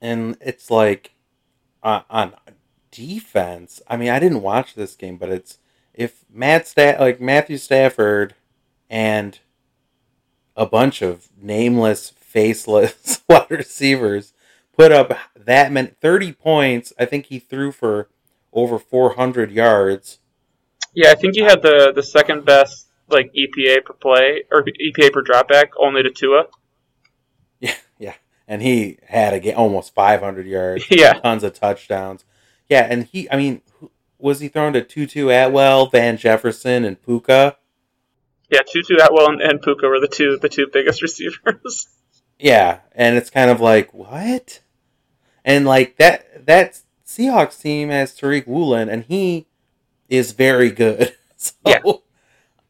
And 0.00 0.36
it's 0.40 0.70
like 0.70 1.13
uh, 1.84 2.02
on 2.10 2.34
defense. 2.90 3.80
I 3.86 3.96
mean, 3.96 4.08
I 4.08 4.18
didn't 4.18 4.42
watch 4.42 4.74
this 4.74 4.96
game, 4.96 5.16
but 5.16 5.28
it's 5.28 5.58
if 5.92 6.24
Matt 6.32 6.66
Sta- 6.66 6.98
like 6.98 7.20
Matthew 7.20 7.58
Stafford 7.58 8.34
and 8.90 9.38
a 10.56 10.66
bunch 10.66 11.02
of 11.02 11.28
nameless, 11.40 12.10
faceless 12.10 13.22
wide 13.28 13.50
receivers 13.50 14.32
put 14.76 14.90
up 14.90 15.16
that 15.36 15.70
many 15.70 15.88
30 16.00 16.32
points. 16.32 16.92
I 16.98 17.04
think 17.04 17.26
he 17.26 17.38
threw 17.38 17.70
for 17.70 18.08
over 18.52 18.78
400 18.78 19.50
yards. 19.52 20.18
Yeah, 20.94 21.10
I 21.10 21.14
think 21.14 21.34
he 21.34 21.42
had 21.42 21.60
the 21.60 21.92
the 21.94 22.02
second 22.02 22.44
best 22.44 22.88
like 23.08 23.32
EPA 23.34 23.84
per 23.84 23.94
play 23.94 24.44
or 24.50 24.62
EPA 24.62 25.12
per 25.12 25.22
dropback, 25.22 25.70
only 25.78 26.02
to 26.02 26.10
Tua. 26.10 26.46
Yeah, 27.60 27.74
yeah, 27.98 28.14
and 28.46 28.62
he 28.62 28.98
had 29.06 29.34
a 29.34 29.40
game 29.40 29.56
almost 29.56 29.94
500 29.94 30.46
yards. 30.46 30.84
Yeah, 30.90 31.14
tons 31.14 31.44
of 31.44 31.54
touchdowns. 31.54 32.24
Yeah, 32.68 32.86
and 32.88 33.04
he, 33.04 33.30
I 33.30 33.36
mean, 33.36 33.62
was 34.18 34.40
he 34.40 34.48
thrown 34.48 34.72
to 34.72 34.82
Tutu 34.82 35.28
Atwell, 35.28 35.86
Van 35.86 36.16
Jefferson, 36.16 36.84
and 36.84 37.00
Puka? 37.02 37.56
Yeah, 38.50 38.60
Tutu 38.66 38.96
Atwell 38.96 39.28
and, 39.28 39.40
and 39.42 39.60
Puka 39.60 39.86
were 39.86 40.00
the 40.00 40.08
two 40.08 40.38
the 40.40 40.48
two 40.48 40.68
biggest 40.72 41.02
receivers. 41.02 41.88
yeah, 42.38 42.80
and 42.92 43.16
it's 43.16 43.30
kind 43.30 43.50
of 43.50 43.60
like 43.60 43.92
what, 43.92 44.60
and 45.44 45.66
like 45.66 45.96
that 45.96 46.46
that 46.46 46.80
Seahawks 47.06 47.60
team 47.60 47.88
has 47.88 48.12
Tariq 48.18 48.46
Woolen, 48.46 48.88
and 48.88 49.04
he 49.04 49.46
is 50.08 50.32
very 50.32 50.70
good. 50.70 51.14
so, 51.36 51.52
yeah, 51.66 51.80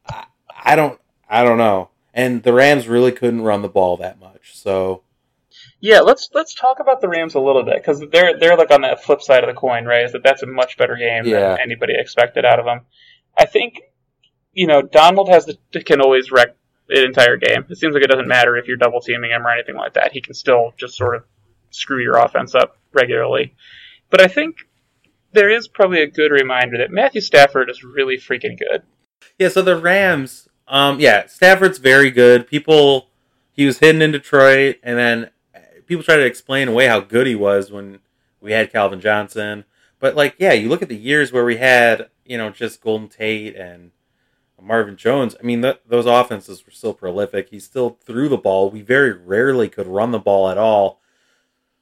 I, 0.07 0.25
I 0.63 0.75
don't 0.75 0.99
I 1.29 1.43
don't 1.43 1.57
know, 1.57 1.89
and 2.13 2.43
the 2.43 2.53
Rams 2.53 2.87
really 2.87 3.11
couldn't 3.11 3.43
run 3.43 3.61
the 3.61 3.69
ball 3.69 3.97
that 3.97 4.19
much, 4.19 4.57
so. 4.57 5.03
Yeah, 5.85 5.99
let's 5.99 6.29
let's 6.33 6.55
talk 6.55 6.79
about 6.79 6.99
the 6.99 7.07
Rams 7.07 7.35
a 7.35 7.39
little 7.39 7.61
bit 7.61 7.75
because 7.75 8.03
they're 8.11 8.39
they're 8.39 8.57
like 8.57 8.71
on 8.71 8.81
the 8.81 8.97
flip 8.99 9.21
side 9.21 9.43
of 9.43 9.53
the 9.53 9.59
coin, 9.59 9.85
right? 9.85 10.03
Is 10.03 10.13
that 10.13 10.23
that's 10.23 10.41
a 10.41 10.47
much 10.47 10.77
better 10.77 10.95
game 10.95 11.25
Yeah. 11.27 11.49
than 11.49 11.59
anybody 11.61 11.93
expected 11.95 12.43
out 12.43 12.57
of 12.57 12.65
them. 12.65 12.81
I 13.37 13.45
think 13.45 13.81
you 14.51 14.65
know 14.65 14.81
Donald 14.81 15.29
has 15.29 15.45
the 15.45 15.83
can 15.83 16.01
always 16.01 16.31
wreck 16.31 16.55
an 16.89 17.03
entire 17.05 17.37
game. 17.37 17.65
It 17.69 17.77
seems 17.77 17.93
like 17.93 18.03
it 18.03 18.09
doesn't 18.09 18.27
matter 18.27 18.57
if 18.57 18.67
you're 18.67 18.77
double 18.77 18.99
teaming 18.99 19.29
him 19.29 19.45
or 19.45 19.51
anything 19.51 19.75
like 19.75 19.93
that. 19.93 20.11
He 20.11 20.21
can 20.21 20.33
still 20.33 20.73
just 20.75 20.95
sort 20.97 21.17
of 21.17 21.23
screw 21.69 22.01
your 22.01 22.17
offense 22.17 22.55
up 22.55 22.77
regularly. 22.91 23.53
But 24.09 24.21
I 24.21 24.27
think 24.27 24.55
there 25.33 25.51
is 25.51 25.67
probably 25.67 26.01
a 26.01 26.07
good 26.07 26.31
reminder 26.31 26.79
that 26.79 26.89
Matthew 26.89 27.21
Stafford 27.21 27.69
is 27.69 27.83
really 27.83 28.17
freaking 28.17 28.57
good. 28.57 28.81
Yeah, 29.37 29.49
so 29.49 29.61
the 29.61 29.77
Rams, 29.77 30.49
um, 30.67 30.99
yeah, 30.99 31.27
Stafford's 31.27 31.77
very 31.77 32.09
good. 32.09 32.47
People, 32.47 33.09
he 33.51 33.67
was 33.67 33.77
hidden 33.79 34.01
in 34.01 34.11
Detroit, 34.11 34.77
and 34.81 34.97
then 34.97 35.29
people 35.85 36.03
try 36.03 36.17
to 36.17 36.25
explain 36.25 36.67
away 36.67 36.87
how 36.87 36.99
good 36.99 37.27
he 37.27 37.35
was 37.35 37.71
when 37.71 37.99
we 38.41 38.51
had 38.51 38.71
Calvin 38.71 39.01
Johnson. 39.01 39.65
But 39.99 40.15
like, 40.15 40.35
yeah, 40.37 40.53
you 40.53 40.69
look 40.69 40.81
at 40.81 40.89
the 40.89 40.95
years 40.95 41.31
where 41.31 41.45
we 41.45 41.57
had, 41.57 42.09
you 42.25 42.37
know, 42.37 42.49
just 42.49 42.81
Golden 42.81 43.07
Tate 43.07 43.55
and 43.55 43.91
Marvin 44.61 44.97
Jones. 44.97 45.35
I 45.39 45.43
mean, 45.43 45.61
th- 45.61 45.81
those 45.87 46.05
offenses 46.05 46.65
were 46.65 46.71
still 46.71 46.93
prolific. 46.93 47.49
He 47.49 47.59
still 47.59 47.97
threw 48.03 48.27
the 48.27 48.37
ball. 48.37 48.69
We 48.69 48.81
very 48.81 49.13
rarely 49.13 49.69
could 49.69 49.87
run 49.87 50.11
the 50.11 50.19
ball 50.19 50.49
at 50.49 50.57
all. 50.57 51.01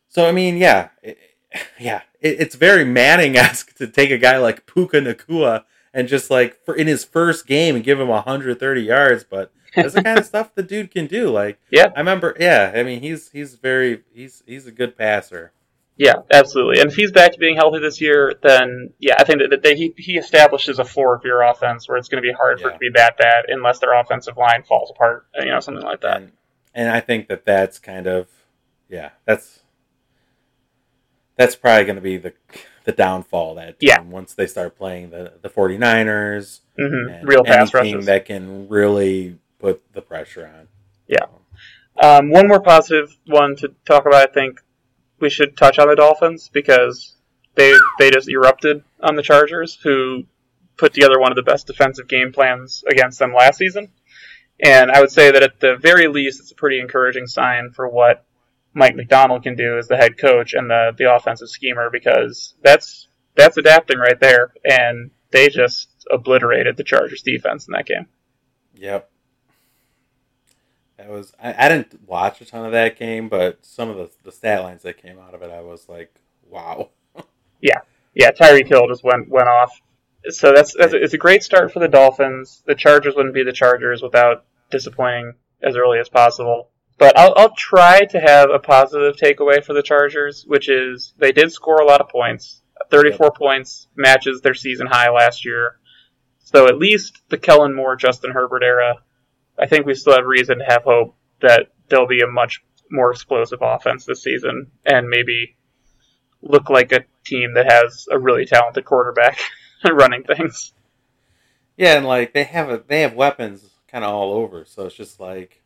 So 0.10 0.28
I 0.28 0.32
mean, 0.32 0.58
yeah, 0.58 0.90
it, 1.02 1.18
yeah, 1.80 2.02
it, 2.22 2.40
it's 2.40 2.56
very 2.56 2.84
Manning 2.84 3.36
esque 3.36 3.76
to 3.78 3.88
take 3.88 4.12
a 4.12 4.18
guy 4.18 4.38
like 4.38 4.66
Puka 4.66 4.98
Nacua 5.02 5.64
and 5.94 6.08
just 6.08 6.30
like 6.30 6.64
for 6.64 6.76
in 6.76 6.88
his 6.88 7.06
first 7.06 7.48
game 7.48 7.76
and 7.76 7.84
give 7.84 8.00
him 8.00 8.10
130 8.10 8.82
yards, 8.82 9.24
but 9.24 9.52
that's 9.76 9.94
the 9.94 10.04
kind 10.04 10.20
of 10.20 10.26
stuff 10.26 10.54
the 10.56 10.64
dude 10.64 10.92
can 10.92 11.08
do. 11.08 11.30
Like, 11.30 11.60
Yeah. 11.72 11.88
I 11.96 12.00
remember. 12.00 12.36
Yeah, 12.40 12.72
I 12.76 12.84
mean, 12.84 13.02
he's 13.02 13.30
he's 13.32 13.56
very 13.56 14.04
he's 14.14 14.44
he's 14.46 14.68
a 14.68 14.72
good 14.72 14.98
passer. 14.98 15.52
Yeah, 15.96 16.16
absolutely. 16.32 16.82
And 16.82 16.90
if 16.90 16.96
he's 16.96 17.12
back 17.12 17.34
to 17.34 17.38
being 17.40 17.56
healthy 17.56 17.78
this 17.80 18.02
year, 18.02 18.34
then 18.42 18.94
yeah, 19.00 19.16
I 19.20 19.24
think 19.26 19.40
that, 19.42 19.50
that 19.52 19.62
they, 19.62 19.76
he 19.76 19.94
he 19.96 20.18
establishes 20.18 20.80
a 20.80 20.84
floor 20.84 21.20
for 21.20 21.28
your 21.28 21.44
offense 21.44 21.88
where 21.88 21.98
it's 21.98 22.08
going 22.10 22.22
to 22.22 22.28
be 22.28 22.34
hard 22.34 22.60
for 22.60 22.70
it 22.70 22.74
to 22.74 22.78
be 22.80 22.90
that 22.96 23.16
bad 23.18 23.46
unless 23.48 23.78
their 23.80 23.94
offensive 24.00 24.36
line 24.36 24.64
falls 24.64 24.90
apart, 24.90 25.28
you 25.40 25.46
know, 25.46 25.60
something 25.60 25.84
like 25.84 26.02
that. 26.02 26.18
And 26.18 26.32
and 26.74 26.90
I 26.90 27.00
think 27.00 27.28
that 27.28 27.46
that's 27.46 27.78
kind 27.78 28.08
of 28.08 28.28
yeah, 28.90 29.12
that's 29.26 29.60
that's 31.36 31.56
probably 31.56 31.86
going 31.86 31.96
to 31.96 32.02
be 32.02 32.18
the 32.18 32.34
the 32.86 32.92
downfall 32.92 33.56
that 33.56 33.78
Yeah. 33.80 34.02
once 34.02 34.34
they 34.34 34.48
start 34.48 34.76
playing 34.78 35.12
the 35.12 35.34
the 35.42 35.50
49ers 35.50 36.60
hmm 36.78 37.10
and 37.12 37.28
Real 37.28 37.44
pass 37.44 37.74
rushes. 37.74 38.06
that 38.08 38.26
can 38.26 38.68
really 38.68 39.38
put 39.64 39.82
the 39.94 40.02
pressure 40.02 40.46
on. 40.46 40.68
Yeah. 41.08 41.26
Um, 42.02 42.30
one 42.30 42.48
more 42.48 42.60
positive 42.60 43.16
one 43.26 43.56
to 43.58 43.70
talk 43.86 44.06
about. 44.06 44.30
I 44.30 44.32
think 44.32 44.60
we 45.20 45.30
should 45.30 45.56
touch 45.56 45.80
on 45.80 45.88
the 45.88 45.96
Dolphins 45.96 46.50
because 46.52 47.16
they 47.56 47.74
they 47.98 48.12
just 48.12 48.30
erupted 48.30 48.84
on 49.02 49.16
the 49.16 49.24
Chargers, 49.24 49.80
who 49.82 50.26
put 50.76 50.94
together 50.94 51.20
one 51.20 51.32
of 51.32 51.36
the 51.38 51.44
best 51.44 51.68
defensive 51.68 52.08
game 52.08 52.34
plans 52.34 52.84
against 52.92 53.20
them 53.20 53.34
last 53.34 53.58
season. 53.58 53.92
And 54.60 54.92
I 54.92 55.00
would 55.00 55.12
say 55.12 55.32
that 55.32 55.44
at 55.44 55.60
the 55.60 55.78
very 55.78 56.08
least, 56.08 56.40
it's 56.40 56.52
a 56.52 56.56
pretty 56.56 56.80
encouraging 56.80 57.28
sign 57.28 57.72
for 57.72 57.88
what 57.88 58.26
Mike 58.74 58.96
McDonald 58.96 59.44
can 59.44 59.56
do 59.56 59.78
as 59.78 59.88
the 59.88 59.98
head 59.98 60.18
coach 60.18 60.54
and 60.54 60.70
the 60.70 60.92
the 60.98 61.14
offensive 61.14 61.50
schemer 61.50 61.90
because 61.90 62.56
that's 62.62 63.08
that's 63.36 63.58
adapting 63.58 64.00
right 64.00 64.20
there, 64.20 64.52
and 64.66 65.12
they 65.32 65.48
just 65.48 65.88
obliterated 66.12 66.76
the 66.76 66.84
Chargers 66.84 67.22
defense 67.22 67.68
in 67.68 67.72
that 67.74 67.86
game. 67.86 68.08
Yep. 68.76 69.10
That 71.04 71.12
was 71.12 71.34
I, 71.42 71.66
I 71.66 71.70
didn't 71.70 72.08
watch 72.08 72.40
a 72.40 72.46
ton 72.46 72.66
of 72.66 72.72
that 72.72 72.98
game, 72.98 73.28
but 73.28 73.66
some 73.66 73.90
of 73.90 73.98
the, 73.98 74.10
the 74.24 74.32
stat 74.32 74.64
lines 74.64 74.84
that 74.84 75.02
came 75.02 75.20
out 75.20 75.34
of 75.34 75.42
it, 75.42 75.52
I 75.52 75.60
was 75.60 75.90
like, 75.90 76.16
wow. 76.50 76.92
yeah, 77.62 77.80
yeah. 78.14 78.32
Tyreek 78.32 78.68
Hill 78.68 78.88
just 78.88 79.04
went 79.04 79.28
went 79.28 79.50
off. 79.50 79.82
So 80.30 80.54
that's, 80.54 80.74
that's 80.74 80.94
it's 80.94 81.14
a 81.14 81.18
great 81.18 81.44
start 81.44 81.74
for 81.74 81.80
the 81.80 81.90
Dolphins. 81.90 82.64
The 82.66 82.76
Chargers 82.76 83.16
wouldn't 83.16 83.34
be 83.34 83.44
the 83.44 83.52
Chargers 83.52 84.02
without 84.02 84.46
disappointing 84.72 85.34
as 85.62 85.76
early 85.76 86.00
as 86.00 86.08
possible. 86.08 86.70
But 86.98 87.18
I'll, 87.18 87.34
I'll 87.36 87.56
try 87.56 88.06
to 88.06 88.20
have 88.22 88.50
a 88.50 88.60
positive 88.60 89.18
takeaway 89.18 89.62
for 89.62 89.74
the 89.74 89.84
Chargers, 89.84 90.46
which 90.48 90.70
is 90.70 91.14
they 91.18 91.34
did 91.34 91.52
score 91.52 91.82
a 91.82 91.86
lot 91.86 92.00
of 92.00 92.08
points. 92.08 92.62
34 92.92 93.32
points 93.32 93.88
matches 93.98 94.40
their 94.40 94.54
season 94.54 94.88
high 94.88 95.10
last 95.10 95.44
year. 95.44 95.80
So 96.40 96.68
at 96.68 96.78
least 96.78 97.24
the 97.28 97.38
Kellen 97.38 97.76
Moore, 97.76 97.98
Justin 97.98 98.32
Herbert 98.32 98.64
era, 98.64 99.00
I 99.60 99.68
think 99.68 99.86
we 99.86 99.96
still 99.96 100.16
have 100.16 100.26
reason 100.26 100.60
to 100.60 100.66
have 100.66 100.84
hope 100.84 101.16
that 101.42 101.68
there'll 101.90 102.08
be 102.08 102.22
a 102.22 102.28
much 102.28 102.64
more 102.90 103.12
explosive 103.12 103.60
offense 103.62 104.06
this 104.06 104.24
season 104.24 104.72
and 104.86 105.10
maybe 105.10 105.56
look 106.42 106.70
like 106.70 106.92
a 106.92 107.06
team 107.26 107.54
that 107.56 107.72
has 107.72 108.08
a 108.12 108.20
really 108.20 108.46
talented 108.46 108.86
quarterback 108.86 109.40
running 109.92 110.24
things. 110.24 110.74
Yeah, 111.78 111.98
and 111.98 112.06
like 112.06 112.34
they 112.34 112.44
have 112.44 112.70
a 112.70 112.84
they 112.86 113.02
have 113.02 113.14
weapons 113.14 113.70
kind 113.88 114.04
of 114.04 114.14
all 114.14 114.34
over, 114.34 114.66
so 114.66 114.86
it's 114.86 114.96
just 114.96 115.20
like, 115.20 115.62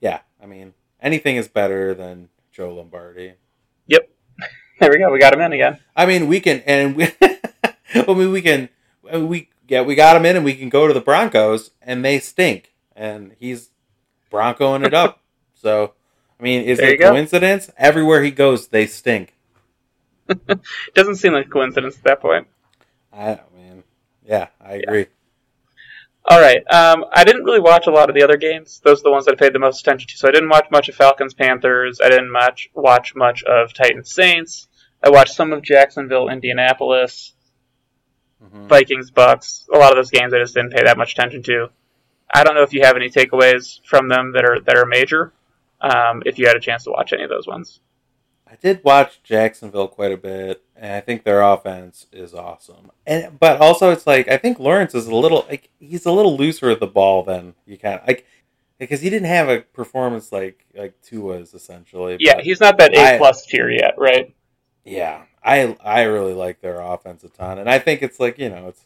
yeah, 0.00 0.20
I 0.42 0.46
mean, 0.46 0.74
anything 1.00 1.36
is 1.36 1.48
better 1.48 1.94
than 1.94 2.28
Joe 2.52 2.74
Lombardi. 2.74 3.34
Yep. 3.86 4.10
There 4.78 4.90
we 4.90 4.98
go. 4.98 5.10
We 5.10 5.18
got 5.18 5.32
him 5.32 5.40
in 5.40 5.54
again. 5.54 5.78
I 5.96 6.04
mean, 6.04 6.28
we 6.28 6.38
can 6.38 6.60
and 6.66 6.94
we, 6.96 7.08
I 7.22 8.04
mean, 8.06 8.30
we 8.30 8.42
can 8.42 8.68
we 9.10 9.48
yeah 9.66 9.80
we 9.80 9.94
got 9.94 10.16
him 10.16 10.26
in, 10.26 10.36
and 10.36 10.44
we 10.44 10.52
can 10.52 10.68
go 10.68 10.86
to 10.86 10.92
the 10.92 11.00
Broncos, 11.00 11.70
and 11.80 12.04
they 12.04 12.18
stink, 12.18 12.74
and 12.96 13.36
he's 13.38 13.70
Broncoing 14.32 14.84
it 14.84 14.92
up. 14.94 15.20
so, 15.54 15.92
I 16.40 16.42
mean, 16.42 16.62
is 16.62 16.78
There 16.78 16.88
it 16.88 16.92
you 16.92 16.98
go. 16.98 17.10
coincidence? 17.10 17.70
Everywhere 17.78 18.22
he 18.24 18.30
goes, 18.32 18.68
they 18.68 18.86
stink. 18.86 19.34
Doesn't 20.94 21.16
seem 21.16 21.32
like 21.32 21.46
a 21.46 21.50
coincidence 21.50 21.96
at 21.98 22.02
that 22.04 22.20
point. 22.20 22.48
I 23.12 23.40
mean, 23.56 23.84
yeah, 24.24 24.48
I 24.60 24.74
agree. 24.74 25.06
All 26.28 26.40
right. 26.40 26.62
Um, 26.72 27.04
I 27.12 27.22
didn't 27.22 27.44
really 27.44 27.60
watch 27.60 27.86
a 27.86 27.90
lot 27.92 28.08
of 28.08 28.16
the 28.16 28.24
other 28.24 28.36
games. 28.36 28.80
Those 28.84 28.98
are 29.00 29.04
the 29.04 29.10
ones 29.12 29.26
that 29.26 29.32
I 29.32 29.36
paid 29.36 29.52
the 29.52 29.60
most 29.60 29.80
attention 29.80 30.08
to. 30.08 30.16
So 30.16 30.26
I 30.26 30.32
didn't 30.32 30.48
watch 30.48 30.66
much 30.72 30.88
of 30.88 30.96
Falcons 30.96 31.34
Panthers. 31.34 32.00
I 32.04 32.08
didn't 32.08 32.32
much 32.32 32.68
watch 32.74 33.14
much 33.14 33.44
of 33.44 33.72
Titans 33.72 34.12
Saints. 34.12 34.66
I 35.02 35.10
watched 35.10 35.34
some 35.34 35.52
of 35.52 35.62
Jacksonville, 35.62 36.28
Indianapolis, 36.28 37.34
Mhm. 38.42 38.66
Vikings, 38.66 39.12
Bucks. 39.12 39.68
A 39.72 39.78
lot 39.78 39.92
of 39.92 39.96
those 39.96 40.10
games 40.10 40.34
I 40.34 40.38
just 40.38 40.54
didn't 40.54 40.72
pay 40.72 40.82
that 40.82 40.98
much 40.98 41.12
attention 41.12 41.44
to. 41.44 41.68
I 42.36 42.44
don't 42.44 42.54
know 42.54 42.62
if 42.62 42.74
you 42.74 42.82
have 42.82 42.96
any 42.96 43.08
takeaways 43.08 43.80
from 43.84 44.08
them 44.08 44.32
that 44.32 44.44
are 44.44 44.60
that 44.60 44.76
are 44.76 44.84
major. 44.84 45.32
Um, 45.80 46.22
if 46.26 46.38
you 46.38 46.46
had 46.46 46.56
a 46.56 46.60
chance 46.60 46.84
to 46.84 46.90
watch 46.90 47.14
any 47.14 47.22
of 47.22 47.30
those 47.30 47.46
ones, 47.46 47.80
I 48.46 48.56
did 48.56 48.84
watch 48.84 49.22
Jacksonville 49.22 49.88
quite 49.88 50.12
a 50.12 50.18
bit, 50.18 50.62
and 50.76 50.92
I 50.92 51.00
think 51.00 51.24
their 51.24 51.40
offense 51.40 52.06
is 52.12 52.34
awesome. 52.34 52.92
And 53.06 53.40
but 53.40 53.60
also, 53.60 53.90
it's 53.90 54.06
like 54.06 54.28
I 54.28 54.36
think 54.36 54.58
Lawrence 54.58 54.94
is 54.94 55.06
a 55.06 55.14
little 55.14 55.46
like 55.48 55.70
he's 55.80 56.04
a 56.04 56.12
little 56.12 56.36
looser 56.36 56.68
with 56.68 56.80
the 56.80 56.86
ball 56.86 57.22
than 57.22 57.54
you 57.64 57.78
can 57.78 58.00
like 58.06 58.26
because 58.78 59.00
he 59.00 59.08
didn't 59.08 59.28
have 59.28 59.48
a 59.48 59.62
performance 59.62 60.30
like 60.30 60.66
like 60.74 61.00
Tua's 61.00 61.54
essentially. 61.54 62.18
yeah, 62.20 62.42
he's 62.42 62.60
not 62.60 62.76
that 62.78 62.94
A 62.94 63.16
plus 63.16 63.46
tier 63.46 63.70
yet, 63.70 63.94
right? 63.96 64.34
Yeah, 64.84 65.22
I 65.42 65.74
I 65.82 66.02
really 66.02 66.34
like 66.34 66.60
their 66.60 66.80
offense 66.80 67.24
a 67.24 67.30
ton, 67.30 67.58
and 67.58 67.70
I 67.70 67.78
think 67.78 68.02
it's 68.02 68.20
like 68.20 68.38
you 68.38 68.50
know 68.50 68.68
it's 68.68 68.84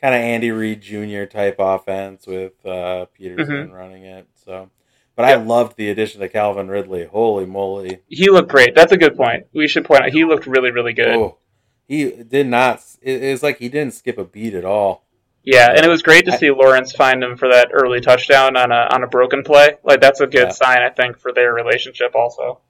kind 0.00 0.14
of 0.14 0.20
Andy 0.20 0.50
Reid 0.50 0.80
Jr. 0.82 1.24
type 1.24 1.56
offense 1.58 2.26
with 2.26 2.54
uh, 2.64 3.06
Pederson 3.18 3.72
running 3.72 4.04
it. 4.04 4.26
So, 4.44 4.70
but 5.16 5.24
I 5.24 5.34
Mm-hmm. 5.34 5.48
Loved 5.48 5.76
the 5.76 5.90
addition 5.90 6.20
to 6.20 6.28
Calvin 6.28 6.68
Ridley. 6.68 7.04
Holy 7.06 7.46
moly! 7.46 8.00
He 8.08 8.30
looked 8.30 8.48
great. 8.50 8.74
That's 8.74 8.92
a 8.92 8.96
good 8.96 9.16
point. 9.16 9.46
We 9.52 9.68
should 9.68 9.84
point 9.84 10.02
out 10.02 10.10
he 10.12 10.24
looked 10.24 10.46
really, 10.46 10.70
really 10.70 10.92
good. 10.94 11.08
Oh, 11.08 11.38
he 11.86 12.10
did 12.10 12.46
not. 12.46 12.82
It, 13.02 13.22
it 13.24 13.30
was 13.32 13.42
like 13.42 13.58
he 13.58 13.68
didn't 13.68 13.94
skip 13.94 14.16
a 14.18 14.24
beat 14.24 14.54
at 14.54 14.64
all. 14.64 15.04
Yeah, 15.42 15.70
and 15.74 15.84
it 15.84 15.88
was 15.88 16.02
great 16.02 16.26
to 16.26 16.32
I- 16.32 16.36
see 16.36 16.50
Lawrence 16.50 16.92
find 16.92 17.22
him 17.24 17.36
for 17.36 17.48
that 17.48 17.68
early 17.72 18.00
touchdown 18.00 18.56
on 18.56 18.70
a 18.72 18.88
on 18.92 19.02
a 19.02 19.06
broken 19.06 19.42
play. 19.42 19.76
Like 19.84 20.00
that's 20.00 20.20
a 20.20 20.26
good 20.26 20.48
Yeah. 20.48 20.52
sign, 20.52 20.82
I 20.82 20.90
think, 20.90 21.18
for 21.18 21.32
their 21.32 21.52
relationship. 21.52 22.14
Also, 22.14 22.60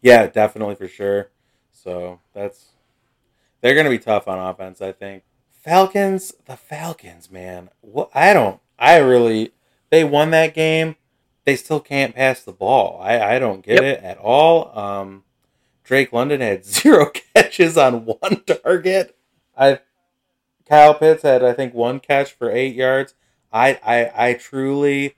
Yeah, 0.00 0.26
definitely 0.26 0.74
for 0.76 0.88
sure. 0.88 1.30
So 1.72 2.20
that's 2.34 2.66
they're 3.60 3.74
going 3.74 3.84
to 3.86 3.90
be 3.90 3.98
tough 3.98 4.26
on 4.28 4.38
offense. 4.38 4.80
I 4.82 4.92
think 4.92 5.22
Falcons. 5.62 6.32
The 6.46 6.56
Falcons, 6.56 7.30
man. 7.30 7.70
What 7.80 8.10
I 8.14 8.32
don't. 8.32 8.60
I 8.78 8.96
really. 8.98 9.52
They 9.90 10.04
won 10.04 10.30
that 10.30 10.54
game. 10.54 10.96
They 11.44 11.56
still 11.56 11.80
can't 11.80 12.14
pass 12.14 12.42
the 12.42 12.52
ball. 12.52 13.00
I 13.02 13.36
I 13.36 13.38
don't 13.38 13.64
get 13.64 13.82
Yep. 13.82 13.98
it 13.98 14.04
at 14.04 14.18
all. 14.18 14.76
Um, 14.78 15.24
Drake 15.84 16.12
London 16.12 16.40
had 16.40 16.64
zero 16.66 17.10
catches 17.34 17.76
on 17.76 18.04
one 18.06 18.42
target. 18.44 19.16
I 19.56 19.80
Kyle 20.68 20.94
Pitts 20.94 21.22
had 21.22 21.44
I 21.44 21.52
think 21.52 21.74
one 21.74 22.00
catch 22.00 22.32
for 22.32 22.50
eight 22.50 22.74
yards. 22.74 23.14
I 23.52 23.78
I 23.84 24.28
I 24.30 24.34
truly 24.34 25.16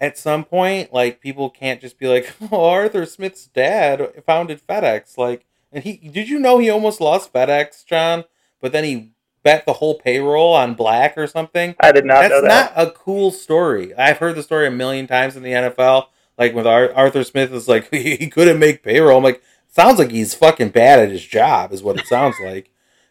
at 0.00 0.18
some 0.18 0.44
point, 0.44 0.92
like 0.92 1.20
people 1.20 1.48
can't 1.50 1.80
just 1.80 1.98
be 1.98 2.06
like, 2.06 2.32
"Oh, 2.52 2.64
Arthur 2.68 3.06
Smith's 3.06 3.46
dad 3.46 4.22
founded 4.26 4.60
FedEx." 4.66 5.16
Like, 5.18 5.44
and 5.72 5.82
he 5.84 5.96
did 5.96 6.28
you 6.28 6.38
know 6.38 6.58
he 6.58 6.70
almost 6.70 7.00
lost 7.00 7.32
FedEx, 7.32 7.84
John? 7.84 8.24
But 8.60 8.72
then 8.72 8.84
he 8.84 9.10
bet 9.44 9.64
the 9.66 9.74
whole 9.74 9.94
payroll 9.94 10.52
on 10.54 10.74
black 10.74 11.16
or 11.16 11.28
something. 11.28 11.76
I 11.78 11.92
did 11.92 12.04
not 12.04 12.22
know 12.28 12.40
That's 12.42 12.72
that. 12.74 12.76
not 12.76 12.88
a 12.88 12.90
cool 12.90 13.30
story. 13.30 13.94
I've 13.94 14.18
heard 14.18 14.34
the 14.34 14.42
story 14.42 14.66
a 14.66 14.70
million 14.72 15.06
times 15.06 15.36
in 15.36 15.44
the 15.44 15.52
NFL. 15.52 16.06
Like 16.36 16.52
with 16.54 16.66
Ar- 16.66 16.92
Arthur 16.92 17.22
Smith 17.22 17.52
is 17.52 17.68
like 17.68 17.88
he 17.94 18.28
couldn't 18.28 18.58
make 18.58 18.82
payroll. 18.82 19.18
I'm 19.18 19.22
like, 19.22 19.40
sounds 19.68 20.00
like 20.00 20.10
he's 20.10 20.34
fucking 20.34 20.70
bad 20.70 20.98
at 20.98 21.10
his 21.10 21.24
job, 21.24 21.72
is 21.72 21.82
what 21.82 21.98
it 22.00 22.06
sounds 22.08 22.34
like. 22.44 22.70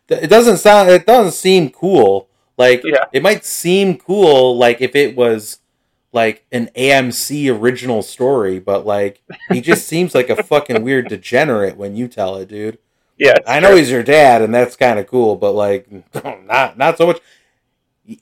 It 0.10 0.28
doesn't 0.30 0.58
sound. 0.58 0.90
It 0.90 1.06
doesn't 1.06 1.32
seem 1.32 1.70
cool. 1.70 2.28
Like 2.58 2.82
Yeah. 2.84 3.06
it 3.14 3.24
might 3.24 3.46
seem 3.46 3.98
cool, 3.98 4.58
like 4.58 4.82
if 4.82 4.96
it 4.96 5.16
was 5.16 5.60
like 6.12 6.46
an 6.52 6.70
AMC 6.76 7.50
original 7.60 8.02
story, 8.04 8.60
but 8.60 8.86
like 8.86 9.22
he 9.50 9.62
just 9.62 9.88
seems 9.88 10.14
like 10.14 10.30
a 10.30 10.44
fucking 10.44 10.84
weird 10.84 11.08
degenerate 11.10 11.78
when 11.78 11.96
you 11.96 12.08
tell 12.08 12.36
it, 12.36 12.50
dude. 12.50 12.78
Yeah, 13.18 13.38
I 13.48 13.60
know 13.60 13.70
true. 13.70 13.78
he's 13.78 13.92
your 13.92 14.04
dad, 14.04 14.42
and 14.42 14.54
that's 14.54 14.76
kind 14.76 15.00
of 15.00 15.08
cool, 15.08 15.36
but 15.36 15.52
like, 15.54 15.88
not 16.46 16.78
not 16.78 16.98
so 16.98 17.08
much. 17.08 17.20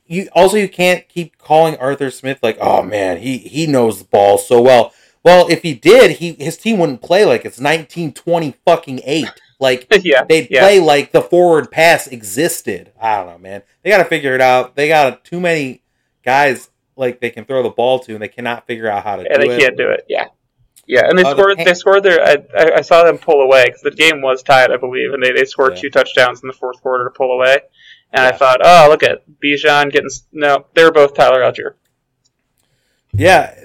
You- 0.06 0.30
also 0.34 0.58
you 0.58 0.70
can't 0.70 1.08
keep 1.10 1.38
calling 1.38 1.76
Arthur 1.78 2.12
Smith 2.12 2.40
like, 2.44 2.58
oh 2.62 2.84
man, 2.84 3.18
he 3.18 3.38
he 3.40 3.66
knows 3.68 4.00
the 4.00 4.06
ball 4.06 4.38
so 4.38 4.62
well. 4.62 4.94
Well, 5.24 5.48
if 5.50 5.62
he 5.64 5.74
did, 5.74 6.18
he 6.18 6.34
his 6.34 6.58
team 6.58 6.78
wouldn't 6.80 7.02
play 7.02 7.26
like 7.26 7.46
it's 7.46 7.60
nineteen 7.60 8.14
twenty 8.14 8.56
fucking 8.66 9.02
eight. 9.04 9.30
Like 9.60 9.88
yeah, 10.04 10.24
they'd 10.24 10.48
yeah. 10.52 10.62
play 10.62 10.80
like 10.80 11.12
the 11.12 11.22
forward 11.22 11.72
pass 11.72 12.08
existed. 12.08 12.92
I 13.00 13.18
don't 13.18 13.28
know, 13.28 13.38
man. 13.38 13.64
They 13.84 13.90
got 13.90 13.98
to 14.00 14.06
figure 14.06 14.36
it 14.36 14.42
out. 14.42 14.76
They 14.76 14.88
got 14.88 15.24
too 15.24 15.40
many 15.40 15.82
guys 16.24 16.70
like 16.96 17.20
they 17.20 17.30
can 17.32 17.46
throw 17.46 17.64
the 17.64 17.70
ball 17.70 18.00
to, 18.00 18.14
and 18.14 18.22
they 18.22 18.28
cannot 18.28 18.68
figure 18.68 18.88
out 18.88 19.04
how 19.04 19.16
to 19.18 19.24
Yeah, 19.24 19.38
do 19.38 19.48
they 19.48 19.56
it. 19.56 19.60
can't 19.60 19.78
do 19.78 19.90
it. 19.90 20.06
Yeah, 20.08 20.26
yeah, 20.92 21.08
and 21.08 21.18
they 21.18 21.24
Oh, 21.24 21.32
scored. 21.32 21.56
Pan- 21.56 21.66
They 21.66 21.74
scored 21.74 22.04
their. 22.04 22.22
I, 22.22 22.38
I, 22.80 22.82
saw 22.82 23.04
them 23.06 23.18
pull 23.18 23.42
away 23.42 23.64
because 23.68 23.82
the 23.82 23.92
game 23.92 24.22
was 24.22 24.44
tied, 24.44 24.72
I 24.72 24.78
believe, 24.78 25.14
and 25.14 25.24
they, 25.24 25.32
they 25.32 25.46
scored 25.46 25.76
Yeah. 25.76 25.82
two 25.84 25.90
touchdowns 25.90 26.42
in 26.44 26.48
the 26.48 26.54
fourth 26.54 26.82
quarter 26.82 27.06
to 27.06 27.10
pull 27.10 27.32
away. 27.32 27.60
And 28.12 28.22
I 28.26 28.34
thought, 28.34 28.60
oh, 28.62 28.88
look 28.90 29.04
at 29.04 29.24
Bijan 29.42 29.90
getting. 29.92 30.10
No, 30.34 30.66
they 30.74 30.84
were 30.84 30.92
both 30.92 31.14
Tyler 31.16 31.40
Allgeier. 31.42 31.76
Yeah, 33.14 33.56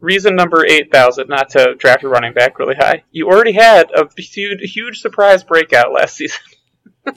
Reason 0.00 0.36
number 0.36 0.64
eight 0.64 0.92
thousand 0.92 1.28
not 1.28 1.50
to 1.50 1.74
draft 1.74 2.04
a 2.04 2.08
running 2.08 2.32
back 2.32 2.58
really 2.60 2.76
high. 2.76 3.02
You 3.10 3.26
already 3.28 3.52
had 3.52 3.90
a 3.90 4.08
huge, 4.16 4.60
huge 4.72 5.00
surprise 5.00 5.42
breakout 5.42 5.92
last 5.92 6.16
season. 6.16 6.40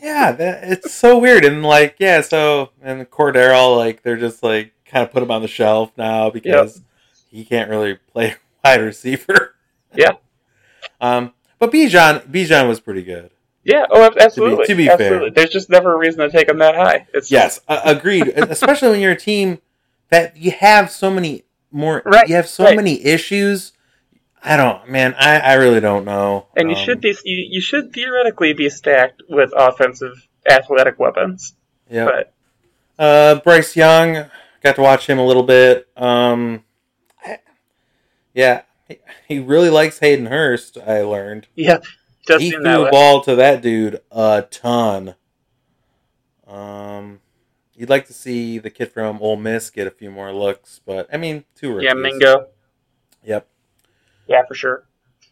yeah, 0.01 0.31
that, 0.31 0.63
it's 0.63 0.91
so 0.93 1.19
weird. 1.19 1.45
And 1.45 1.61
like, 1.63 1.97
yeah, 1.99 2.21
so 2.21 2.71
and 2.81 3.07
Cordero, 3.09 3.77
like, 3.77 4.01
they're 4.01 4.17
just 4.17 4.41
like 4.41 4.73
kind 4.85 5.05
of 5.05 5.11
put 5.13 5.21
him 5.21 5.29
on 5.31 5.41
the 5.43 5.47
shelf 5.47 5.91
now 5.95 6.31
because 6.31 6.81
he 7.29 7.45
can't 7.45 7.69
really 7.69 7.99
play 8.11 8.35
wide 8.63 8.81
receiver. 8.81 9.55
Yeah. 9.93 10.11
Um, 11.01 11.33
but 11.59 11.69
Bijan, 11.69 12.25
Bijan 12.31 12.67
was 12.69 12.79
pretty 12.79 13.03
good. 13.03 13.31
Yeah. 13.65 13.85
Oh, 13.89 14.03
ab- 14.05 14.17
absolutely. 14.17 14.65
to 14.67 14.73
be 14.75 14.85
fair. 14.85 14.93
absolutely. 14.93 15.29
There's 15.31 15.49
just 15.49 15.69
never 15.69 15.93
a 15.93 15.97
reason 15.97 16.19
to 16.21 16.29
take 16.29 16.47
him 16.47 16.59
that 16.59 16.75
high. 16.75 17.07
It's 17.13 17.29
Yes, 17.29 17.59
uh, 17.67 17.81
agreed. 17.83 18.29
Especially 18.29 18.87
when 18.89 19.01
you're 19.01 19.11
a 19.11 19.17
team 19.19 19.59
that 20.07 20.37
you 20.37 20.51
have 20.51 20.89
so 20.89 21.11
many 21.11 21.43
more, 21.71 22.01
Right, 22.05 22.29
you 22.29 22.35
have 22.35 22.47
so 22.47 22.63
right. 22.63 22.75
many 22.77 23.03
issues. 23.05 23.73
I 24.41 24.55
don't, 24.55 24.87
man. 24.89 25.13
I, 25.19 25.39
I 25.39 25.53
really 25.55 25.81
don't 25.81 26.05
know. 26.05 26.47
And 26.55 26.69
you 26.71 26.77
Um, 26.77 26.83
should 26.85 27.01
be. 27.01 27.09
You, 27.25 27.47
you 27.49 27.59
should 27.59 27.91
theoretically 27.91 28.53
be 28.53 28.69
stacked 28.69 29.23
with 29.29 29.51
offensive 29.55 30.25
athletic 30.49 30.99
weapons. 30.99 31.53
Yeah. 31.89 32.05
But 32.05 32.33
Uh, 32.97 33.35
Bryce 33.41 33.75
Young, 33.75 34.25
got 34.63 34.75
to 34.77 34.81
watch 34.81 35.05
him 35.07 35.19
a 35.19 35.25
little 35.25 35.43
bit. 35.43 35.87
Um, 35.97 36.55
I- 36.55 36.70
yeah, 38.33 38.61
he, 39.27 39.39
really 39.39 39.69
likes 39.69 39.99
Hayden 39.99 40.27
Hurst. 40.27 40.77
I 40.77 41.01
learned 41.01 41.47
yeah, 41.55 41.79
he 42.27 42.51
threw 42.51 42.61
the 42.63 42.89
ball 42.91 43.21
to 43.21 43.35
that 43.35 43.61
dude 43.61 44.01
a 44.11 44.45
ton. 44.49 45.15
Um, 46.47 47.21
you'd 47.75 47.89
like 47.89 48.07
to 48.07 48.13
see 48.13 48.57
the 48.59 48.69
kid 48.69 48.91
from 48.91 49.19
Ole 49.21 49.37
Miss 49.37 49.69
get 49.69 49.87
a 49.87 49.91
few 49.91 50.11
more 50.11 50.33
looks, 50.33 50.81
but 50.85 51.07
I 51.13 51.17
mean, 51.17 51.45
two 51.55 51.71
rookies. 51.73 51.87
Yeah, 51.87 51.93
Mingo. 51.93 52.47
Yep, 53.23 53.47
Yeah, 54.27 54.45
for 54.47 54.55
sure. 54.55 54.85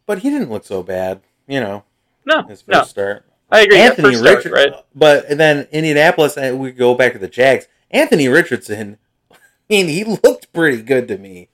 but 0.06 0.20
he 0.20 0.30
didn't 0.30 0.52
look 0.52 0.64
so 0.66 0.84
bad. 0.84 1.22
You 1.48 1.60
know, 1.60 1.84
No, 2.26 2.44
his 2.44 2.62
first 2.62 2.78
no, 2.78 2.84
start. 2.84 3.26
I 3.52 3.62
agree. 3.62 3.80
Anthony 3.80 4.14
start, 4.14 4.46
Richardson, 4.46 4.52
right? 4.52 4.74
but 4.94 5.28
then 5.38 5.68
Indianapolis, 5.72 6.38
and 6.38 6.60
we 6.60 6.72
go 6.72 6.94
back 6.94 7.14
to 7.14 7.20
the 7.20 7.28
Jags. 7.28 7.68
Anthony 7.90 8.28
Richardson, 8.28 9.00
I 9.32 9.36
mean, 9.70 9.88
he 9.88 10.04
looked 10.04 10.54
pretty 10.54 10.84
good 10.84 11.08
to 11.08 11.18
me. 11.18 11.50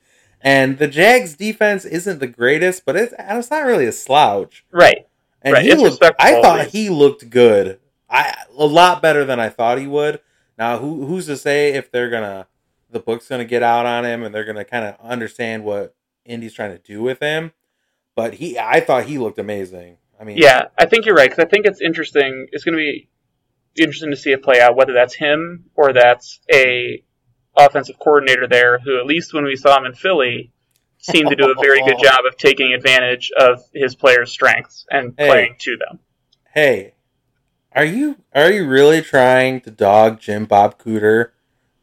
And 0.45 0.77
the 0.77 0.87
Jags 0.87 1.35
defense 1.35 1.85
isn't 1.85 2.19
the 2.19 2.27
greatest, 2.27 2.85
but 2.85 2.95
it's, 2.95 3.13
it's 3.17 3.51
not 3.51 3.65
really 3.65 3.87
a 3.87 3.91
slouch. 3.91 4.63
Right. 4.71 5.07
And 5.41 5.53
Right, 5.53 5.63
he 5.63 5.71
it's 5.71 5.81
looked, 5.81 6.03
I 6.19 6.41
thought 6.41 6.67
he 6.67 6.89
looked 6.89 7.29
good. 7.29 7.79
I 8.09 8.35
a 8.55 8.65
lot 8.65 9.01
better 9.01 9.25
than 9.25 9.39
I 9.39 9.49
thought 9.49 9.79
he 9.79 9.87
would. 9.87 10.21
Now, 10.57 10.77
who 10.77 11.05
who's 11.05 11.25
to 11.25 11.35
say 11.35 11.73
if 11.73 11.91
they're 11.91 12.09
gonna 12.09 12.47
the 12.89 12.99
book's 12.99 13.27
gonna 13.27 13.45
get 13.45 13.61
out 13.61 13.85
on 13.85 14.05
him 14.05 14.23
and 14.23 14.33
they're 14.33 14.45
gonna 14.45 14.63
kind 14.63 14.85
of 14.85 14.95
understand 15.03 15.65
what 15.65 15.95
Indy's 16.23 16.53
trying 16.53 16.71
to 16.71 16.77
do 16.77 17.01
with 17.01 17.19
him? 17.19 17.51
But 18.15 18.35
he, 18.35 18.57
I 18.57 18.79
thought 18.79 19.05
he 19.05 19.17
looked 19.17 19.37
amazing. 19.39 19.97
I 20.19 20.23
mean, 20.23 20.37
Yeah, 20.37 20.67
I 20.77 20.85
think 20.85 21.05
you're 21.05 21.15
right 21.15 21.29
because 21.29 21.43
I 21.43 21.47
think 21.47 21.65
it's 21.65 21.81
interesting. 21.81 22.47
It's 22.51 22.63
going 22.63 22.77
to 22.77 22.77
be 22.77 23.09
interesting 23.77 24.11
to 24.11 24.17
see 24.17 24.31
it 24.31 24.41
play 24.41 24.61
out, 24.61 24.75
whether 24.77 24.93
that's 24.93 25.13
him 25.13 25.65
or 25.75 25.91
that's 25.91 26.39
a 26.53 27.03
offensive 27.57 27.97
coordinator 27.99 28.47
there 28.47 28.79
who, 28.79 28.99
at 28.99 29.05
least 29.05 29.33
when 29.33 29.43
we 29.45 29.55
saw 29.55 29.77
him 29.77 29.85
in 29.85 29.93
Philly, 29.93 30.51
seemed 30.99 31.29
to 31.29 31.35
do 31.35 31.51
a 31.51 31.55
very 31.61 31.81
good 31.83 31.97
job 32.03 32.25
of 32.27 32.37
taking 32.37 32.73
advantage 32.73 33.31
of 33.37 33.61
his 33.73 33.95
players' 33.95 34.31
strengths 34.31 34.85
and 34.89 35.13
Hey. 35.17 35.27
playing 35.27 35.55
to 35.59 35.77
them. 35.77 35.99
Hey, 36.53 36.93
are 37.73 37.85
you 37.85 38.17
are 38.33 38.51
you 38.51 38.65
really 38.67 39.01
trying 39.01 39.61
to 39.61 39.71
dog 39.71 40.19
Jim 40.19 40.45
Bob 40.45 40.77
Cooter, 40.79 41.31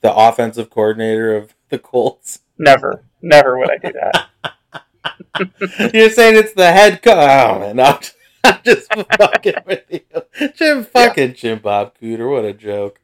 the 0.00 0.14
offensive 0.14 0.70
coordinator 0.70 1.36
of 1.36 1.54
the 1.68 1.78
Colts? 1.78 2.40
Never, 2.58 3.04
never 3.20 3.58
would 3.58 3.70
I 3.70 3.76
do 3.78 3.92
that. 3.92 4.28
You're 5.94 6.10
saying 6.10 6.36
it's 6.36 6.52
the 6.54 6.72
head 6.72 7.02
coach? 7.02 7.16
Oh 7.16 7.58
man, 7.60 7.76
no, 7.76 7.98
I'm 8.44 8.58
just 8.64 8.92
fucking 8.94 9.54
with 9.66 9.84
you, 9.90 10.48
Jim 10.54 10.84
fucking 10.84 11.34
Jim 11.34 11.58
Bob 11.58 11.92
Cooter. 12.00 12.30
What 12.30 12.44
a 12.44 12.52
joke. 12.54 13.00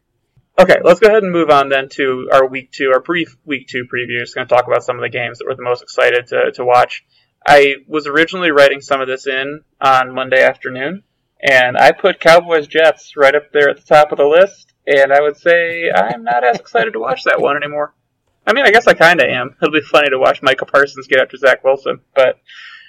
Okay, 0.60 0.78
let's 0.82 0.98
go 0.98 1.06
ahead 1.06 1.22
and 1.22 1.30
move 1.30 1.50
on 1.50 1.68
then 1.68 1.88
to 1.90 2.28
our 2.32 2.44
week 2.44 2.72
two, 2.72 2.90
our 2.92 2.98
brief 2.98 3.36
week 3.44 3.68
two 3.68 3.84
preview. 3.84 4.18
Just 4.18 4.34
going 4.34 4.48
to 4.48 4.52
talk 4.52 4.66
about 4.66 4.82
some 4.82 4.96
of 4.96 5.02
the 5.02 5.08
games 5.08 5.38
that 5.38 5.44
we're 5.46 5.54
the 5.54 5.62
most 5.62 5.82
excited 5.82 6.26
to, 6.28 6.50
to 6.52 6.64
watch. 6.64 7.04
I 7.46 7.76
was 7.86 8.08
originally 8.08 8.50
writing 8.50 8.80
some 8.80 9.00
of 9.00 9.06
this 9.06 9.28
in 9.28 9.62
on 9.80 10.12
Monday 10.12 10.42
afternoon, 10.42 11.04
and 11.40 11.78
I 11.78 11.92
put 11.92 12.18
Cowboys 12.18 12.66
Jets 12.66 13.16
right 13.16 13.36
up 13.36 13.52
there 13.52 13.70
at 13.70 13.76
the 13.76 13.84
top 13.84 14.10
of 14.10 14.18
the 14.18 14.24
list. 14.24 14.72
And 14.84 15.12
I 15.12 15.20
would 15.20 15.36
say 15.36 15.92
I'm 15.94 16.24
not 16.24 16.42
as 16.42 16.56
excited 16.56 16.94
to 16.94 16.98
watch 16.98 17.22
that 17.22 17.40
one 17.40 17.56
anymore. 17.56 17.94
I 18.44 18.52
mean, 18.52 18.64
I 18.66 18.72
guess 18.72 18.88
I 18.88 18.94
kind 18.94 19.20
of 19.20 19.28
am. 19.28 19.54
It'll 19.62 19.72
be 19.72 19.80
funny 19.80 20.10
to 20.10 20.18
watch 20.18 20.42
Micah 20.42 20.66
Parsons 20.66 21.06
get 21.06 21.20
after 21.20 21.36
Zach 21.36 21.62
Wilson, 21.62 22.00
but 22.16 22.40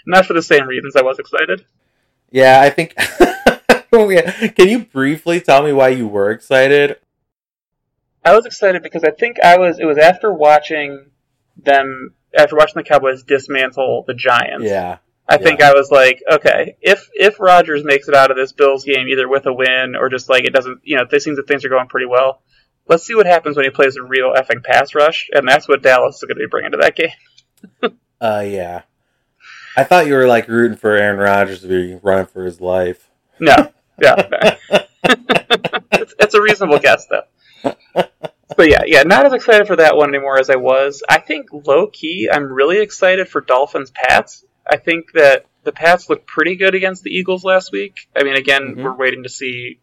not 0.08 0.26
for 0.26 0.34
the 0.34 0.42
same 0.42 0.66
reasons 0.66 0.96
I 0.96 1.04
was 1.04 1.20
excited. 1.20 1.66
Yeah, 2.32 2.62
I 2.62 2.72
think. 2.72 2.96
Can 4.56 4.70
you 4.70 4.86
briefly 4.86 5.40
tell 5.40 5.62
me 5.62 5.72
why 5.72 5.90
you 5.90 6.08
were 6.08 6.32
excited? 6.32 6.98
I 8.24 8.36
was 8.36 8.46
excited 8.46 8.84
because 8.84 9.04
I 9.04 9.12
think 9.12 9.38
I 9.44 9.58
was. 9.58 9.80
It 9.80 9.86
was 9.86 9.98
after 9.98 10.34
watching 10.34 11.10
them, 11.58 12.14
after 12.38 12.56
watching 12.56 12.76
the 12.76 12.84
Cowboys 12.84 13.24
dismantle 13.24 14.04
the 14.08 14.14
Giants. 14.14 14.66
Yeah. 14.66 14.98
I 15.32 15.38
think 15.38 15.62
I 15.62 15.74
was 15.74 15.92
like, 15.92 16.24
okay, 16.30 16.76
if 16.82 17.08
if 17.14 17.40
Rodgers 17.40 17.84
makes 17.84 18.08
it 18.08 18.16
out 18.16 18.32
of 18.32 18.38
this 18.38 18.52
Bills 18.52 18.84
game 18.84 19.08
either 19.08 19.30
with 19.30 19.46
a 19.46 19.54
win 19.54 19.96
or 19.96 20.10
just 20.10 20.28
like 20.28 20.44
it 20.44 20.54
doesn't, 20.54 20.82
you 20.84 20.98
know, 20.98 21.06
it 21.10 21.22
seems 21.22 21.38
that 21.38 21.48
things 21.48 21.64
are 21.64 21.70
going 21.70 21.88
pretty 21.88 22.08
well. 22.08 22.42
Let's 22.88 23.04
see 23.04 23.14
what 23.14 23.28
happens 23.28 23.56
when 23.56 23.66
he 23.66 23.70
plays 23.70 23.96
a 23.96 24.02
real 24.02 24.34
effing 24.34 24.64
pass 24.64 24.96
rush, 24.96 25.30
and 25.32 25.48
that's 25.48 25.68
what 25.68 25.84
Dallas 25.84 26.16
is 26.16 26.24
going 26.24 26.38
to 26.38 26.40
be 26.40 26.48
bringing 26.50 26.72
to 26.72 26.78
that 26.78 26.96
game. 26.96 27.94
uh, 28.22 28.44
yeah. 28.44 28.82
I 29.78 29.84
thought 29.84 30.08
you 30.08 30.16
were 30.16 30.26
like 30.26 30.48
rooting 30.48 30.78
for 30.78 30.96
Aaron 30.96 31.20
Rodgers 31.20 31.62
to 31.62 31.68
be 31.68 32.00
running 32.02 32.26
for 32.26 32.44
his 32.44 32.60
life. 32.60 33.12
No, 33.40 33.72
yeah, 34.02 34.16
no. 34.72 34.80
it's, 35.92 36.16
it's 36.20 36.34
a 36.34 36.42
reasonable 36.42 36.80
guess 36.80 37.06
though. 37.06 37.22
But 37.64 38.68
yeah, 38.70 38.82
yeah, 38.86 39.04
not 39.04 39.26
as 39.26 39.34
excited 39.34 39.68
for 39.68 39.78
that 39.78 39.96
one 39.96 40.10
anymore 40.10 40.38
as 40.40 40.50
I 40.50 40.56
was. 40.58 41.02
I 41.08 41.20
think 41.20 41.48
low 41.54 41.88
key, 41.88 42.30
I'm 42.32 42.52
really 42.52 42.80
excited 42.80 43.30
for 43.30 43.42
Dolphins 43.42 43.92
Pats. 43.92 44.44
I 44.70 44.78
think 44.78 45.14
that 45.14 45.46
the 45.64 45.72
Pats 45.72 46.10
looked 46.10 46.26
pretty 46.28 46.56
good 46.56 46.76
against 46.76 47.04
the 47.04 47.12
Eagles 47.12 47.44
last 47.44 47.72
week. 47.72 48.10
I 48.18 48.24
mean, 48.24 48.36
again, 48.36 48.76
Mhm. 48.76 48.84
we're 48.84 48.96
waiting 48.96 49.24
to 49.24 49.30
see 49.30 49.80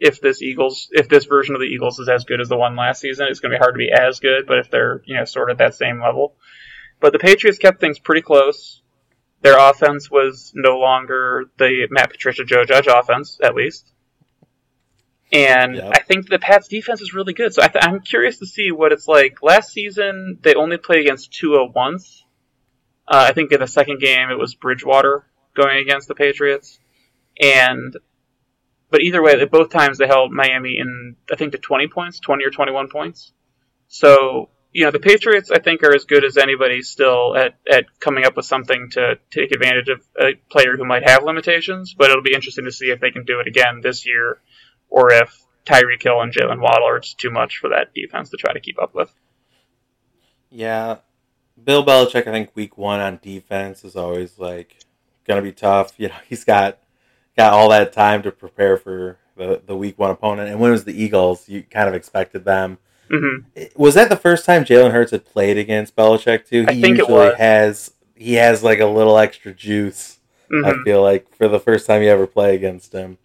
if 0.00 0.20
this 0.20 0.42
Eagles, 0.42 0.88
if 0.92 1.08
this 1.08 1.26
version 1.26 1.54
of 1.54 1.60
the 1.60 1.66
Eagles 1.66 1.98
is 1.98 2.08
as 2.08 2.24
good 2.24 2.40
as 2.40 2.48
the 2.48 2.56
one 2.56 2.76
last 2.76 3.00
season. 3.00 3.26
It's 3.28 3.40
going 3.40 3.52
to 3.52 3.58
be 3.58 3.62
hard 3.62 3.74
to 3.74 3.78
be 3.78 3.90
as 3.92 4.20
good, 4.20 4.46
but 4.46 4.58
if 4.58 4.70
they're 4.70 5.02
you 5.04 5.16
know 5.16 5.24
sort 5.24 5.50
of 5.50 5.54
at 5.54 5.58
that 5.58 5.74
same 5.74 6.00
level, 6.00 6.34
but 7.00 7.12
the 7.12 7.18
Patriots 7.18 7.58
kept 7.58 7.80
things 7.80 7.98
pretty 7.98 8.22
close. 8.22 8.82
Their 9.42 9.58
offense 9.58 10.10
was 10.10 10.52
no 10.56 10.78
longer 10.78 11.44
the 11.58 11.86
Matt 11.90 12.10
Patricia 12.10 12.44
Joe 12.44 12.64
Judge 12.64 12.86
offense, 12.88 13.38
at 13.42 13.54
least. 13.54 13.92
And 15.32 15.76
Yep. 15.76 15.92
I 15.94 16.02
think 16.02 16.28
the 16.28 16.38
Pats 16.38 16.68
defense 16.68 17.00
is 17.02 17.12
really 17.12 17.34
good. 17.34 17.52
So 17.52 17.62
I 17.62 17.68
th- 17.68 17.84
I'm 17.84 18.00
curious 18.00 18.38
to 18.38 18.46
see 18.46 18.70
what 18.72 18.92
it's 18.92 19.06
like. 19.06 19.42
Last 19.42 19.72
season, 19.72 20.38
they 20.42 20.54
only 20.54 20.78
played 20.78 21.00
against 21.00 21.32
Tua 21.32 21.66
once. 21.66 22.24
Uh, 23.06 23.26
I 23.28 23.32
think 23.32 23.52
in 23.52 23.60
the 23.60 23.66
second 23.66 24.00
game, 24.00 24.30
it 24.30 24.38
was 24.38 24.54
Bridgewater 24.54 25.26
going 25.54 25.78
against 25.78 26.08
the 26.08 26.14
Patriots. 26.14 26.78
And, 27.40 27.96
but 28.90 29.02
either 29.02 29.22
way, 29.22 29.44
both 29.44 29.70
times 29.70 29.98
they 29.98 30.06
held 30.06 30.32
Miami 30.32 30.78
in, 30.78 31.16
I 31.30 31.36
think, 31.36 31.52
to 31.52 31.58
20 31.58 31.88
points, 31.88 32.20
20 32.20 32.44
or 32.44 32.50
21 32.50 32.88
points. 32.88 33.32
So, 33.88 34.50
you 34.72 34.84
know, 34.84 34.90
the 34.90 34.98
Patriots, 34.98 35.50
I 35.50 35.58
think, 35.58 35.82
are 35.82 35.94
as 35.94 36.04
good 36.04 36.24
as 36.24 36.36
anybody 36.36 36.82
still 36.82 37.36
at, 37.36 37.54
at 37.70 37.86
coming 38.00 38.24
up 38.24 38.36
with 38.36 38.46
something 38.46 38.90
to 38.92 39.18
take 39.30 39.52
advantage 39.52 39.88
of 39.88 40.00
a 40.20 40.34
player 40.50 40.76
who 40.76 40.84
might 40.84 41.08
have 41.08 41.22
limitations. 41.22 41.94
But 41.96 42.10
it'll 42.10 42.22
be 42.22 42.34
interesting 42.34 42.64
to 42.64 42.72
see 42.72 42.90
if 42.90 43.00
they 43.00 43.10
can 43.10 43.24
do 43.24 43.40
it 43.40 43.46
again 43.46 43.80
this 43.82 44.06
year 44.06 44.40
or 44.90 45.12
if 45.12 45.42
Tyreek 45.66 46.02
Hill 46.02 46.20
and 46.20 46.32
Jaylen 46.32 46.60
Waddle 46.60 46.88
are 46.88 47.00
just 47.00 47.18
too 47.18 47.30
much 47.30 47.58
for 47.58 47.68
that 47.70 47.92
defense 47.94 48.30
to 48.30 48.36
try 48.36 48.52
to 48.52 48.60
keep 48.60 48.80
up 48.80 48.94
with. 48.94 49.12
Yeah. 50.50 50.98
Bill 51.62 51.84
Belichick, 51.84 52.26
I 52.26 52.32
think 52.32 52.50
week 52.54 52.78
one 52.78 53.00
on 53.00 53.18
defense 53.22 53.84
is 53.84 53.96
always 53.96 54.38
like 54.38 54.78
gonna 55.26 55.42
be 55.42 55.52
tough. 55.52 55.92
You 55.98 56.08
know, 56.08 56.14
he's 56.28 56.44
got 56.44 56.78
got 57.36 57.52
all 57.52 57.68
that 57.70 57.92
time 57.92 58.22
to 58.22 58.32
prepare 58.32 58.76
for 58.76 59.18
the, 59.36 59.62
the 59.64 59.76
week 59.76 59.98
one 59.98 60.10
opponent. 60.10 60.50
And 60.50 60.60
when 60.60 60.70
it 60.70 60.72
was 60.72 60.84
the 60.84 61.00
Eagles, 61.02 61.48
you 61.48 61.62
kind 61.62 61.88
of 61.88 61.94
expected 61.94 62.44
them. 62.44 62.78
hmm 63.10 63.38
Was 63.76 63.94
that 63.94 64.08
the 64.08 64.16
first 64.16 64.44
time 64.44 64.64
Jalen 64.64 64.92
Hurts 64.92 65.10
had 65.12 65.24
played 65.24 65.58
against 65.58 65.96
Belichick 65.96 66.46
too? 66.48 66.62
He 66.62 66.66
I 66.68 66.80
think 66.80 66.84
it 66.98 66.98
usually 66.98 67.12
was. 67.12 67.36
has 67.38 67.92
he 68.14 68.34
has 68.34 68.62
like 68.62 68.80
a 68.80 68.86
little 68.86 69.18
extra 69.18 69.52
juice. 69.52 70.18
hmm 70.50 70.64
I 70.64 70.74
feel 70.84 71.02
like 71.02 71.34
for 71.34 71.48
the 71.48 71.60
first 71.60 71.86
time 71.86 72.02
you 72.02 72.08
ever 72.08 72.26
play 72.26 72.54
against 72.54 72.92
him. 72.92 73.18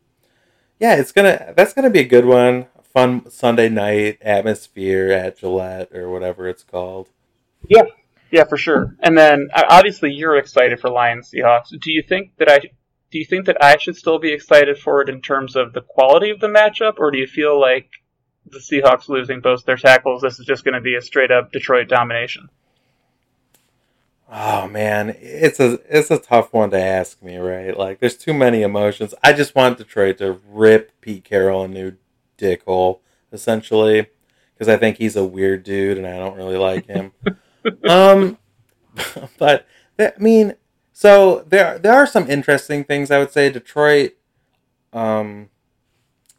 Yeah, 0.84 0.96
it's 0.96 1.14
gonna 1.14 1.54
that's 1.56 1.72
gonna 1.72 1.90
be 1.90 2.02
a 2.02 2.04
good 2.04 2.26
one. 2.26 2.66
Fun 2.94 3.32
Sunday 3.32 3.70
night 3.70 4.18
atmosphere 4.22 5.14
at 5.14 5.38
Gillette 5.38 5.96
or 5.96 6.10
whatever 6.10 6.46
it's 6.50 6.64
called. 6.64 7.08
Yeah, 7.70 7.84
yeah, 8.32 8.44
for 8.44 8.58
sure. 8.58 8.94
And 9.00 9.18
then 9.18 9.48
uh, 9.54 9.64
obviously 9.70 10.12
you're 10.12 10.36
excited 10.36 10.82
for 10.82 10.90
Lions 10.90 11.32
Seahawks. 11.32 11.70
Do 11.70 11.90
you 11.90 12.04
think 12.04 12.34
that 12.36 12.50
I 12.50 12.60
do 12.60 13.18
you 13.18 13.24
think 13.24 13.46
that 13.46 13.64
I 13.64 13.78
should 13.78 13.96
still 13.96 14.20
be 14.20 14.34
excited 14.34 14.78
for 14.78 15.02
it 15.02 15.08
in 15.08 15.22
terms 15.22 15.56
of 15.56 15.72
the 15.72 15.80
quality 15.80 16.32
of 16.32 16.42
the 16.42 16.48
matchup, 16.48 16.96
or 16.98 17.12
do 17.12 17.18
you 17.18 17.28
feel 17.28 17.58
like 17.58 17.90
the 18.46 18.60
Seahawks 18.60 19.08
losing 19.08 19.40
both 19.40 19.64
their 19.64 19.78
tackles, 19.78 20.22
this 20.22 20.38
is 20.38 20.46
just 20.46 20.66
going 20.66 20.76
to 20.76 20.82
be 20.82 20.96
a 20.96 21.02
straight 21.02 21.32
up 21.32 21.54
Detroit 21.54 21.88
domination? 21.88 22.50
Oh 24.32 24.68
man, 24.68 25.16
it's 25.20 25.60
a 25.60 25.80
it's 25.90 26.10
a 26.10 26.18
tough 26.18 26.54
one 26.54 26.72
to 26.72 26.80
ask 26.80 27.22
me, 27.22 27.38
right? 27.38 27.78
Like 27.78 28.00
there's 28.00 28.18
too 28.18 28.34
many 28.34 28.62
emotions. 28.62 29.14
I 29.24 29.34
just 29.34 29.54
want 29.54 29.78
Detroit 29.78 30.18
to 30.20 30.40
rip 30.50 30.92
Pete 31.02 31.24
Carroll 31.24 31.66
a 31.66 31.68
new 31.68 31.98
dickhole, 32.38 33.00
essentially, 33.32 34.08
because 34.54 34.70
I 34.70 34.78
think 34.78 34.98
he's 34.98 35.16
a 35.16 35.26
weird 35.26 35.64
dude 35.64 35.98
and 35.98 36.08
I 36.08 36.18
don't 36.18 36.36
really 36.36 36.58
like 36.58 36.88
him. 36.88 37.12
um, 37.90 38.38
but 39.38 39.68
I 40.00 40.14
mean, 40.18 40.56
so 40.94 41.46
there 41.48 41.78
there 41.78 41.94
are 41.94 42.08
some 42.08 42.30
interesting 42.30 42.84
things 42.84 43.12
I 43.12 43.20
would 43.20 43.32
say. 43.32 43.52
Detroit, 43.52 44.14
um, 44.94 45.50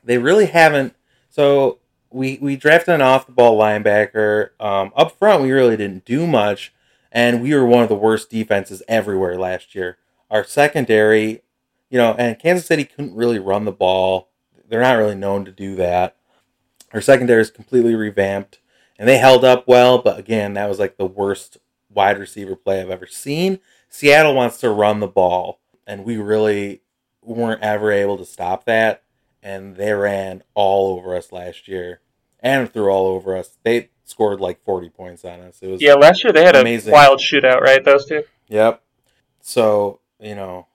they 0.02 0.18
really 0.18 0.46
haven't. 0.46 0.96
So 1.30 1.78
we 2.10 2.38
we 2.40 2.56
drafted 2.56 2.94
an 2.96 3.02
off 3.02 3.26
the 3.26 3.32
ball 3.32 3.58
linebacker. 3.58 4.50
Um, 4.58 4.92
up 4.96 5.16
front, 5.16 5.42
we 5.42 5.52
really 5.52 5.76
didn't 5.76 6.04
do 6.04 6.26
much 6.26 6.73
and 7.14 7.40
we 7.40 7.54
were 7.54 7.64
one 7.64 7.84
of 7.84 7.88
the 7.88 7.94
worst 7.94 8.28
defenses 8.28 8.82
everywhere 8.88 9.38
last 9.38 9.74
year. 9.74 9.98
Our 10.30 10.42
secondary, 10.42 11.42
you 11.88 11.96
know, 11.96 12.14
and 12.18 12.38
Kansas 12.38 12.66
City 12.66 12.84
couldn't 12.84 13.14
really 13.14 13.38
run 13.38 13.64
the 13.64 13.72
ball. 13.72 14.30
They're 14.68 14.82
not 14.82 14.98
really 14.98 15.14
known 15.14 15.44
to 15.44 15.52
do 15.52 15.76
that. 15.76 16.16
Our 16.92 17.00
secondary 17.00 17.40
is 17.40 17.50
completely 17.50 17.94
revamped, 17.94 18.58
and 18.98 19.08
they 19.08 19.18
held 19.18 19.44
up 19.44 19.68
well, 19.68 19.98
but 19.98 20.18
again, 20.18 20.54
that 20.54 20.68
was 20.68 20.80
like 20.80 20.96
the 20.96 21.06
worst 21.06 21.58
wide 21.88 22.18
receiver 22.18 22.56
play 22.56 22.80
I've 22.80 22.90
ever 22.90 23.06
seen. 23.06 23.60
Seattle 23.88 24.34
wants 24.34 24.58
to 24.58 24.70
run 24.70 24.98
the 24.98 25.06
ball, 25.06 25.60
and 25.86 26.04
we 26.04 26.16
really 26.16 26.82
weren't 27.22 27.62
ever 27.62 27.92
able 27.92 28.18
to 28.18 28.24
stop 28.24 28.64
that, 28.64 29.04
and 29.42 29.76
they 29.76 29.92
ran 29.92 30.42
all 30.54 30.96
over 30.96 31.16
us 31.16 31.30
last 31.30 31.68
year 31.68 32.00
and 32.40 32.72
threw 32.72 32.90
all 32.90 33.06
over 33.06 33.36
us. 33.36 33.56
They 33.62 33.90
scored 34.04 34.40
like 34.40 34.62
40 34.62 34.90
points 34.90 35.24
on 35.24 35.40
us. 35.40 35.58
It 35.62 35.68
was 35.68 35.82
Yeah, 35.82 35.94
last 35.94 36.22
year 36.24 36.32
they 36.32 36.44
had 36.44 36.56
Amazing. 36.56 36.92
a 36.92 36.94
wild 36.94 37.20
shootout, 37.20 37.60
right? 37.60 37.82
Those 37.84 38.06
two. 38.06 38.22
Yep. 38.48 38.82
So 39.40 40.00
you 40.20 40.34
know, 40.34 40.66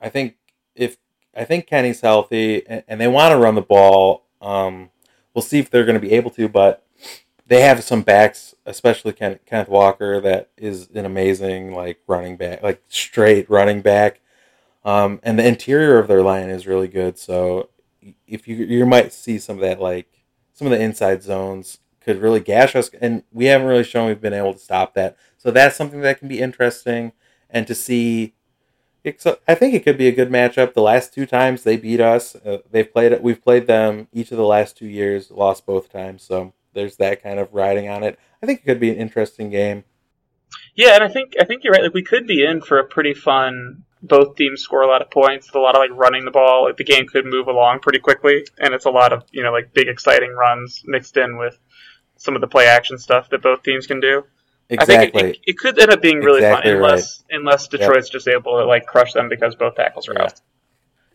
I 0.00 0.08
think 0.08 0.36
if 0.74 0.96
I 1.36 1.44
think 1.44 1.66
Kenny's 1.66 2.00
healthy 2.00 2.66
and, 2.66 2.82
and 2.88 3.00
they 3.00 3.08
want 3.08 3.32
to 3.32 3.38
run 3.38 3.54
the 3.54 3.62
ball, 3.62 4.24
um, 4.40 4.90
we'll 5.34 5.42
see 5.42 5.58
if 5.58 5.70
they're 5.70 5.84
going 5.84 6.00
to 6.00 6.06
be 6.06 6.12
able 6.12 6.30
to. 6.30 6.48
But 6.48 6.84
they 7.46 7.60
have 7.62 7.82
some 7.84 8.02
backs, 8.02 8.54
especially 8.66 9.12
Ken, 9.12 9.38
Kenneth 9.46 9.68
Walker, 9.68 10.20
that 10.20 10.50
is 10.56 10.88
an 10.94 11.04
amazing 11.04 11.74
like 11.74 11.98
running 12.06 12.36
back, 12.36 12.62
like 12.62 12.82
straight 12.88 13.48
running 13.50 13.82
back. 13.82 14.20
Um, 14.84 15.20
and 15.22 15.38
the 15.38 15.46
interior 15.46 15.98
of 15.98 16.08
their 16.08 16.22
line 16.22 16.48
is 16.48 16.66
really 16.66 16.88
good. 16.88 17.18
So 17.18 17.68
if 18.26 18.48
you 18.48 18.56
you 18.56 18.84
might 18.86 19.12
see 19.12 19.38
some 19.38 19.56
of 19.56 19.62
that 19.62 19.80
like 19.80 20.08
some 20.54 20.66
of 20.66 20.72
the 20.72 20.80
inside 20.82 21.22
zones 21.22 21.78
could 22.04 22.20
really 22.20 22.40
gash 22.40 22.76
us, 22.76 22.90
and 23.00 23.22
we 23.32 23.46
haven't 23.46 23.66
really 23.66 23.84
shown 23.84 24.08
we've 24.08 24.20
been 24.20 24.32
able 24.32 24.52
to 24.52 24.58
stop 24.58 24.94
that. 24.94 25.16
So 25.38 25.50
that's 25.50 25.76
something 25.76 26.00
that 26.02 26.18
can 26.18 26.28
be 26.28 26.40
interesting, 26.40 27.12
and 27.50 27.66
to 27.66 27.74
see. 27.74 28.34
I 29.04 29.56
think 29.56 29.74
it 29.74 29.82
could 29.82 29.98
be 29.98 30.06
a 30.06 30.12
good 30.12 30.30
matchup. 30.30 30.74
The 30.74 30.80
last 30.80 31.12
two 31.12 31.26
times 31.26 31.64
they 31.64 31.76
beat 31.76 31.98
us, 31.98 32.36
uh, 32.36 32.58
they've 32.70 32.90
played. 32.90 33.20
We've 33.20 33.42
played 33.42 33.66
them 33.66 34.06
each 34.12 34.30
of 34.30 34.36
the 34.36 34.44
last 34.44 34.76
two 34.76 34.86
years, 34.86 35.32
lost 35.32 35.66
both 35.66 35.90
times. 35.90 36.22
So 36.22 36.52
there's 36.72 36.96
that 36.96 37.20
kind 37.20 37.40
of 37.40 37.52
riding 37.52 37.88
on 37.88 38.04
it. 38.04 38.16
I 38.40 38.46
think 38.46 38.60
it 38.60 38.64
could 38.64 38.80
be 38.80 38.90
an 38.90 38.96
interesting 38.96 39.50
game. 39.50 39.82
Yeah, 40.74 40.94
and 40.94 41.04
I 41.04 41.08
think 41.08 41.34
I 41.40 41.44
think 41.44 41.64
you're 41.64 41.72
right. 41.72 41.82
Like 41.82 41.94
we 41.94 42.02
could 42.02 42.26
be 42.26 42.44
in 42.44 42.60
for 42.60 42.78
a 42.78 42.84
pretty 42.84 43.14
fun. 43.14 43.84
Both 44.02 44.36
teams 44.36 44.62
score 44.62 44.82
a 44.82 44.88
lot 44.88 45.02
of 45.02 45.10
points. 45.10 45.50
A 45.54 45.58
lot 45.58 45.76
of 45.76 45.80
like 45.80 45.90
running 45.92 46.24
the 46.24 46.30
ball. 46.30 46.64
Like, 46.64 46.76
the 46.76 46.84
game 46.84 47.06
could 47.06 47.24
move 47.24 47.46
along 47.46 47.80
pretty 47.80 48.00
quickly, 48.00 48.44
and 48.58 48.74
it's 48.74 48.84
a 48.84 48.90
lot 48.90 49.12
of 49.12 49.24
you 49.30 49.42
know 49.42 49.52
like 49.52 49.72
big 49.74 49.88
exciting 49.88 50.32
runs 50.32 50.82
mixed 50.84 51.16
in 51.16 51.38
with 51.38 51.58
some 52.22 52.34
of 52.34 52.40
the 52.40 52.46
play 52.46 52.66
action 52.66 52.98
stuff 52.98 53.28
that 53.30 53.42
both 53.42 53.62
teams 53.62 53.86
can 53.86 54.00
do. 54.00 54.24
Exactly. 54.68 54.94
I 54.94 55.10
think 55.10 55.14
it, 55.14 55.36
it, 55.36 55.50
it 55.50 55.58
could 55.58 55.78
end 55.78 55.90
up 55.90 56.00
being 56.00 56.20
really 56.20 56.38
Exactly 56.38 56.72
fun 56.72 56.76
unless 56.82 57.24
unless 57.30 57.68
Detroit's 57.68 58.08
just 58.08 58.28
able 58.28 58.58
to 58.58 58.64
like 58.64 58.86
crush 58.86 59.12
them 59.12 59.28
because 59.28 59.54
both 59.54 59.74
tackles 59.74 60.08
are 60.08 60.14
Yeah. 60.14 60.22
out. 60.24 60.40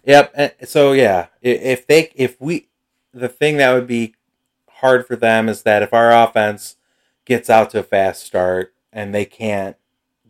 Yep. 0.03 0.31
and 0.35 0.53
So 0.65 0.91
yeah, 0.91 1.27
if 1.41 1.87
they 1.87 2.11
if 2.15 2.39
we 2.39 2.67
the 3.13 3.29
thing 3.29 3.57
that 3.57 3.73
would 3.73 3.87
be 3.87 4.15
hard 4.69 5.07
for 5.07 5.15
them 5.15 5.49
is 5.49 5.63
that 5.63 5.81
if 5.81 5.93
our 5.93 6.11
offense 6.11 6.75
gets 7.25 7.49
out 7.49 7.71
to 7.71 7.79
a 7.79 7.83
fast 7.83 8.23
start 8.23 8.73
and 8.93 9.13
they 9.15 9.25
can't 9.25 9.75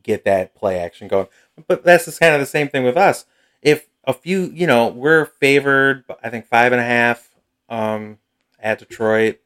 get 0.03 0.23
that 0.23 0.55
play 0.55 0.79
action 0.79 1.07
going, 1.07 1.27
but 1.67 1.83
that's 1.83 2.05
just 2.05 2.19
kind 2.19 2.33
of 2.33 2.39
the 2.39 2.45
same 2.45 2.69
thing 2.69 2.83
with 2.83 2.95
us. 2.97 3.25
If 3.61 3.87
a 4.05 4.13
few, 4.13 4.43
you 4.53 4.67
know, 4.67 4.87
we're 4.87 5.25
favored, 5.25 6.05
I 6.23 6.29
think 6.29 6.47
five 6.47 6.71
and 6.71 6.79
a 6.79 6.85
half 6.85 7.29
um, 7.67 8.19
at 8.59 8.79
Detroit. 8.79 9.39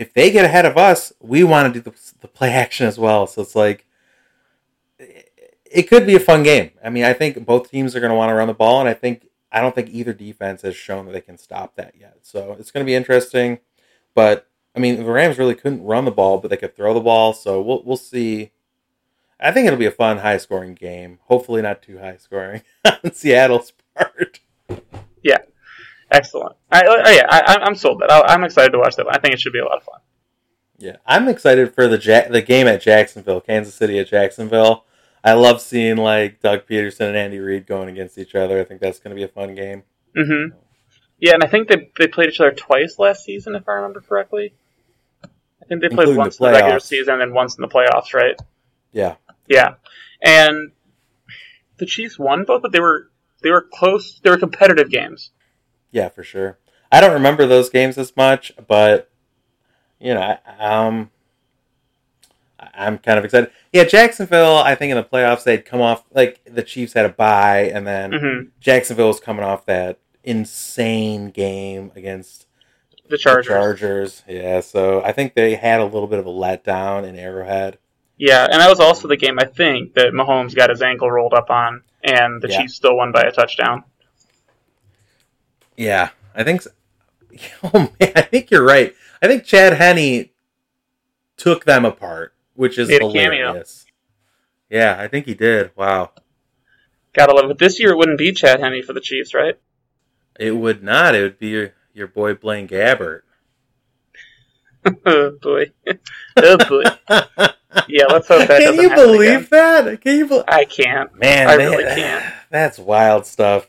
If 0.00 0.14
they 0.14 0.30
get 0.30 0.46
ahead 0.46 0.64
of 0.64 0.78
us, 0.78 1.12
we 1.20 1.44
want 1.44 1.74
to 1.74 1.80
do 1.80 1.90
the, 1.90 2.12
the 2.22 2.28
play 2.28 2.50
action 2.52 2.86
as 2.86 2.98
well. 2.98 3.26
So 3.26 3.42
it's 3.42 3.54
like 3.54 3.84
it 4.98 5.88
could 5.88 6.06
be 6.06 6.16
a 6.16 6.20
fun 6.20 6.42
game. 6.42 6.70
I 6.82 6.88
mean, 6.88 7.04
I 7.04 7.12
think 7.12 7.44
both 7.44 7.70
teams 7.70 7.94
are 7.94 8.00
going 8.00 8.10
to 8.10 8.16
want 8.16 8.30
to 8.30 8.34
run 8.34 8.48
the 8.48 8.54
ball, 8.54 8.80
and 8.80 8.88
I 8.88 8.94
think 8.94 9.28
I 9.52 9.60
don't 9.60 9.74
think 9.74 9.90
either 9.90 10.14
defense 10.14 10.62
has 10.62 10.74
shown 10.74 11.04
that 11.04 11.12
they 11.12 11.20
can 11.20 11.36
stop 11.36 11.76
that 11.76 11.94
yet. 12.00 12.18
So 12.22 12.56
it's 12.58 12.70
going 12.70 12.84
to 12.84 12.88
be 12.88 12.94
interesting. 12.94 13.58
But 14.14 14.48
I 14.74 14.78
mean, 14.78 14.96
the 14.96 15.04
Rams 15.04 15.38
really 15.38 15.54
couldn't 15.54 15.84
run 15.84 16.06
the 16.06 16.10
ball, 16.10 16.38
but 16.38 16.48
they 16.48 16.56
could 16.56 16.74
throw 16.74 16.94
the 16.94 17.00
ball. 17.00 17.34
So 17.34 17.60
we'll 17.60 17.82
we'll 17.84 17.98
see. 17.98 18.52
I 19.38 19.52
think 19.52 19.66
it'll 19.66 19.78
be 19.78 19.86
a 19.86 19.90
fun, 19.90 20.18
high 20.18 20.38
scoring 20.38 20.74
game. 20.74 21.18
Hopefully, 21.24 21.60
not 21.60 21.82
too 21.82 21.98
high 21.98 22.16
scoring 22.16 22.62
on 22.84 23.12
Seattle's 23.12 23.74
part. 23.94 24.40
Yeah, 25.22 25.38
excellent. 26.10 26.56
I, 26.70 26.82
I 26.82 27.12
yeah, 27.12 27.26
I, 27.28 27.56
I'm 27.62 27.74
sold. 27.74 28.00
That 28.00 28.10
I, 28.10 28.34
am 28.34 28.44
excited 28.44 28.72
to 28.72 28.78
watch 28.78 28.96
that. 28.96 29.06
I 29.08 29.18
think 29.18 29.34
it 29.34 29.40
should 29.40 29.52
be 29.52 29.58
a 29.58 29.64
lot 29.64 29.78
of 29.78 29.84
fun. 29.84 30.00
Yeah, 30.78 30.96
I'm 31.06 31.28
excited 31.28 31.74
for 31.74 31.88
the 31.88 31.98
ja- 31.98 32.28
the 32.30 32.42
game 32.42 32.66
at 32.66 32.80
Jacksonville, 32.80 33.40
Kansas 33.40 33.74
City 33.74 33.98
at 33.98 34.08
Jacksonville. 34.08 34.84
I 35.22 35.34
love 35.34 35.60
seeing 35.60 35.96
like 35.96 36.40
Doug 36.40 36.66
Pederson 36.66 37.08
and 37.08 37.16
Andy 37.16 37.38
Reid 37.38 37.66
going 37.66 37.88
against 37.88 38.16
each 38.16 38.34
other. 38.34 38.58
I 38.58 38.64
think 38.64 38.80
that's 38.80 38.98
going 38.98 39.10
to 39.10 39.16
be 39.16 39.24
a 39.24 39.28
fun 39.28 39.54
game. 39.54 39.82
Mm-hmm. 40.16 40.56
Yeah, 41.18 41.34
and 41.34 41.44
I 41.44 41.46
think 41.46 41.68
they 41.68 41.90
they 41.98 42.08
played 42.08 42.30
each 42.30 42.40
other 42.40 42.52
twice 42.52 42.98
last 42.98 43.24
season, 43.24 43.54
if 43.54 43.68
I 43.68 43.72
remember 43.72 44.00
correctly. 44.00 44.54
I 45.22 45.66
think 45.66 45.82
they 45.82 45.88
played 45.88 46.08
Including 46.08 46.16
once 46.16 46.38
the 46.38 46.46
in 46.46 46.52
the 46.52 46.58
regular 46.58 46.80
season 46.80 47.20
and 47.20 47.34
once 47.34 47.56
in 47.56 47.62
the 47.62 47.68
playoffs, 47.68 48.14
right? 48.14 48.40
Yeah. 48.92 49.16
Yeah, 49.46 49.74
and 50.22 50.72
the 51.76 51.86
Chiefs 51.86 52.18
won 52.18 52.44
both, 52.44 52.62
but 52.62 52.72
they 52.72 52.80
were 52.80 53.10
they 53.42 53.50
were 53.50 53.66
close. 53.72 54.20
They 54.20 54.30
were 54.30 54.38
competitive 54.38 54.90
games. 54.90 55.32
Yeah, 55.90 56.08
for 56.08 56.22
sure. 56.22 56.58
I 56.92 57.00
don't 57.00 57.12
remember 57.12 57.46
those 57.46 57.70
games 57.70 57.98
as 57.98 58.16
much, 58.16 58.52
but 58.66 59.10
you 60.00 60.14
know, 60.14 60.36
um, 60.58 61.10
I'm 62.74 62.98
kind 62.98 63.18
of 63.18 63.24
excited. 63.24 63.50
Yeah, 63.72 63.84
Jacksonville. 63.84 64.56
I 64.56 64.74
think 64.74 64.90
in 64.90 64.96
the 64.96 65.04
playoffs 65.04 65.44
they'd 65.44 65.64
come 65.64 65.80
off 65.80 66.04
like 66.12 66.40
the 66.44 66.62
Chiefs 66.62 66.94
had 66.94 67.06
a 67.06 67.10
bye, 67.10 67.70
and 67.72 67.86
then 67.86 68.10
mm-hmm. 68.12 68.48
Jacksonville 68.60 69.08
was 69.08 69.20
coming 69.20 69.44
off 69.44 69.66
that 69.66 69.98
insane 70.24 71.30
game 71.30 71.92
against 71.94 72.46
the 73.08 73.18
Chargers. 73.18 73.46
the 73.46 73.52
Chargers. 73.52 74.22
Yeah, 74.28 74.60
so 74.60 75.02
I 75.02 75.12
think 75.12 75.34
they 75.34 75.54
had 75.54 75.80
a 75.80 75.84
little 75.84 76.08
bit 76.08 76.18
of 76.18 76.26
a 76.26 76.30
letdown 76.30 77.06
in 77.06 77.16
Arrowhead. 77.16 77.78
Yeah, 78.16 78.44
and 78.44 78.60
that 78.60 78.68
was 78.68 78.80
also 78.80 79.08
the 79.08 79.16
game 79.16 79.38
I 79.38 79.46
think 79.46 79.94
that 79.94 80.12
Mahomes 80.12 80.54
got 80.54 80.70
his 80.70 80.82
ankle 80.82 81.10
rolled 81.10 81.32
up 81.34 81.50
on, 81.50 81.82
and 82.02 82.42
the 82.42 82.48
yeah. 82.48 82.60
Chiefs 82.60 82.74
still 82.74 82.96
won 82.96 83.12
by 83.12 83.22
a 83.22 83.32
touchdown. 83.32 83.84
Yeah, 85.80 86.10
I 86.34 86.44
think. 86.44 86.62
So. 86.62 86.70
Oh 87.62 87.92
man, 88.00 88.12
I 88.16 88.22
think 88.22 88.50
you're 88.50 88.64
right. 88.64 88.94
I 89.22 89.28
think 89.28 89.44
Chad 89.44 89.74
Henne 89.74 90.30
took 91.36 91.64
them 91.64 91.84
apart 91.84 92.34
which 92.60 92.76
is 92.76 92.90
hilarious. 92.90 93.86
Yeah, 94.68 94.96
I 94.98 95.08
think 95.08 95.24
he 95.24 95.32
did. 95.32 95.70
Wow. 95.76 96.10
Gotta 97.14 97.32
love 97.32 97.50
it. 97.50 97.56
This 97.56 97.80
year 97.80 97.92
it 97.92 97.96
wouldn't 97.96 98.18
be 98.18 98.32
Chad 98.32 98.60
Henne 98.60 98.82
for 98.82 98.92
the 98.92 99.00
Chiefs, 99.00 99.32
right? 99.32 99.58
It 100.38 100.52
would 100.52 100.82
not. 100.82 101.14
It 101.14 101.22
would 101.22 101.38
be 101.38 101.48
your, 101.48 101.72
your 101.94 102.06
boy 102.06 102.34
Blaine 102.34 102.68
Gabbert. 102.68 103.22
oh 105.06 105.38
boy. 105.40 105.72
oh 106.36 106.58
boy. 106.68 106.82
yeah, 107.88 108.04
let's 108.10 108.28
hope 108.28 108.46
that. 108.46 108.60
Can 108.60 108.74
you 108.74 108.90
believe 108.90 109.48
that? 109.48 109.98
Can 110.02 110.18
you? 110.18 110.28
Be- 110.28 110.42
I 110.46 110.66
can't. 110.66 111.18
Man, 111.18 111.48
I 111.48 111.54
really 111.54 111.84
can't. 111.84 112.34
That's 112.50 112.78
wild 112.78 113.24
stuff. 113.24 113.66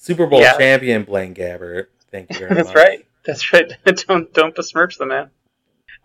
Super 0.00 0.26
Bowl 0.26 0.40
yeah. 0.40 0.56
champion 0.56 1.04
Blaine 1.04 1.34
Gabbert. 1.34 1.88
Thank 2.10 2.30
you 2.30 2.38
very 2.38 2.54
that's 2.54 2.68
much. 2.68 2.74
That's 2.74 2.88
right. 2.88 3.06
That's 3.22 3.52
right. 3.52 4.06
don't 4.08 4.32
don't 4.32 4.54
besmirch 4.54 4.96
the 4.96 5.04
man. 5.04 5.30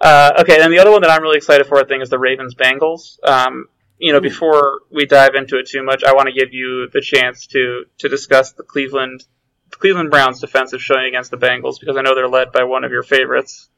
Uh, 0.02 0.34
okay, 0.40 0.62
and 0.62 0.72
the 0.72 0.80
other 0.80 0.92
one 0.92 1.02
that 1.02 1.10
I'm 1.10 1.22
really 1.22 1.38
excited 1.38 1.66
for, 1.66 1.80
I 1.80 1.86
think, 1.86 2.04
is 2.04 2.10
the 2.10 2.20
Ravens 2.20 2.56
Bengals. 2.56 3.18
Um, 3.24 3.68
you 3.98 4.12
know, 4.12 4.20
before 4.20 4.82
we 4.92 5.06
dive 5.06 5.36
into 5.36 5.58
it 5.58 5.70
too 5.70 5.82
much, 5.82 6.04
I 6.04 6.14
want 6.14 6.28
to 6.28 6.34
give 6.34 6.54
you 6.54 6.90
the 6.92 7.00
chance 7.00 7.48
to 7.48 7.86
to 8.00 8.10
discuss 8.10 8.52
the 8.52 8.64
Cleveland 8.64 9.24
the 9.72 9.78
Cleveland 9.78 10.12
Browns 10.12 10.42
defensive 10.42 10.82
showing 10.82 11.06
against 11.06 11.32
the 11.32 11.38
Bengals 11.38 11.80
because 11.80 11.96
I 11.96 12.02
know 12.02 12.16
they're 12.16 12.28
led 12.28 12.52
by 12.52 12.66
one 12.66 12.84
of 12.84 12.92
your 12.92 13.04
favorites. 13.04 13.70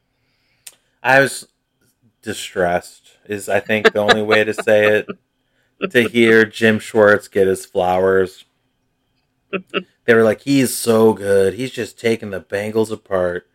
I 1.00 1.20
was 1.20 1.46
distressed. 2.22 3.18
Is 3.28 3.48
I 3.48 3.60
think 3.60 3.92
the 3.92 4.00
only 4.00 4.22
way 4.22 4.42
to 4.42 4.52
say 4.52 4.98
it. 4.98 5.06
To 5.90 6.08
hear 6.08 6.44
Jim 6.44 6.80
Schwartz 6.80 7.28
get 7.28 7.46
his 7.46 7.64
flowers. 7.64 8.44
They 10.08 10.14
were 10.14 10.24
like, 10.24 10.40
"He's 10.40 10.74
so 10.74 11.12
good. 11.12 11.52
He's 11.52 11.70
just 11.70 11.98
taking 11.98 12.30
the 12.30 12.40
Bengals 12.40 12.90
apart." 12.90 13.46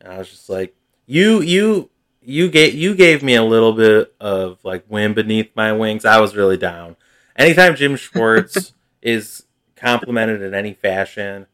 And 0.00 0.12
I 0.12 0.18
was 0.18 0.28
just 0.28 0.48
like, 0.48 0.74
"You, 1.06 1.40
you 1.40 1.88
you 2.20 2.50
gave 2.50 2.74
you 2.74 2.96
gave 2.96 3.22
me 3.22 3.36
a 3.36 3.44
little 3.44 3.72
bit 3.72 4.12
of 4.18 4.58
like 4.64 4.84
wind 4.88 5.14
beneath 5.14 5.54
my 5.54 5.72
wings. 5.72 6.04
I 6.04 6.18
was 6.18 6.34
really 6.34 6.56
down. 6.56 6.96
Anytime 7.36 7.76
Jim 7.76 7.94
Schwartz 7.94 8.72
is 9.02 9.44
complimented 9.76 10.42
in 10.42 10.52
any 10.52 10.74
fashion, 10.74 11.46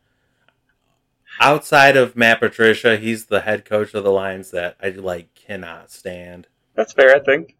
outside 1.39 1.99
of 1.99 2.17
Matt 2.17 2.41
Patricia, 2.41 2.97
he's 2.97 3.27
the 3.27 3.43
head 3.43 3.67
coach 3.67 3.93
of 3.93 4.05
the 4.05 4.11
Lions 4.11 4.53
that 4.53 4.79
I 4.83 4.89
like 4.89 5.35
cannot 5.35 5.91
stand. 5.91 6.47
That's 6.75 6.95
fair, 6.95 7.15
I 7.15 7.21
think. 7.21 7.57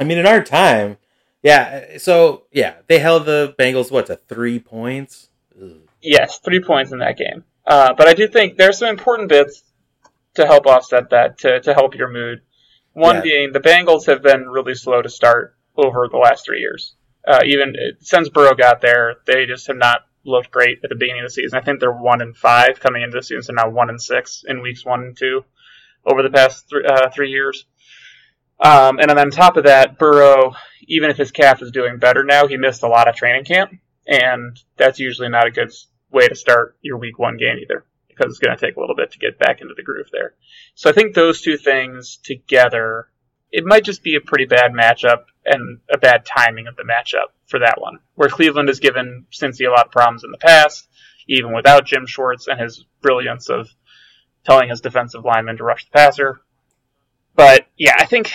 I 0.00 0.04
mean, 0.04 0.16
in 0.16 0.26
our 0.26 0.42
time, 0.42 0.96
yeah. 1.42 1.98
So 1.98 2.44
yeah, 2.52 2.76
they 2.86 3.00
held 3.00 3.26
the 3.26 3.54
Bengals 3.58 3.90
what 3.90 4.06
to 4.06 4.16
three 4.16 4.58
points. 4.58 5.28
Ugh. 5.62 5.85
Yes, 6.06 6.38
three 6.38 6.60
points 6.60 6.92
in 6.92 7.00
that 7.00 7.18
game. 7.18 7.42
Uh, 7.66 7.92
but 7.94 8.06
I 8.06 8.14
do 8.14 8.28
think 8.28 8.56
there's 8.56 8.78
some 8.78 8.88
important 8.88 9.28
bits 9.28 9.64
to 10.34 10.46
help 10.46 10.66
offset 10.66 11.10
that, 11.10 11.38
to, 11.38 11.60
to 11.60 11.74
help 11.74 11.96
your 11.96 12.08
mood. 12.08 12.42
One 12.92 13.16
yeah. 13.16 13.22
being 13.22 13.52
the 13.52 13.60
Bengals 13.60 14.06
have 14.06 14.22
been 14.22 14.48
really 14.48 14.76
slow 14.76 15.02
to 15.02 15.08
start 15.08 15.56
over 15.76 16.08
the 16.08 16.16
last 16.16 16.46
three 16.46 16.60
years. 16.60 16.94
Uh, 17.26 17.40
even 17.44 17.74
since 18.00 18.28
Burrow 18.28 18.54
got 18.54 18.80
there, 18.80 19.16
they 19.26 19.46
just 19.46 19.66
have 19.66 19.76
not 19.76 20.02
looked 20.24 20.52
great 20.52 20.78
at 20.84 20.90
the 20.90 20.96
beginning 20.96 21.22
of 21.22 21.26
the 21.26 21.34
season. 21.34 21.58
I 21.58 21.62
think 21.62 21.80
they're 21.80 21.92
one 21.92 22.22
and 22.22 22.36
five 22.36 22.78
coming 22.78 23.02
into 23.02 23.16
the 23.16 23.22
season, 23.22 23.42
so 23.42 23.52
now 23.52 23.68
one 23.68 23.90
and 23.90 24.00
six 24.00 24.44
in 24.46 24.62
weeks 24.62 24.84
one 24.84 25.02
and 25.02 25.16
two 25.16 25.44
over 26.04 26.22
the 26.22 26.30
past 26.30 26.68
th- 26.70 26.84
uh, 26.84 27.10
three 27.10 27.30
years. 27.30 27.66
Um, 28.60 29.00
and 29.00 29.10
then 29.10 29.18
on 29.18 29.30
top 29.30 29.56
of 29.56 29.64
that, 29.64 29.98
Burrow, 29.98 30.54
even 30.86 31.10
if 31.10 31.16
his 31.16 31.32
calf 31.32 31.62
is 31.62 31.72
doing 31.72 31.98
better 31.98 32.22
now, 32.22 32.46
he 32.46 32.56
missed 32.56 32.84
a 32.84 32.88
lot 32.88 33.08
of 33.08 33.16
training 33.16 33.44
camp, 33.44 33.72
and 34.06 34.58
that's 34.76 35.00
usually 35.00 35.28
not 35.28 35.46
a 35.46 35.50
good 35.50 35.72
way 36.10 36.28
to 36.28 36.34
start 36.34 36.76
your 36.82 36.98
week 36.98 37.18
one 37.18 37.36
game 37.36 37.58
either 37.60 37.84
because 38.08 38.32
it's 38.32 38.38
going 38.38 38.56
to 38.56 38.66
take 38.66 38.76
a 38.76 38.80
little 38.80 38.96
bit 38.96 39.12
to 39.12 39.18
get 39.18 39.38
back 39.38 39.60
into 39.60 39.74
the 39.74 39.82
groove 39.82 40.08
there. 40.12 40.34
So 40.74 40.88
I 40.88 40.92
think 40.92 41.14
those 41.14 41.40
two 41.42 41.56
things 41.56 42.18
together, 42.22 43.08
it 43.52 43.64
might 43.64 43.84
just 43.84 44.02
be 44.02 44.16
a 44.16 44.20
pretty 44.20 44.46
bad 44.46 44.72
matchup 44.72 45.24
and 45.44 45.80
a 45.92 45.98
bad 45.98 46.24
timing 46.24 46.66
of 46.66 46.76
the 46.76 46.84
matchup 46.84 47.32
for 47.46 47.60
that 47.60 47.80
one. 47.80 47.98
Where 48.14 48.28
Cleveland 48.28 48.68
has 48.68 48.80
given 48.80 49.26
Cincy 49.32 49.66
a 49.66 49.70
lot 49.70 49.86
of 49.86 49.92
problems 49.92 50.24
in 50.24 50.30
the 50.30 50.38
past, 50.38 50.88
even 51.28 51.54
without 51.54 51.86
Jim 51.86 52.06
Schwartz 52.06 52.48
and 52.48 52.60
his 52.60 52.84
brilliance 53.02 53.50
of 53.50 53.68
telling 54.44 54.68
his 54.70 54.80
defensive 54.80 55.24
lineman 55.24 55.58
to 55.58 55.64
rush 55.64 55.84
the 55.84 55.90
passer. 55.90 56.40
But 57.34 57.66
yeah, 57.76 57.94
I 57.98 58.06
think 58.06 58.32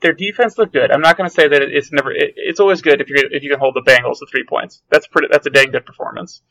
their 0.00 0.12
defense 0.12 0.58
looked 0.58 0.72
good. 0.72 0.90
I'm 0.90 1.00
not 1.00 1.16
going 1.16 1.28
to 1.28 1.34
say 1.34 1.48
that 1.48 1.62
it's 1.62 1.92
never. 1.92 2.12
It, 2.12 2.34
it's 2.36 2.60
always 2.60 2.82
good 2.82 3.00
if 3.00 3.08
you 3.10 3.16
if 3.30 3.42
you 3.42 3.50
can 3.50 3.58
hold 3.58 3.74
the 3.74 3.82
Bengals 3.82 4.18
to 4.20 4.26
three 4.30 4.44
points. 4.44 4.82
That's 4.90 5.06
pretty. 5.06 5.28
That's 5.30 5.46
a 5.46 5.50
dang 5.50 5.70
good 5.70 5.86
performance. 5.86 6.42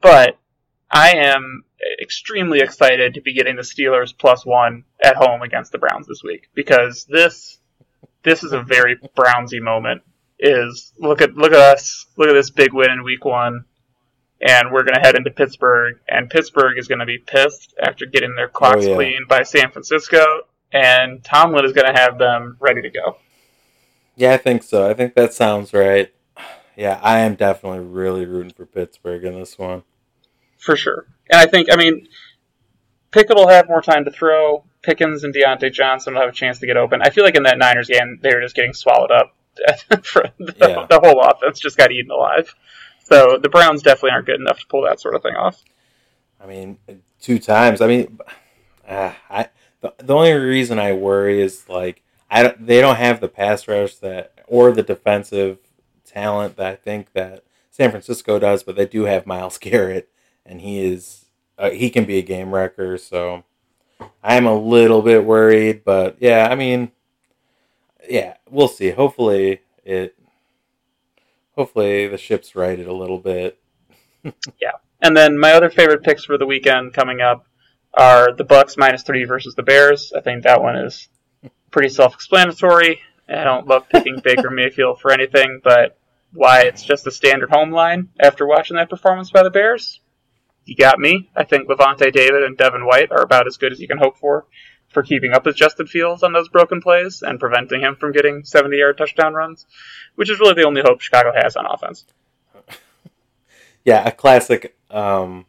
But 0.00 0.38
I 0.90 1.16
am 1.16 1.64
extremely 2.00 2.60
excited 2.60 3.14
to 3.14 3.20
be 3.20 3.34
getting 3.34 3.56
the 3.56 3.62
Steelers 3.62 4.16
plus 4.16 4.46
one 4.46 4.84
at 5.02 5.16
home 5.16 5.42
against 5.42 5.72
the 5.72 5.78
Browns 5.78 6.06
this 6.06 6.22
week 6.22 6.48
because 6.54 7.04
this 7.06 7.58
this 8.22 8.42
is 8.42 8.52
a 8.52 8.62
very 8.62 8.96
Brownsy 9.16 9.60
moment. 9.60 10.02
Is 10.38 10.92
look 10.98 11.20
at 11.20 11.34
look 11.34 11.52
at 11.52 11.58
us, 11.58 12.06
look 12.16 12.28
at 12.28 12.34
this 12.34 12.50
big 12.50 12.72
win 12.72 12.90
in 12.90 13.04
week 13.04 13.24
one, 13.24 13.64
and 14.40 14.72
we're 14.72 14.82
gonna 14.82 15.00
head 15.00 15.14
into 15.14 15.30
Pittsburgh, 15.30 16.00
and 16.08 16.28
Pittsburgh 16.28 16.76
is 16.78 16.88
gonna 16.88 17.06
be 17.06 17.18
pissed 17.18 17.74
after 17.80 18.04
getting 18.06 18.34
their 18.34 18.48
clocks 18.48 18.84
oh, 18.84 18.88
yeah. 18.88 18.94
cleaned 18.94 19.28
by 19.28 19.42
San 19.42 19.70
Francisco, 19.70 20.24
and 20.74 21.24
Tomlin 21.24 21.64
is 21.64 21.72
gonna 21.72 21.98
have 21.98 22.18
them 22.18 22.58
ready 22.60 22.82
to 22.82 22.90
go. 22.90 23.16
Yeah, 24.16 24.34
I 24.34 24.36
think 24.36 24.62
so. 24.62 24.88
I 24.88 24.92
think 24.92 25.14
that 25.14 25.32
sounds 25.32 25.72
right. 25.72 26.12
Yeah, 26.76 27.00
I 27.02 27.20
am 27.20 27.36
definitely 27.36 27.80
really 27.80 28.26
rooting 28.26 28.52
for 28.52 28.66
Pittsburgh 28.66 29.24
in 29.24 29.34
this 29.34 29.58
one 29.58 29.84
for 30.64 30.76
sure. 30.76 31.06
And 31.30 31.40
I 31.40 31.46
think, 31.46 31.68
I 31.70 31.76
mean, 31.76 32.08
Pickett 33.10 33.36
will 33.36 33.48
have 33.48 33.68
more 33.68 33.82
time 33.82 34.04
to 34.06 34.10
throw. 34.10 34.64
Pickens 34.82 35.22
and 35.22 35.34
Diontae 35.34 35.72
Johnson 35.72 36.14
will 36.14 36.22
have 36.22 36.30
a 36.30 36.34
chance 36.34 36.58
to 36.60 36.66
get 36.66 36.76
open. 36.76 37.02
I 37.02 37.10
feel 37.10 37.24
like 37.24 37.36
in 37.36 37.44
that 37.44 37.58
Niners 37.58 37.88
game, 37.88 38.18
they 38.22 38.34
were 38.34 38.40
just 38.40 38.56
getting 38.56 38.72
swallowed 38.72 39.10
up. 39.10 39.36
for 40.02 40.30
the, 40.38 40.52
yeah. 40.58 40.86
the 40.90 40.98
whole 40.98 41.20
offense 41.20 41.60
just 41.60 41.76
got 41.76 41.92
eaten 41.92 42.10
alive. 42.10 42.52
So 43.04 43.38
the 43.40 43.48
Browns 43.48 43.82
definitely 43.82 44.10
aren't 44.10 44.26
good 44.26 44.40
enough 44.40 44.58
to 44.58 44.66
pull 44.66 44.82
that 44.82 45.00
sort 45.00 45.14
of 45.14 45.22
thing 45.22 45.36
off. 45.36 45.62
I 46.40 46.46
mean, 46.46 46.78
two 47.20 47.38
times. 47.38 47.80
I 47.80 47.86
mean, 47.86 48.18
uh, 48.88 49.12
I 49.30 49.48
the, 49.84 49.92
the 49.98 50.14
only 50.14 50.32
reason 50.32 50.78
I 50.78 50.94
worry 50.94 51.42
is 51.42 51.68
like 51.68 52.02
I 52.30 52.42
don't, 52.42 52.66
they 52.66 52.80
don't 52.80 52.96
have 52.96 53.20
the 53.20 53.28
pass 53.28 53.68
rush 53.68 53.96
that 53.96 54.32
or 54.46 54.72
the 54.72 54.82
defensive 54.82 55.58
talent 56.06 56.56
that 56.56 56.66
I 56.66 56.74
think 56.74 57.12
that 57.12 57.44
San 57.70 57.90
Francisco 57.90 58.38
does, 58.38 58.62
but 58.62 58.76
they 58.76 58.86
do 58.86 59.04
have 59.04 59.26
Myles 59.26 59.58
Garrett, 59.60 60.08
and 60.46 60.62
he 60.62 60.80
is 60.80 61.26
uh, 61.58 61.70
he 61.70 61.90
can 61.90 62.06
be 62.06 62.16
a 62.16 62.22
game 62.22 62.54
wrecker. 62.54 62.96
So 62.96 63.44
I'm 64.22 64.46
a 64.46 64.58
little 64.58 65.02
bit 65.02 65.24
worried, 65.24 65.84
but 65.84 66.16
yeah, 66.18 66.48
I 66.50 66.54
mean, 66.54 66.90
yeah, 68.08 68.36
we'll 68.48 68.68
see. 68.68 68.88
Hopefully 68.90 69.60
it, 69.84 70.16
hopefully 71.56 72.08
the 72.08 72.16
ship's 72.16 72.56
righted 72.56 72.86
a 72.86 72.94
little 72.94 73.18
bit. 73.18 73.58
yeah, 74.62 74.72
and 75.02 75.14
then 75.14 75.38
my 75.38 75.52
other 75.52 75.68
favorite 75.68 76.02
picks 76.02 76.24
for 76.24 76.38
the 76.38 76.46
weekend 76.46 76.94
coming 76.94 77.20
up 77.20 77.46
are 77.96 78.32
the 78.32 78.44
Bucks 78.44 78.76
minus 78.76 79.02
three 79.02 79.24
versus 79.24 79.54
the 79.54 79.62
Bears. 79.62 80.12
I 80.16 80.20
think 80.20 80.42
that 80.42 80.62
one 80.62 80.76
is 80.76 81.08
pretty 81.70 81.88
self-explanatory. 81.88 83.00
I 83.28 83.44
don't 83.44 83.66
love 83.66 83.88
picking 83.88 84.20
Baker 84.24 84.50
Mayfield 84.50 85.00
for 85.00 85.12
anything, 85.12 85.60
but 85.62 85.98
why 86.32 86.62
it's 86.62 86.82
just 86.82 87.06
a 87.06 87.10
standard 87.10 87.50
home 87.50 87.70
line 87.70 88.08
after 88.20 88.46
watching 88.46 88.76
that 88.76 88.90
performance 88.90 89.30
by 89.30 89.42
the 89.42 89.50
Bears, 89.50 90.00
you 90.64 90.74
got 90.76 90.98
me. 90.98 91.30
I 91.36 91.44
think 91.44 91.68
Lavonte 91.68 92.12
David 92.12 92.42
and 92.42 92.56
Devin 92.56 92.86
White 92.86 93.12
are 93.12 93.22
about 93.22 93.46
as 93.46 93.56
good 93.56 93.72
as 93.72 93.80
you 93.80 93.88
can 93.88 93.98
hope 93.98 94.18
for 94.18 94.46
for 94.88 95.02
keeping 95.02 95.32
up 95.32 95.44
with 95.44 95.56
Justin 95.56 95.86
Fields 95.86 96.22
on 96.22 96.32
those 96.32 96.48
broken 96.48 96.80
plays 96.80 97.22
and 97.22 97.40
preventing 97.40 97.80
him 97.80 97.96
from 97.96 98.12
getting 98.12 98.44
70 98.44 98.76
yard 98.76 98.96
touchdown 98.96 99.34
runs, 99.34 99.66
which 100.14 100.30
is 100.30 100.38
really 100.38 100.54
the 100.54 100.66
only 100.66 100.82
hope 100.82 101.00
Chicago 101.00 101.32
has 101.34 101.56
on 101.56 101.66
offense. 101.66 102.04
Yeah, 103.86 104.08
a 104.08 104.12
classic, 104.12 104.78
um, 104.90 105.44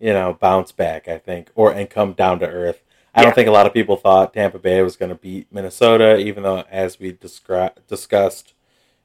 you 0.00 0.12
know, 0.12 0.36
bounce 0.40 0.72
back, 0.72 1.06
I 1.06 1.18
think, 1.18 1.50
or 1.54 1.72
and 1.72 1.88
come 1.88 2.14
down 2.14 2.40
to 2.40 2.48
earth. 2.48 2.82
I 3.14 3.20
yeah. 3.20 3.24
don't 3.24 3.34
think 3.34 3.48
a 3.48 3.52
lot 3.52 3.66
of 3.66 3.74
people 3.74 3.96
thought 3.96 4.32
Tampa 4.34 4.58
Bay 4.58 4.82
was 4.82 4.96
going 4.96 5.10
to 5.10 5.16
beat 5.16 5.52
Minnesota, 5.52 6.16
even 6.16 6.42
though, 6.42 6.64
as 6.70 6.98
we 6.98 7.12
descri- 7.12 7.74
discussed 7.88 8.54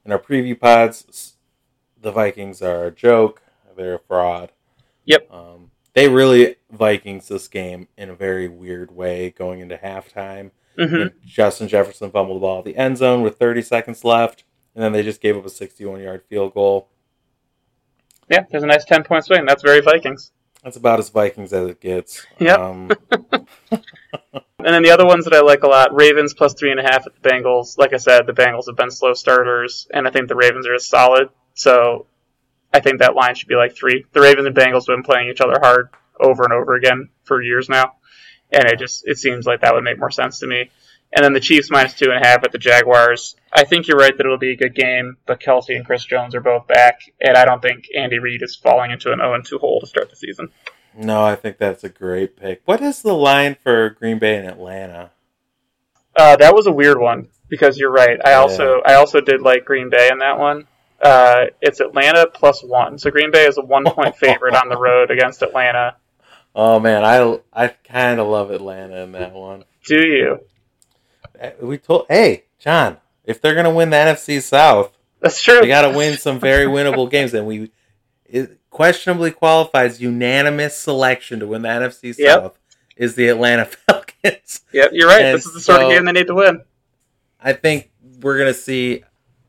in 0.04 0.12
our 0.12 0.18
preview 0.18 0.58
pods, 0.58 1.34
the 2.00 2.12
Vikings 2.12 2.62
are 2.62 2.86
a 2.86 2.90
joke. 2.90 3.42
They're 3.76 3.96
a 3.96 3.98
fraud. 3.98 4.52
Yep. 5.04 5.30
Um, 5.30 5.70
they 5.92 6.08
really 6.08 6.56
Vikings 6.70 7.28
this 7.28 7.48
game 7.48 7.88
in 7.96 8.10
a 8.10 8.14
very 8.14 8.48
weird 8.48 8.90
way 8.90 9.30
going 9.30 9.60
into 9.60 9.76
halftime. 9.76 10.50
Mm-hmm. 10.78 11.16
Justin 11.26 11.68
Jefferson 11.68 12.10
fumbled 12.10 12.36
the 12.36 12.40
ball 12.40 12.58
at 12.58 12.64
the 12.64 12.76
end 12.76 12.98
zone 12.98 13.22
with 13.22 13.38
30 13.38 13.62
seconds 13.62 14.04
left, 14.04 14.44
and 14.74 14.84
then 14.84 14.92
they 14.92 15.02
just 15.02 15.20
gave 15.20 15.36
up 15.36 15.46
a 15.46 15.50
61 15.50 16.00
yard 16.00 16.22
field 16.28 16.54
goal. 16.54 16.88
Yeah, 18.30 18.44
there's 18.50 18.62
a 18.62 18.66
nice 18.66 18.84
10 18.84 19.04
point 19.04 19.24
swing. 19.24 19.46
That's 19.46 19.62
very 19.62 19.80
Vikings. 19.80 20.32
That's 20.66 20.76
about 20.76 20.98
as 20.98 21.10
Vikings 21.10 21.52
as 21.52 21.70
it 21.70 21.80
gets. 21.80 22.26
Yep. 22.40 22.58
Um, 22.58 22.90
and 23.70 23.84
then 24.58 24.82
the 24.82 24.90
other 24.90 25.06
ones 25.06 25.24
that 25.24 25.32
I 25.32 25.38
like 25.40 25.62
a 25.62 25.68
lot 25.68 25.94
Ravens 25.94 26.34
plus 26.34 26.54
three 26.54 26.72
and 26.72 26.80
a 26.80 26.82
half 26.82 27.06
at 27.06 27.12
the 27.14 27.28
Bengals. 27.28 27.78
Like 27.78 27.94
I 27.94 27.98
said, 27.98 28.26
the 28.26 28.32
Bengals 28.32 28.66
have 28.66 28.74
been 28.74 28.90
slow 28.90 29.14
starters, 29.14 29.86
and 29.94 30.08
I 30.08 30.10
think 30.10 30.26
the 30.26 30.34
Ravens 30.34 30.66
are 30.66 30.74
as 30.74 30.84
solid. 30.84 31.28
So 31.54 32.06
I 32.74 32.80
think 32.80 32.98
that 32.98 33.14
line 33.14 33.36
should 33.36 33.46
be 33.46 33.54
like 33.54 33.76
three. 33.76 34.06
The 34.12 34.20
Ravens 34.20 34.44
and 34.44 34.56
Bengals 34.56 34.88
have 34.88 34.96
been 34.96 35.04
playing 35.04 35.28
each 35.28 35.40
other 35.40 35.54
hard 35.60 35.90
over 36.18 36.42
and 36.42 36.52
over 36.52 36.74
again 36.74 37.10
for 37.22 37.40
years 37.40 37.68
now, 37.68 37.92
and 38.50 38.64
it 38.64 38.80
just 38.80 39.06
it 39.06 39.18
seems 39.18 39.46
like 39.46 39.60
that 39.60 39.72
would 39.72 39.84
make 39.84 40.00
more 40.00 40.10
sense 40.10 40.40
to 40.40 40.48
me. 40.48 40.72
And 41.12 41.24
then 41.24 41.32
the 41.32 41.40
Chiefs 41.40 41.70
minus 41.70 41.94
two 41.94 42.10
and 42.10 42.22
a 42.22 42.26
half 42.26 42.44
at 42.44 42.52
the 42.52 42.58
Jaguars. 42.58 43.36
I 43.52 43.64
think 43.64 43.88
you're 43.88 43.96
right 43.96 44.14
that 44.16 44.26
it'll 44.26 44.38
be 44.38 44.52
a 44.52 44.56
good 44.56 44.74
game, 44.74 45.16
but 45.26 45.40
Kelce 45.40 45.74
and 45.76 45.86
Chris 45.86 46.04
Jones 46.04 46.34
are 46.34 46.40
both 46.40 46.66
back, 46.66 47.00
and 47.20 47.36
I 47.36 47.44
don't 47.44 47.62
think 47.62 47.86
Andy 47.96 48.18
Reid 48.18 48.42
is 48.42 48.54
falling 48.56 48.90
into 48.90 49.12
an 49.12 49.20
0 49.20 49.40
2 49.42 49.58
hole 49.58 49.80
to 49.80 49.86
start 49.86 50.10
the 50.10 50.16
season. 50.16 50.50
No, 50.96 51.22
I 51.22 51.36
think 51.36 51.58
that's 51.58 51.84
a 51.84 51.88
great 51.88 52.36
pick. 52.36 52.62
What 52.64 52.80
is 52.80 53.02
the 53.02 53.14
line 53.14 53.56
for 53.62 53.90
Green 53.90 54.18
Bay 54.18 54.36
and 54.36 54.48
Atlanta? 54.48 55.10
Uh, 56.16 56.36
that 56.36 56.54
was 56.54 56.66
a 56.66 56.72
weird 56.72 56.98
one 56.98 57.28
because 57.48 57.78
you're 57.78 57.90
right. 57.90 58.18
I 58.24 58.34
also 58.34 58.80
I 58.84 58.94
also 58.94 59.20
did 59.20 59.42
like 59.42 59.64
Green 59.64 59.90
Bay 59.90 60.08
in 60.10 60.18
that 60.18 60.38
one. 60.38 60.66
Uh, 61.00 61.46
it's 61.60 61.80
Atlanta 61.80 62.26
plus 62.32 62.62
one. 62.62 62.98
So 62.98 63.10
Green 63.10 63.30
Bay 63.30 63.46
is 63.46 63.58
a 63.58 63.62
one 63.62 63.84
point 63.84 64.16
favorite 64.18 64.54
on 64.54 64.68
the 64.68 64.78
road 64.78 65.10
against 65.10 65.42
Atlanta. 65.42 65.96
Oh 66.54 66.80
man, 66.80 67.04
I 67.04 67.38
I 67.52 67.68
kind 67.68 68.18
of 68.18 68.26
love 68.28 68.50
Atlanta 68.50 69.02
in 69.02 69.12
that 69.12 69.34
one. 69.34 69.64
Do 69.86 69.98
you? 69.98 70.40
Uh, 71.40 71.50
we 71.60 71.78
told 71.78 72.06
hey 72.08 72.44
John, 72.58 72.98
if 73.24 73.40
they're 73.40 73.54
gonna 73.54 73.72
win 73.72 73.90
the 73.90 73.96
NFC 73.96 74.42
South, 74.42 74.96
that's 75.20 75.42
true. 75.42 75.60
They 75.60 75.68
got 75.68 75.82
to 75.82 75.96
win 75.96 76.18
some 76.18 76.38
very 76.38 76.66
winnable 76.66 77.10
games, 77.10 77.34
and 77.34 77.46
we 77.46 77.70
it 78.24 78.58
questionably 78.70 79.30
qualifies 79.30 80.00
unanimous 80.00 80.76
selection 80.76 81.40
to 81.40 81.46
win 81.46 81.62
the 81.62 81.68
NFC 81.68 82.14
South 82.14 82.18
yep. 82.18 82.56
is 82.96 83.14
the 83.14 83.28
Atlanta 83.28 83.64
Falcons. 83.88 84.60
Yep, 84.72 84.90
you're 84.92 85.08
right. 85.08 85.24
And 85.24 85.38
this 85.38 85.46
is 85.46 85.54
the 85.54 85.60
sort 85.60 85.80
so, 85.80 85.86
of 85.86 85.92
game 85.92 86.04
they 86.04 86.12
need 86.12 86.26
to 86.26 86.34
win. 86.34 86.62
I 87.40 87.52
think 87.52 87.90
we're 88.20 88.38
gonna 88.38 88.54
see 88.54 89.04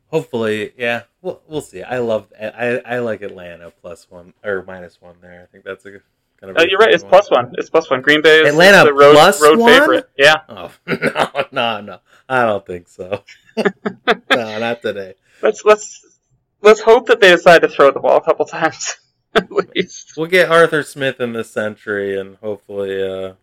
hopefully, 0.08 0.74
yeah, 0.78 1.04
we'll, 1.22 1.42
we'll 1.48 1.62
see. 1.62 1.84
I 1.84 2.00
love, 2.00 2.32
I, 2.40 2.82
I 2.86 3.00
like 3.00 3.22
Atlanta 3.22 3.72
plus 3.82 4.10
one 4.10 4.34
or 4.44 4.64
minus 4.66 5.02
one 5.02 5.16
there. 5.22 5.44
I 5.44 5.46
think 5.52 5.64
that's 5.64 5.86
a 5.86 6.00
kind 6.40 6.52
of. 6.52 6.58
Oh, 6.60 6.66
you're 6.68 6.80
right. 6.80 6.94
It's 6.94 7.04
one. 7.04 7.10
plus 7.10 7.32
one. 7.32 7.56
It's 7.58 7.70
plus 7.70 7.90
one. 7.90 8.02
Green 8.02 8.22
Bay 8.22 8.42
is 8.42 8.50
Atlanta 8.50 8.86
the 8.86 8.94
road, 8.94 9.14
plus 9.14 9.42
road 9.42 9.60
one? 9.60 9.72
favorite. 9.72 10.10
Yeah. 10.18 10.36
Oh 10.50 10.72
no, 10.88 11.46
no, 11.52 11.82
no! 11.82 12.00
I 12.30 12.46
don't 12.46 12.66
think 12.66 12.88
so. 12.88 13.24
no, 13.58 14.60
not 14.60 14.82
today. 14.82 15.16
Let's 15.42 15.64
let's 15.66 16.20
let's 16.62 16.82
hope 16.82 17.08
that 17.08 17.20
they 17.20 17.32
decide 17.32 17.60
to 17.64 17.68
throw 17.68 17.92
the 17.92 18.00
ball 18.00 18.18
a 18.18 18.22
couple 18.22 18.46
times 18.46 18.98
at 19.36 19.52
least. 19.52 20.14
We'll 20.18 20.28
get 20.28 20.50
Arthur 20.52 20.84
Smith 20.84 21.20
in 21.20 21.34
this 21.34 21.52
century, 21.52 22.20
and 22.20 22.38
hopefully, 22.38 23.02
uh, 23.02 23.34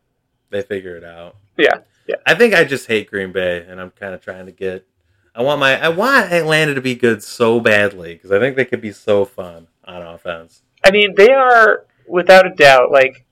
they 0.51 0.62
figure 0.62 0.97
it 0.97 1.05
out. 1.05 1.36
Yeah. 1.57 1.80
Yeah. 2.07 2.16
I 2.26 2.34
think 2.34 2.53
I 2.53 2.64
just 2.64 2.86
hate 2.86 3.11
Green 3.11 3.32
Bay, 3.32 3.64
and 3.66 3.80
I'm 3.80 3.90
kind 3.90 4.14
of 4.14 4.20
trying 4.20 4.45
to 4.45 4.53
get 4.53 4.86
I 5.34 5.42
want 5.42 5.59
my 5.59 5.80
I 5.80 5.88
want 5.88 6.32
Atlanta 6.32 6.74
to 6.74 6.80
be 6.80 6.95
good 6.95 7.22
so 7.22 7.59
badly 7.59 8.14
because 8.14 8.30
I 8.30 8.38
think 8.38 8.57
they 8.57 8.64
could 8.64 8.80
be 8.80 8.92
so 8.92 9.24
fun 9.24 9.66
on 9.84 10.03
offense. 10.03 10.62
I 10.84 10.92
mean, 10.92 11.14
they 11.16 11.30
are 11.30 11.86
without 12.07 12.46
a 12.46 12.55
doubt 12.55 12.90
like 12.90 13.24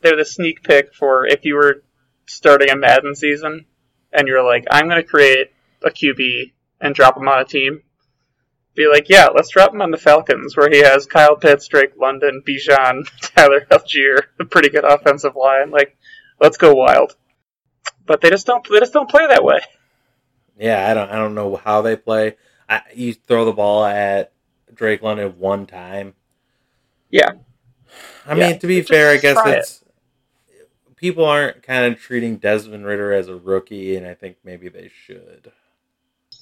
they're 0.00 0.16
the 0.16 0.24
sneak 0.24 0.62
pick 0.62 0.94
for 0.94 1.26
if 1.26 1.44
you 1.44 1.54
were 1.54 1.82
starting 2.26 2.70
a 2.70 2.76
Madden 2.76 3.14
season 3.14 3.66
and 4.12 4.28
you're 4.28 4.44
like, 4.44 4.64
I'm 4.70 4.88
going 4.88 5.02
to 5.02 5.08
create 5.08 5.52
a 5.84 5.90
QB 5.90 6.52
and 6.80 6.94
drop 6.94 7.16
him 7.16 7.28
on 7.28 7.40
a 7.40 7.44
team. 7.44 7.82
Be 8.74 8.88
like, 8.88 9.08
yeah, 9.08 9.28
let's 9.34 9.50
drop 9.50 9.74
him 9.74 9.82
on 9.82 9.90
the 9.90 9.96
Falcons 9.96 10.56
where 10.56 10.70
he 10.70 10.78
has 10.78 11.06
Kyle 11.06 11.34
Pitts, 11.34 11.66
Drake 11.66 11.94
London, 11.98 12.42
Bijan, 12.46 13.08
Tyler 13.20 13.66
Allgeier, 13.70 14.22
a 14.38 14.44
pretty 14.44 14.68
good 14.68 14.84
offensive 14.84 15.34
line. 15.34 15.70
Like, 15.70 15.96
let's 16.40 16.56
go 16.56 16.74
wild. 16.74 17.16
But 18.06 18.20
they 18.20 18.30
just 18.30 18.46
don't. 18.46 18.66
They 18.68 18.78
just 18.78 18.92
don't 18.92 19.10
play 19.10 19.26
that 19.26 19.44
way. 19.44 19.60
Yeah, 20.58 20.88
I 20.88 20.94
don't 20.94 21.10
I 21.10 21.16
don't 21.16 21.34
know 21.34 21.56
how 21.56 21.82
they 21.82 21.96
play. 21.96 22.36
I, 22.68 22.82
you 22.94 23.14
throw 23.14 23.44
the 23.44 23.52
ball 23.52 23.84
at 23.84 24.32
Drake 24.72 25.02
London 25.02 25.38
one 25.38 25.66
time. 25.66 26.14
Yeah. 27.10 27.32
I 28.28 28.34
yeah. 28.34 28.50
mean, 28.50 28.58
to 28.58 28.66
be 28.66 28.82
fair, 28.82 29.10
I 29.10 29.16
guess 29.16 29.38
it's 29.46 29.82
it. 30.50 30.96
people 30.96 31.24
aren't 31.24 31.62
kind 31.62 31.90
of 31.92 31.98
treating 31.98 32.36
Desmond 32.36 32.84
Ridder 32.84 33.12
as 33.12 33.28
a 33.28 33.34
rookie, 33.36 33.96
and 33.96 34.06
I 34.06 34.14
think 34.14 34.36
maybe 34.44 34.68
they 34.68 34.90
should. 35.06 35.50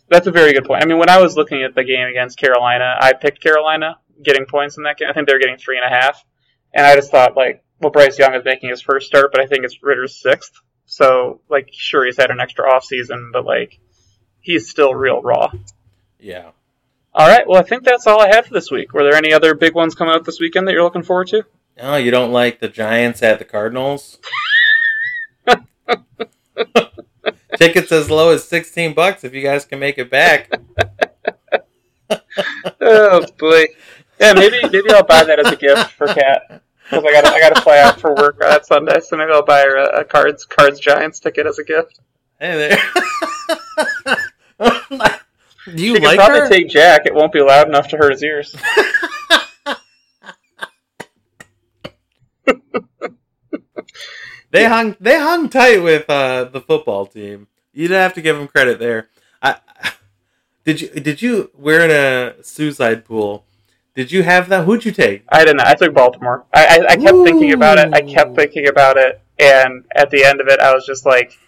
That's 0.08 0.26
a 0.26 0.32
very 0.32 0.52
good 0.52 0.64
point. 0.64 0.82
I 0.82 0.86
mean, 0.86 0.98
when 0.98 1.08
I 1.08 1.20
was 1.20 1.36
looking 1.36 1.62
at 1.62 1.74
the 1.74 1.84
game 1.84 2.08
against 2.08 2.38
Carolina, 2.38 2.96
I 3.00 3.12
picked 3.12 3.40
Carolina 3.40 3.98
getting 4.22 4.46
points 4.46 4.76
in 4.76 4.84
that 4.84 4.98
game. 4.98 5.08
I 5.08 5.12
think 5.12 5.28
they 5.28 5.34
were 5.34 5.40
getting 5.40 5.58
three 5.58 5.78
and 5.78 5.86
a 5.86 5.88
half, 5.88 6.24
and 6.74 6.84
I 6.84 6.96
just 6.96 7.10
thought 7.10 7.36
like, 7.36 7.62
well, 7.80 7.92
Bryce 7.92 8.18
Young 8.18 8.34
is 8.34 8.44
making 8.44 8.70
his 8.70 8.82
first 8.82 9.06
start, 9.06 9.30
but 9.32 9.40
I 9.40 9.46
think 9.46 9.64
it's 9.64 9.82
Ridder's 9.82 10.20
sixth. 10.20 10.52
So 10.86 11.40
like, 11.48 11.68
sure, 11.72 12.04
he's 12.04 12.16
had 12.16 12.30
an 12.30 12.40
extra 12.40 12.68
off 12.68 12.84
season, 12.84 13.30
but 13.32 13.44
like, 13.44 13.78
he's 14.40 14.68
still 14.68 14.94
real 14.94 15.22
raw. 15.22 15.50
Yeah. 16.18 16.50
All 17.12 17.28
right. 17.28 17.46
Well, 17.46 17.60
I 17.60 17.64
think 17.64 17.84
that's 17.84 18.06
all 18.06 18.20
I 18.20 18.28
had 18.28 18.46
for 18.46 18.54
this 18.54 18.70
week. 18.70 18.92
Were 18.92 19.02
there 19.02 19.14
any 19.14 19.32
other 19.32 19.54
big 19.54 19.74
ones 19.74 19.94
coming 19.94 20.14
out 20.14 20.24
this 20.24 20.40
weekend 20.40 20.68
that 20.68 20.72
you're 20.72 20.82
looking 20.82 21.02
forward 21.02 21.28
to? 21.28 21.44
No, 21.76 21.96
you 21.96 22.10
don't 22.10 22.32
like 22.32 22.60
the 22.60 22.68
Giants 22.68 23.22
at 23.22 23.38
the 23.38 23.44
Cardinals. 23.44 24.18
Tickets 27.56 27.92
as 27.92 28.10
low 28.10 28.30
as 28.30 28.48
sixteen 28.48 28.94
bucks 28.94 29.24
if 29.24 29.34
you 29.34 29.42
guys 29.42 29.64
can 29.64 29.78
make 29.78 29.98
it 29.98 30.10
back. 30.10 30.50
oh 32.80 33.26
boy. 33.38 33.66
Yeah, 34.18 34.32
maybe 34.32 34.60
maybe 34.62 34.90
I'll 34.90 35.04
buy 35.04 35.24
that 35.24 35.38
as 35.38 35.52
a 35.52 35.56
gift 35.56 35.92
for 35.92 36.06
Kat 36.06 36.62
because 36.84 37.04
I 37.04 37.12
got 37.12 37.26
I 37.26 37.40
got 37.40 37.54
to 37.54 37.60
fly 37.60 37.78
out 37.78 38.00
for 38.00 38.14
work 38.14 38.38
that 38.40 38.66
Sunday, 38.66 39.00
so 39.00 39.16
maybe 39.16 39.32
I'll 39.32 39.44
buy 39.44 39.60
her 39.60 39.76
a, 39.76 40.00
a 40.00 40.04
cards 40.04 40.44
cards 40.46 40.80
Giants 40.80 41.20
ticket 41.20 41.46
as 41.46 41.58
a 41.58 41.64
gift. 41.64 42.00
Hey 42.40 42.56
there. 42.56 42.78
Do 45.74 45.82
you 45.84 45.94
she 45.96 46.00
like 46.00 46.16
can 46.16 46.16
probably 46.16 46.40
her? 46.40 46.48
take 46.48 46.68
Jack. 46.68 47.02
It 47.06 47.14
won't 47.14 47.32
be 47.32 47.40
loud 47.40 47.68
enough 47.68 47.88
to 47.88 47.96
hurt 47.96 48.12
his 48.12 48.22
ears. 48.22 48.54
They 54.50 54.64
hung 54.64 54.96
they 55.00 55.18
hung 55.18 55.48
tight 55.48 55.82
with 55.82 56.08
uh, 56.08 56.44
the 56.44 56.60
football 56.60 57.06
team. 57.06 57.48
You'd 57.72 57.90
have 57.90 58.14
to 58.14 58.22
give 58.22 58.36
them 58.36 58.48
credit 58.48 58.78
there. 58.78 59.08
I, 59.42 59.56
did 60.64 60.80
you 60.80 60.88
did 60.88 61.22
you 61.22 61.50
we're 61.56 61.80
in 61.80 61.90
a 61.90 62.42
suicide 62.42 63.04
pool? 63.04 63.44
Did 63.94 64.12
you 64.12 64.22
have 64.24 64.48
that? 64.50 64.64
Who'd 64.64 64.84
you 64.84 64.92
take? 64.92 65.24
I 65.30 65.40
didn't. 65.40 65.56
Know. 65.56 65.64
I 65.66 65.74
took 65.74 65.94
Baltimore. 65.94 66.44
I, 66.52 66.66
I, 66.66 66.86
I 66.90 66.96
kept 66.96 67.14
Ooh. 67.14 67.24
thinking 67.24 67.52
about 67.52 67.78
it. 67.78 67.94
I 67.94 68.02
kept 68.02 68.36
thinking 68.36 68.68
about 68.68 68.98
it, 68.98 69.22
and 69.38 69.84
at 69.94 70.10
the 70.10 70.22
end 70.22 70.40
of 70.40 70.48
it, 70.48 70.60
I 70.60 70.74
was 70.74 70.84
just 70.84 71.06
like, 71.06 71.38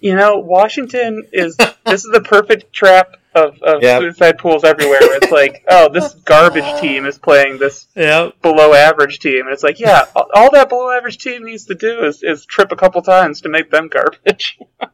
you 0.00 0.14
know, 0.14 0.36
Washington 0.36 1.24
is 1.32 1.56
this 1.86 2.04
is 2.04 2.10
the 2.12 2.20
perfect 2.20 2.72
trap 2.72 3.16
of, 3.34 3.60
of 3.62 3.82
Yep. 3.82 4.00
suicide 4.00 4.38
pools 4.38 4.64
everywhere. 4.64 4.98
Where 5.00 5.16
it's 5.16 5.30
like, 5.32 5.64
oh, 5.68 5.88
this 5.92 6.14
garbage 6.14 6.80
team 6.80 7.06
is 7.06 7.18
playing 7.18 7.58
this 7.58 7.86
Yep. 7.96 8.40
below 8.42 8.72
average 8.74 9.18
team, 9.18 9.46
and 9.46 9.52
it's 9.52 9.62
like, 9.62 9.80
yeah, 9.80 10.04
all, 10.14 10.26
all 10.34 10.50
that 10.52 10.68
below 10.68 10.90
average 10.90 11.18
team 11.18 11.44
needs 11.44 11.64
to 11.66 11.74
do 11.74 12.04
is, 12.04 12.22
is 12.22 12.44
trip 12.46 12.72
a 12.72 12.76
couple 12.76 13.02
times 13.02 13.40
to 13.42 13.48
make 13.48 13.70
them 13.70 13.88
garbage. 13.88 14.58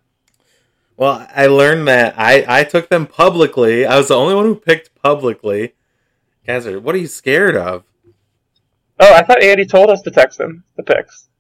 Well, 0.97 1.27
I 1.35 1.47
learned 1.47 1.89
that 1.89 2.15
I, 2.19 2.45
I 2.47 2.65
took 2.65 2.91
them 2.91 3.07
publicly. 3.07 3.87
I 3.87 3.97
was 3.97 4.09
the 4.09 4.17
only 4.17 4.35
one 4.35 4.45
who 4.45 4.55
picked 4.55 4.95
publicly. 5.03 5.73
Guys, 6.47 6.67
are 6.67 6.79
what 6.79 6.95
are 6.95 6.99
you 6.99 7.07
scared 7.07 7.57
of? 7.57 7.85
oh, 8.99 9.15
I 9.15 9.23
thought 9.23 9.43
Andy 9.43 9.65
told 9.65 9.89
us 9.89 10.03
to 10.03 10.11
text 10.11 10.39
him 10.39 10.63
the 10.77 10.83
picks. 10.83 11.31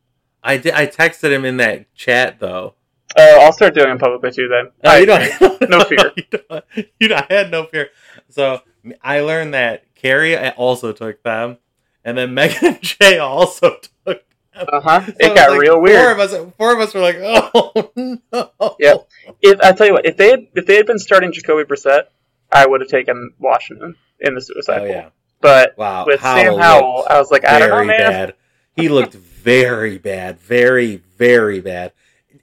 I 0.42 0.56
did. 0.56 0.72
I 0.72 0.86
texted 0.86 1.30
him 1.30 1.44
in 1.44 1.58
that 1.58 1.94
chat 1.94 2.38
though. 2.40 2.72
Oh, 3.16 3.40
I'll 3.42 3.52
start 3.52 3.74
doing 3.74 3.90
it 3.90 3.98
publicly 3.98 4.30
too 4.30 4.48
then. 4.48 4.70
No, 4.84 4.94
you 4.96 5.06
don't. 5.06 5.60
No 5.70 5.80
fear. 5.84 6.12
You, 6.16 6.24
don't, 6.48 6.64
you 7.00 7.08
don't- 7.08 7.30
I 7.30 7.34
had 7.34 7.50
no 7.50 7.64
fear. 7.66 7.90
So 8.28 8.60
I 9.02 9.20
learned 9.20 9.54
that 9.54 9.94
Carrie 9.94 10.36
also 10.52 10.92
took 10.92 11.22
them, 11.22 11.58
and 12.04 12.16
then 12.16 12.34
Megan 12.34 12.64
and 12.74 12.80
Jay 12.82 13.18
also 13.18 13.76
took. 14.06 14.22
Uh 14.54 14.80
huh. 14.80 15.06
So 15.06 15.12
It 15.18 15.34
got 15.34 15.50
like 15.50 15.60
real 15.60 15.74
Four 15.74 15.82
weird. 15.82 16.12
of 16.12 16.18
us. 16.18 16.52
Four 16.58 16.72
of 16.74 16.80
us 16.80 16.92
were 16.94 17.00
like, 17.00 17.16
"Oh 17.20 17.92
no!" 17.96 18.76
Yep. 18.78 19.08
If 19.42 19.60
I 19.60 19.72
tell 19.72 19.86
you 19.86 19.92
what, 19.94 20.06
if 20.06 20.16
they 20.16 20.30
had 20.30 20.46
if 20.54 20.66
they 20.66 20.76
had 20.76 20.86
been 20.86 20.98
starting 20.98 21.32
Jacoby 21.32 21.64
Brissett, 21.64 22.04
I 22.50 22.66
would 22.66 22.80
have 22.80 22.90
taken 22.90 23.32
Washington 23.38 23.96
in 24.18 24.34
the 24.34 24.40
suicide 24.40 24.78
Oh 24.82 24.86
pool. 24.86 24.88
yeah. 24.94 25.08
But 25.40 25.78
Wow. 25.78 26.04
with 26.06 26.20
Howell 26.20 26.42
Sam 26.42 26.58
Howell, 26.58 27.06
I 27.08 27.18
was 27.18 27.30
like, 27.30 27.46
I 27.46 27.58
don't 27.58 27.68
know, 27.70 27.74
very 27.76 27.86
man. 27.86 28.10
bad. 28.10 28.34
He 28.76 28.88
looked 28.88 29.14
very 29.14 29.98
bad. 29.98 30.38
Very 30.40 30.96
very 30.96 31.60
bad. 31.60 31.92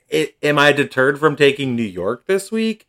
It, 0.10 0.36
am 0.42 0.58
I 0.58 0.72
deterred 0.72 1.20
from 1.20 1.36
taking 1.36 1.76
New 1.76 1.84
York 1.84 2.26
this 2.28 2.52
week? 2.52 2.88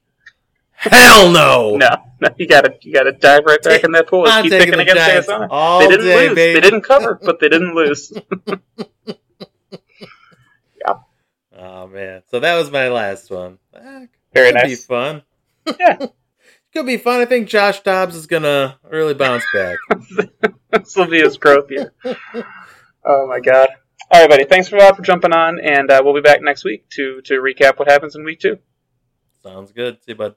Hell 0.72 1.32
no. 1.32 1.76
No, 1.76 1.88
no, 2.20 2.28
you 2.36 2.46
gotta 2.46 2.76
you 2.82 2.92
gotta 2.92 3.10
dive 3.10 3.44
right 3.44 3.60
back 3.60 3.82
in 3.82 3.90
that 3.92 4.06
pool. 4.06 4.28
and 4.28 4.44
keep 4.44 4.52
picking 4.52 4.72
the 4.76 4.80
against 4.82 4.94
Giants 5.04 5.28
Arizona. 5.28 5.48
all 5.50 5.80
They 5.80 5.88
didn't 5.88 6.06
day, 6.06 6.26
lose. 6.28 6.34
baby. 6.36 6.60
They 6.60 6.70
didn't 6.70 6.82
cover, 6.82 7.18
but 7.20 7.40
they 7.40 7.48
didn't 7.48 7.74
lose. 7.74 8.12
Yeah. 10.86 10.94
Oh 11.58 11.86
man. 11.88 12.22
So 12.30 12.40
that 12.40 12.56
was 12.56 12.70
my 12.70 12.88
last 12.88 13.30
one. 13.30 13.58
Ah, 13.74 14.02
Very 14.32 14.52
could 14.52 14.62
be 14.64 14.74
fun. 14.76 15.22
Yeah. 15.78 15.98
Could 16.74 16.84
be 16.86 16.98
fun. 16.98 17.20
I 17.20 17.24
think 17.24 17.48
Josh 17.48 17.80
Dobbs 17.80 18.14
is 18.14 18.26
gonna 18.26 18.78
really 18.88 19.14
bounce 19.14 19.42
back. 19.54 19.78
this 20.70 20.94
will 20.94 21.06
be 21.06 21.18
his 21.20 21.38
growth 21.38 21.70
year. 21.70 21.94
Oh 23.04 23.26
my 23.26 23.40
god! 23.40 23.70
All 24.10 24.20
right, 24.20 24.30
buddy. 24.30 24.44
Thanks 24.44 24.68
for 24.68 24.76
a 24.76 24.80
lot 24.80 24.96
for 24.96 25.02
jumping 25.02 25.32
on, 25.32 25.60
and 25.60 25.90
uh, 25.90 26.00
we'll 26.02 26.14
be 26.14 26.22
back 26.22 26.40
next 26.40 26.64
week 26.64 26.88
to 26.90 27.20
to 27.22 27.34
recap 27.34 27.78
what 27.78 27.90
happens 27.90 28.16
in 28.16 28.24
week 28.24 28.40
two. 28.40 28.58
Sounds 29.42 29.72
good. 29.72 30.02
See 30.02 30.12
you, 30.12 30.14
bud. 30.16 30.34